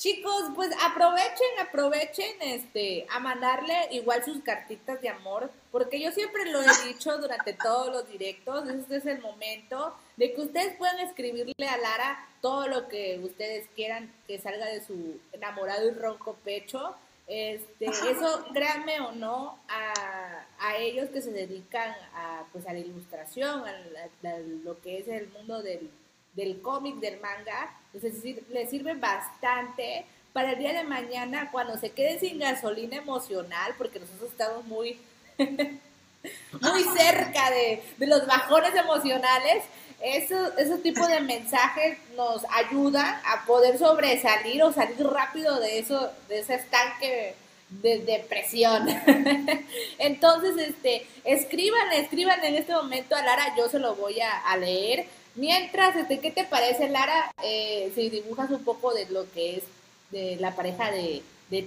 Chicos, 0.00 0.44
pues 0.54 0.70
aprovechen, 0.82 1.58
aprovechen 1.60 2.32
este, 2.40 3.06
a 3.10 3.20
mandarle 3.20 3.74
igual 3.90 4.24
sus 4.24 4.42
cartitas 4.42 4.98
de 5.02 5.10
amor, 5.10 5.50
porque 5.70 6.00
yo 6.00 6.10
siempre 6.10 6.50
lo 6.50 6.62
he 6.62 6.88
dicho 6.88 7.18
durante 7.18 7.52
todos 7.52 7.92
los 7.92 8.08
directos, 8.08 8.66
este 8.70 8.96
es 8.96 9.04
el 9.04 9.20
momento 9.20 9.94
de 10.16 10.32
que 10.32 10.40
ustedes 10.40 10.74
puedan 10.76 11.00
escribirle 11.00 11.68
a 11.68 11.76
Lara 11.76 12.26
todo 12.40 12.66
lo 12.66 12.88
que 12.88 13.20
ustedes 13.22 13.68
quieran 13.76 14.10
que 14.26 14.38
salga 14.38 14.64
de 14.68 14.82
su 14.82 15.20
enamorado 15.32 15.86
y 15.86 15.90
ronco 15.90 16.34
pecho. 16.44 16.96
Este, 17.26 17.84
eso, 17.84 18.46
créanme 18.54 19.00
o 19.00 19.12
no, 19.12 19.58
a, 19.68 20.46
a 20.60 20.76
ellos 20.78 21.10
que 21.10 21.20
se 21.20 21.30
dedican 21.30 21.94
a, 22.14 22.44
pues, 22.52 22.66
a 22.66 22.72
la 22.72 22.78
ilustración, 22.78 23.64
a, 23.66 24.28
a 24.28 24.38
lo 24.64 24.80
que 24.80 24.96
es 24.96 25.08
el 25.08 25.28
mundo 25.28 25.62
del 25.62 25.90
del 26.34 26.60
cómic, 26.60 26.96
del 26.96 27.20
manga, 27.20 27.76
entonces 27.92 28.42
le 28.50 28.66
sirve 28.66 28.94
bastante 28.94 30.04
para 30.32 30.52
el 30.52 30.58
día 30.58 30.72
de 30.72 30.84
mañana 30.84 31.50
cuando 31.50 31.76
se 31.76 31.90
quede 31.90 32.20
sin 32.20 32.38
gasolina 32.38 32.96
emocional, 32.96 33.74
porque 33.76 33.98
nosotros 33.98 34.30
estamos 34.30 34.64
muy, 34.64 35.00
muy 35.38 36.82
cerca 36.96 37.50
de, 37.50 37.82
los 37.98 38.26
bajones 38.26 38.74
emocionales, 38.74 39.64
eso, 40.00 40.56
ese 40.56 40.78
tipo 40.78 41.06
de 41.06 41.20
mensajes 41.20 41.98
nos 42.16 42.42
ayuda 42.50 43.20
a 43.26 43.44
poder 43.44 43.76
sobresalir 43.76 44.62
o 44.62 44.72
salir 44.72 45.04
rápido 45.06 45.58
de 45.60 45.78
eso, 45.78 46.10
de 46.28 46.38
ese 46.38 46.54
estanque 46.54 47.34
de 47.68 47.98
depresión. 47.98 48.88
Entonces, 49.98 50.56
este, 50.68 51.06
escriban, 51.24 51.92
escriban 51.92 52.42
en 52.44 52.54
este 52.54 52.72
momento 52.72 53.14
a 53.14 53.22
Lara, 53.22 53.54
yo 53.56 53.68
se 53.68 53.78
lo 53.78 53.94
voy 53.94 54.20
a 54.20 54.56
leer 54.56 55.06
Mientras, 55.34 55.96
este, 55.96 56.20
¿qué 56.20 56.30
te 56.30 56.44
parece, 56.44 56.88
Lara? 56.88 57.32
Eh, 57.42 57.92
si 57.94 58.10
dibujas 58.10 58.50
un 58.50 58.64
poco 58.64 58.92
de 58.92 59.06
lo 59.06 59.30
que 59.32 59.56
es 59.56 59.64
de 60.10 60.36
la 60.40 60.54
pareja 60.54 60.90
de, 60.90 61.22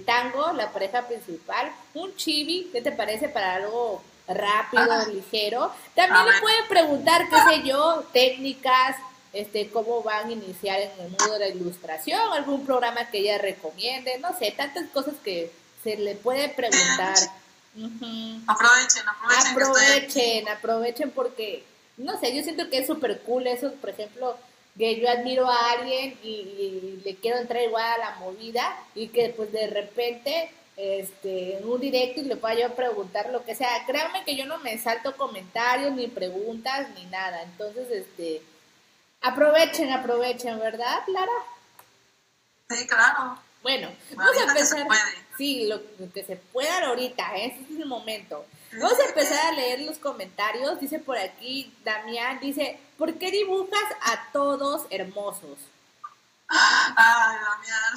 tango, 0.06 0.52
la 0.52 0.70
pareja 0.72 1.06
principal, 1.06 1.72
un 1.94 2.14
chibi, 2.16 2.70
¿qué 2.72 2.80
te 2.80 2.92
parece 2.92 3.28
para 3.28 3.56
algo 3.56 4.02
rápido, 4.26 5.06
ligero? 5.12 5.70
También 5.94 6.24
le 6.24 6.40
pueden 6.40 6.68
preguntar, 6.68 7.28
qué 7.28 7.36
sé 7.36 7.68
yo, 7.68 8.04
técnicas, 8.12 8.96
este, 9.34 9.68
cómo 9.68 10.02
van 10.02 10.28
a 10.28 10.32
iniciar 10.32 10.80
en 10.80 10.90
el 11.00 11.08
mundo 11.08 11.32
de 11.32 11.38
la 11.40 11.48
ilustración, 11.48 12.20
algún 12.32 12.64
programa 12.64 13.10
que 13.10 13.18
ella 13.18 13.38
recomiende, 13.38 14.18
no 14.18 14.36
sé, 14.38 14.52
tantas 14.52 14.88
cosas 14.90 15.14
que 15.24 15.50
se 15.82 15.96
le 15.96 16.14
puede 16.14 16.48
preguntar. 16.48 17.16
Aprovechen, 18.46 19.08
aprovechen. 19.08 19.52
Aprovechen, 19.52 20.48
aprovechen 20.48 21.10
porque, 21.10 21.64
no 21.96 22.18
sé, 22.18 22.34
yo 22.34 22.42
siento 22.42 22.68
que 22.70 22.78
es 22.78 22.86
súper 22.86 23.20
cool 23.20 23.46
eso, 23.46 23.72
por 23.74 23.90
ejemplo, 23.90 24.36
que 24.76 25.00
yo 25.00 25.08
admiro 25.08 25.48
a 25.48 25.72
alguien 25.72 26.18
y, 26.22 27.00
le 27.04 27.16
quiero 27.16 27.38
entrar 27.38 27.62
igual 27.62 27.84
a 27.84 27.98
la 27.98 28.16
movida 28.16 28.76
y 28.94 29.08
que 29.08 29.32
pues 29.36 29.52
de 29.52 29.66
repente 29.68 30.50
este, 30.76 31.58
en 31.58 31.68
un 31.68 31.80
directo 31.80 32.20
y 32.20 32.24
le 32.24 32.36
pueda 32.36 32.54
yo 32.54 32.74
preguntar 32.74 33.30
lo 33.30 33.44
que 33.44 33.54
sea. 33.54 33.84
Créanme 33.86 34.24
que 34.24 34.36
yo 34.36 34.46
no 34.46 34.58
me 34.58 34.78
salto 34.78 35.16
comentarios, 35.16 35.92
ni 35.92 36.08
preguntas, 36.08 36.88
ni 36.96 37.04
nada. 37.06 37.42
Entonces, 37.42 37.90
este, 37.90 38.42
aprovechen, 39.20 39.92
aprovechen, 39.92 40.58
¿verdad, 40.58 41.04
Clara? 41.04 41.32
Sí, 42.70 42.86
claro. 42.86 43.38
Bueno, 43.62 43.90
vamos 44.14 44.36
a 44.36 44.42
empezar. 44.42 44.86
Sí, 45.38 45.66
lo, 45.66 45.80
que 46.12 46.24
se 46.24 46.36
pueda 46.36 46.86
ahorita, 46.86 47.36
¿eh? 47.36 47.46
este 47.46 47.74
es 47.74 47.80
el 47.80 47.86
momento. 47.86 48.44
Vamos 48.80 48.98
a 48.98 49.04
empezar 49.04 49.46
a 49.46 49.52
leer 49.52 49.80
los 49.80 49.98
comentarios. 49.98 50.80
Dice 50.80 50.98
por 50.98 51.16
aquí, 51.16 51.74
Damián, 51.84 52.40
dice, 52.40 52.80
¿por 52.98 53.18
qué 53.18 53.30
dibujas 53.30 53.84
a 54.02 54.32
todos 54.32 54.86
hermosos? 54.90 55.58
Ay, 56.48 57.36
Damián. 57.38 57.94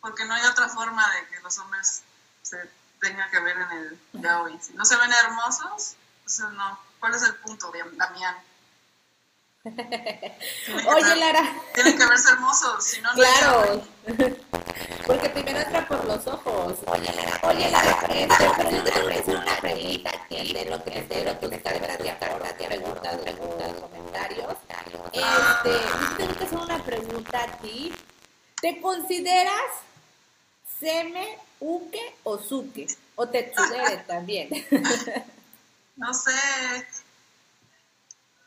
Porque 0.00 0.24
no 0.24 0.34
hay 0.34 0.44
otra 0.46 0.68
forma 0.68 1.04
de 1.14 1.28
que 1.28 1.40
los 1.42 1.58
hombres 1.58 2.02
se 2.42 2.70
tengan 3.00 3.30
que 3.30 3.40
ver 3.40 3.56
en 3.56 3.70
el 3.72 4.00
yaoi. 4.12 4.58
Si 4.60 4.72
no 4.74 4.84
se 4.84 4.96
ven 4.96 5.12
hermosos, 5.12 5.96
entonces 6.18 6.50
no. 6.52 6.78
¿Cuál 7.00 7.14
es 7.14 7.22
el 7.22 7.34
punto, 7.36 7.72
Damián? 7.92 8.36
Oye, 9.66 11.16
Lara. 11.16 11.42
Tienen 11.74 11.98
que 11.98 12.06
verse 12.06 12.32
hermosos, 12.32 12.84
si 12.84 13.00
no, 13.00 13.08
no 13.10 13.14
Claro. 13.14 13.82
Porque 15.06 15.28
primero 15.30 15.58
entra 15.58 15.86
por 15.88 16.04
los 16.04 16.26
ojos. 16.26 16.74
Oye, 16.86 17.12
Lara, 17.12 17.40
oye, 17.42 17.70
Lara, 17.70 17.98
este, 18.08 19.18
es 19.18 19.28
una 19.28 19.56
pregunta 19.60 20.10
aquí 20.14 20.52
de 20.52 20.64
lo 20.66 20.84
que 20.84 21.02
de 21.02 21.24
lo 21.24 21.40
que 21.40 21.56
está 21.56 21.72
de 21.72 22.10
ahora 22.26 22.56
te 22.56 22.66
preguntas, 22.66 23.16
preguntas, 23.16 23.72
comentarios. 23.80 24.56
Este, 25.12 26.16
tengo 26.16 26.34
que 26.36 26.44
hacer 26.44 26.58
una 26.58 26.84
pregunta 26.84 27.42
a 27.42 27.58
ti. 27.58 27.92
¿Te 28.60 28.80
consideras 28.80 29.70
seme, 30.78 31.38
uke 31.60 32.16
o 32.22 32.38
suke? 32.38 32.86
O 33.16 33.28
tetsudere 33.28 33.96
también. 34.06 34.48
no 35.96 36.14
sé. 36.14 36.86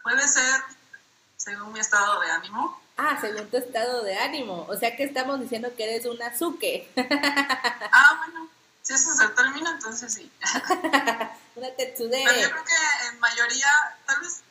Puede 0.04 0.28
ser 0.28 0.79
según 1.40 1.72
mi 1.72 1.80
estado 1.80 2.20
de 2.20 2.30
ánimo. 2.30 2.82
Ah, 2.98 3.18
según 3.20 3.50
tu 3.50 3.58
estado 3.58 4.04
de 4.04 4.18
ánimo. 4.18 4.66
O 4.70 4.76
sea 4.76 4.96
que 4.96 5.06
estamos 5.06 5.40
diciendo 5.40 5.74
que 5.76 5.86
eres 5.86 6.06
un 6.06 6.22
azuque. 6.22 6.92
ah, 7.92 8.16
bueno. 8.18 8.50
Si 8.82 8.94
ese 8.94 9.10
es 9.10 9.20
el 9.22 9.34
término, 9.36 9.70
entonces 9.72 10.14
sí. 10.14 10.32
una 11.56 11.72
tetsudere. 11.78 12.26
Pero 12.26 12.42
yo 12.42 12.52
creo 12.52 12.66
que 12.66 13.08
en 13.08 13.20
mayoría, 13.20 13.68
tal 14.06 14.20
vez 14.20 14.42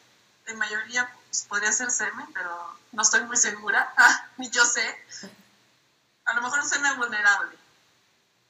en 0.47 0.57
mayoría 0.57 1.13
pues, 1.27 1.45
podría 1.45 1.73
ser 1.73 1.91
semen, 1.91 2.27
pero 2.33 2.57
no 2.93 3.03
estoy 3.03 3.21
muy 3.25 3.37
segura. 3.37 3.93
Ni 4.39 4.49
yo 4.51 4.65
sé. 4.65 4.83
A 6.25 6.35
lo 6.35 6.43
mejor 6.43 6.61
un 6.61 6.69
semen 6.69 6.97
vulnerable. 6.97 7.57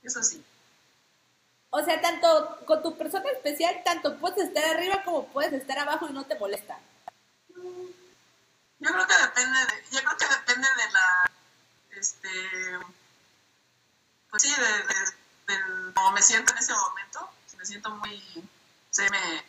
Eso 0.05 0.23
sí. 0.23 0.45
O 1.71 1.83
sea, 1.85 2.01
tanto 2.01 2.61
con 2.67 2.83
tu 2.83 2.97
persona 2.97 3.29
especial, 3.31 3.83
tanto 3.85 4.17
puedes 4.19 4.39
estar 4.39 4.65
arriba 4.65 5.03
como 5.05 5.27
puedes 5.27 5.53
estar 5.53 5.79
abajo 5.79 6.07
y 6.09 6.13
no 6.13 6.25
te 6.25 6.39
molesta. 6.39 6.79
Yo 8.81 8.93
creo 8.93 9.07
que 9.07 9.19
depende 9.19 9.59
de, 9.59 9.85
yo 9.91 10.01
creo 10.05 10.17
que 10.17 10.29
depende 10.29 10.69
de 10.69 10.91
la, 10.93 11.31
este, 11.91 12.31
pues 14.31 14.43
sí, 14.43 14.55
de, 14.55 14.67
de, 14.67 15.55
de 15.55 15.93
cómo 15.95 16.13
me 16.13 16.23
siento 16.23 16.53
en 16.53 16.59
ese 16.59 16.73
momento. 16.75 17.31
Si 17.47 17.57
me 17.57 17.67
siento 17.67 17.91
muy, 17.91 18.49
se 18.91 19.11
me, 19.11 19.45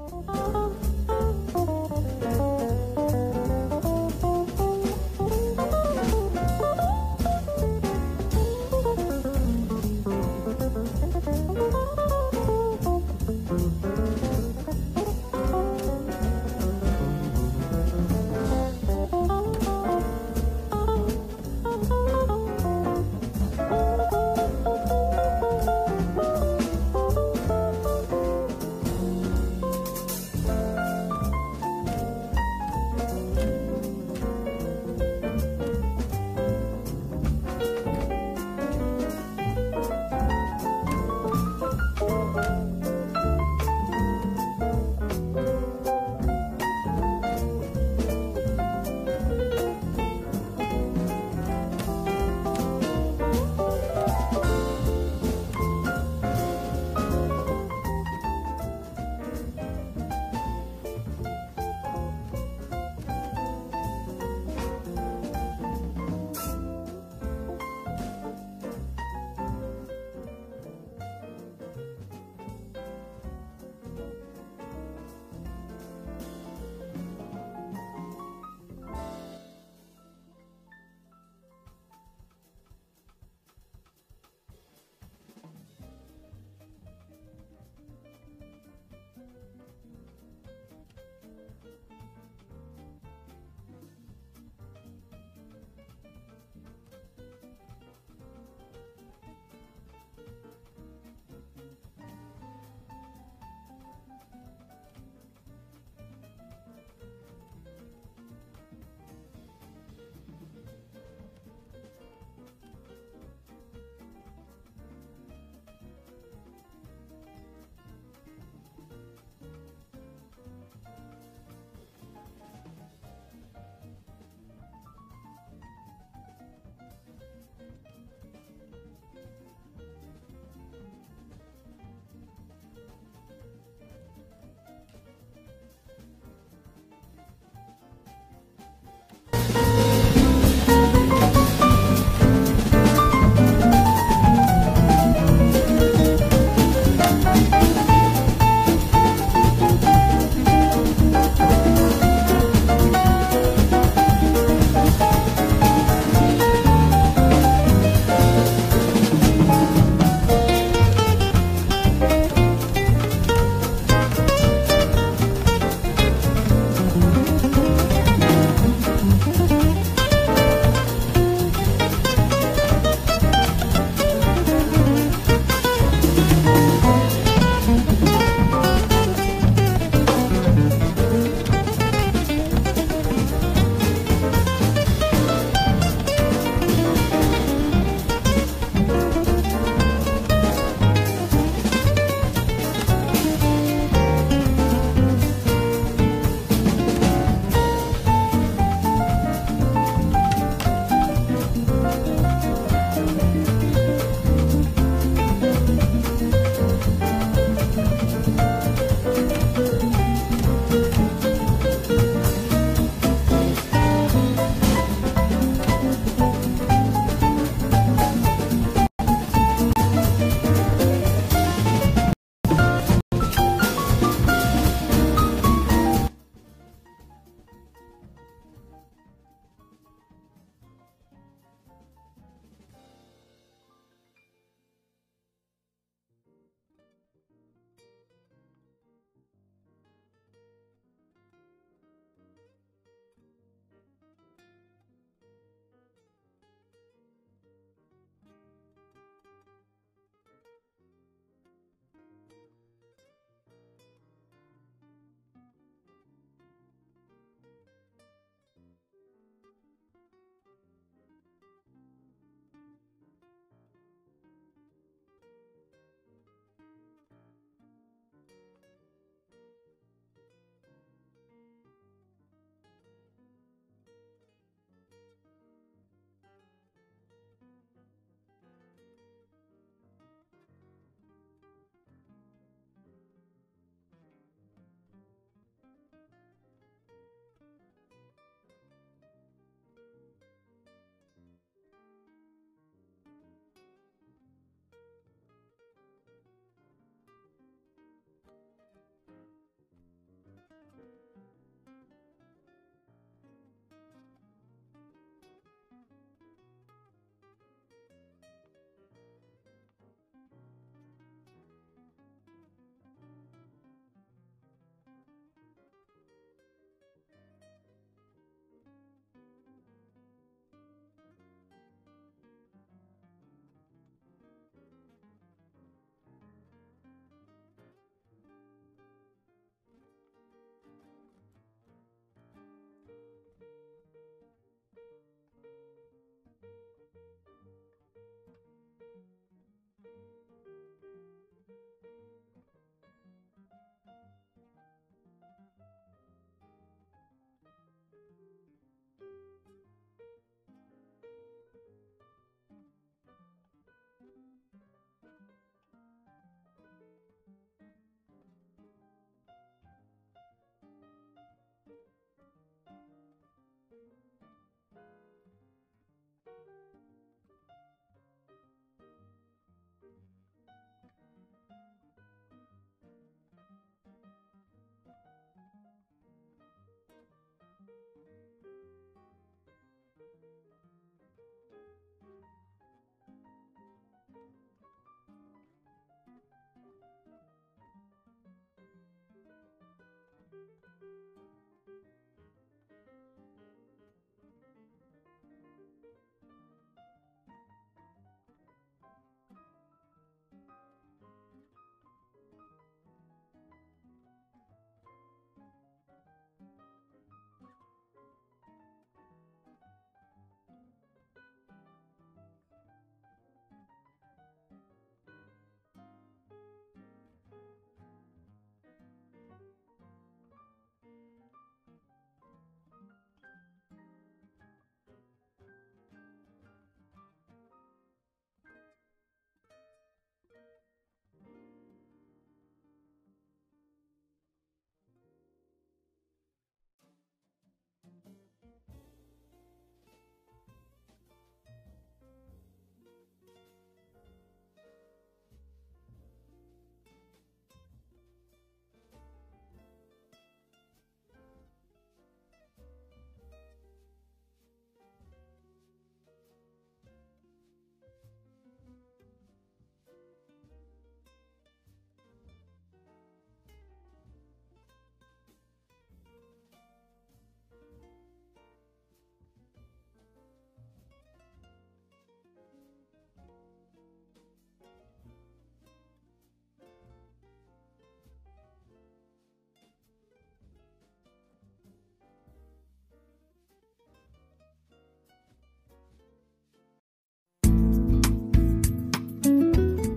oh 0.00 0.39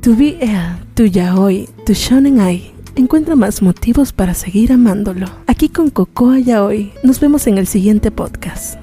tu 0.03 0.17
BL, 0.17 0.83
tu 0.95 1.05
yaoi, 1.05 1.69
tu 1.85 1.93
shonen 1.93 2.41
ai. 2.41 2.73
Encuentra 2.95 3.37
más 3.37 3.61
motivos 3.61 4.11
para 4.11 4.33
seguir 4.33 4.73
amándolo. 4.73 5.27
Aquí 5.47 5.69
con 5.69 5.89
Cocoa 5.89 6.39
Yaoi. 6.39 6.91
Nos 7.03 7.21
vemos 7.21 7.47
en 7.47 7.57
el 7.57 7.67
siguiente 7.67 8.11
podcast. 8.11 8.82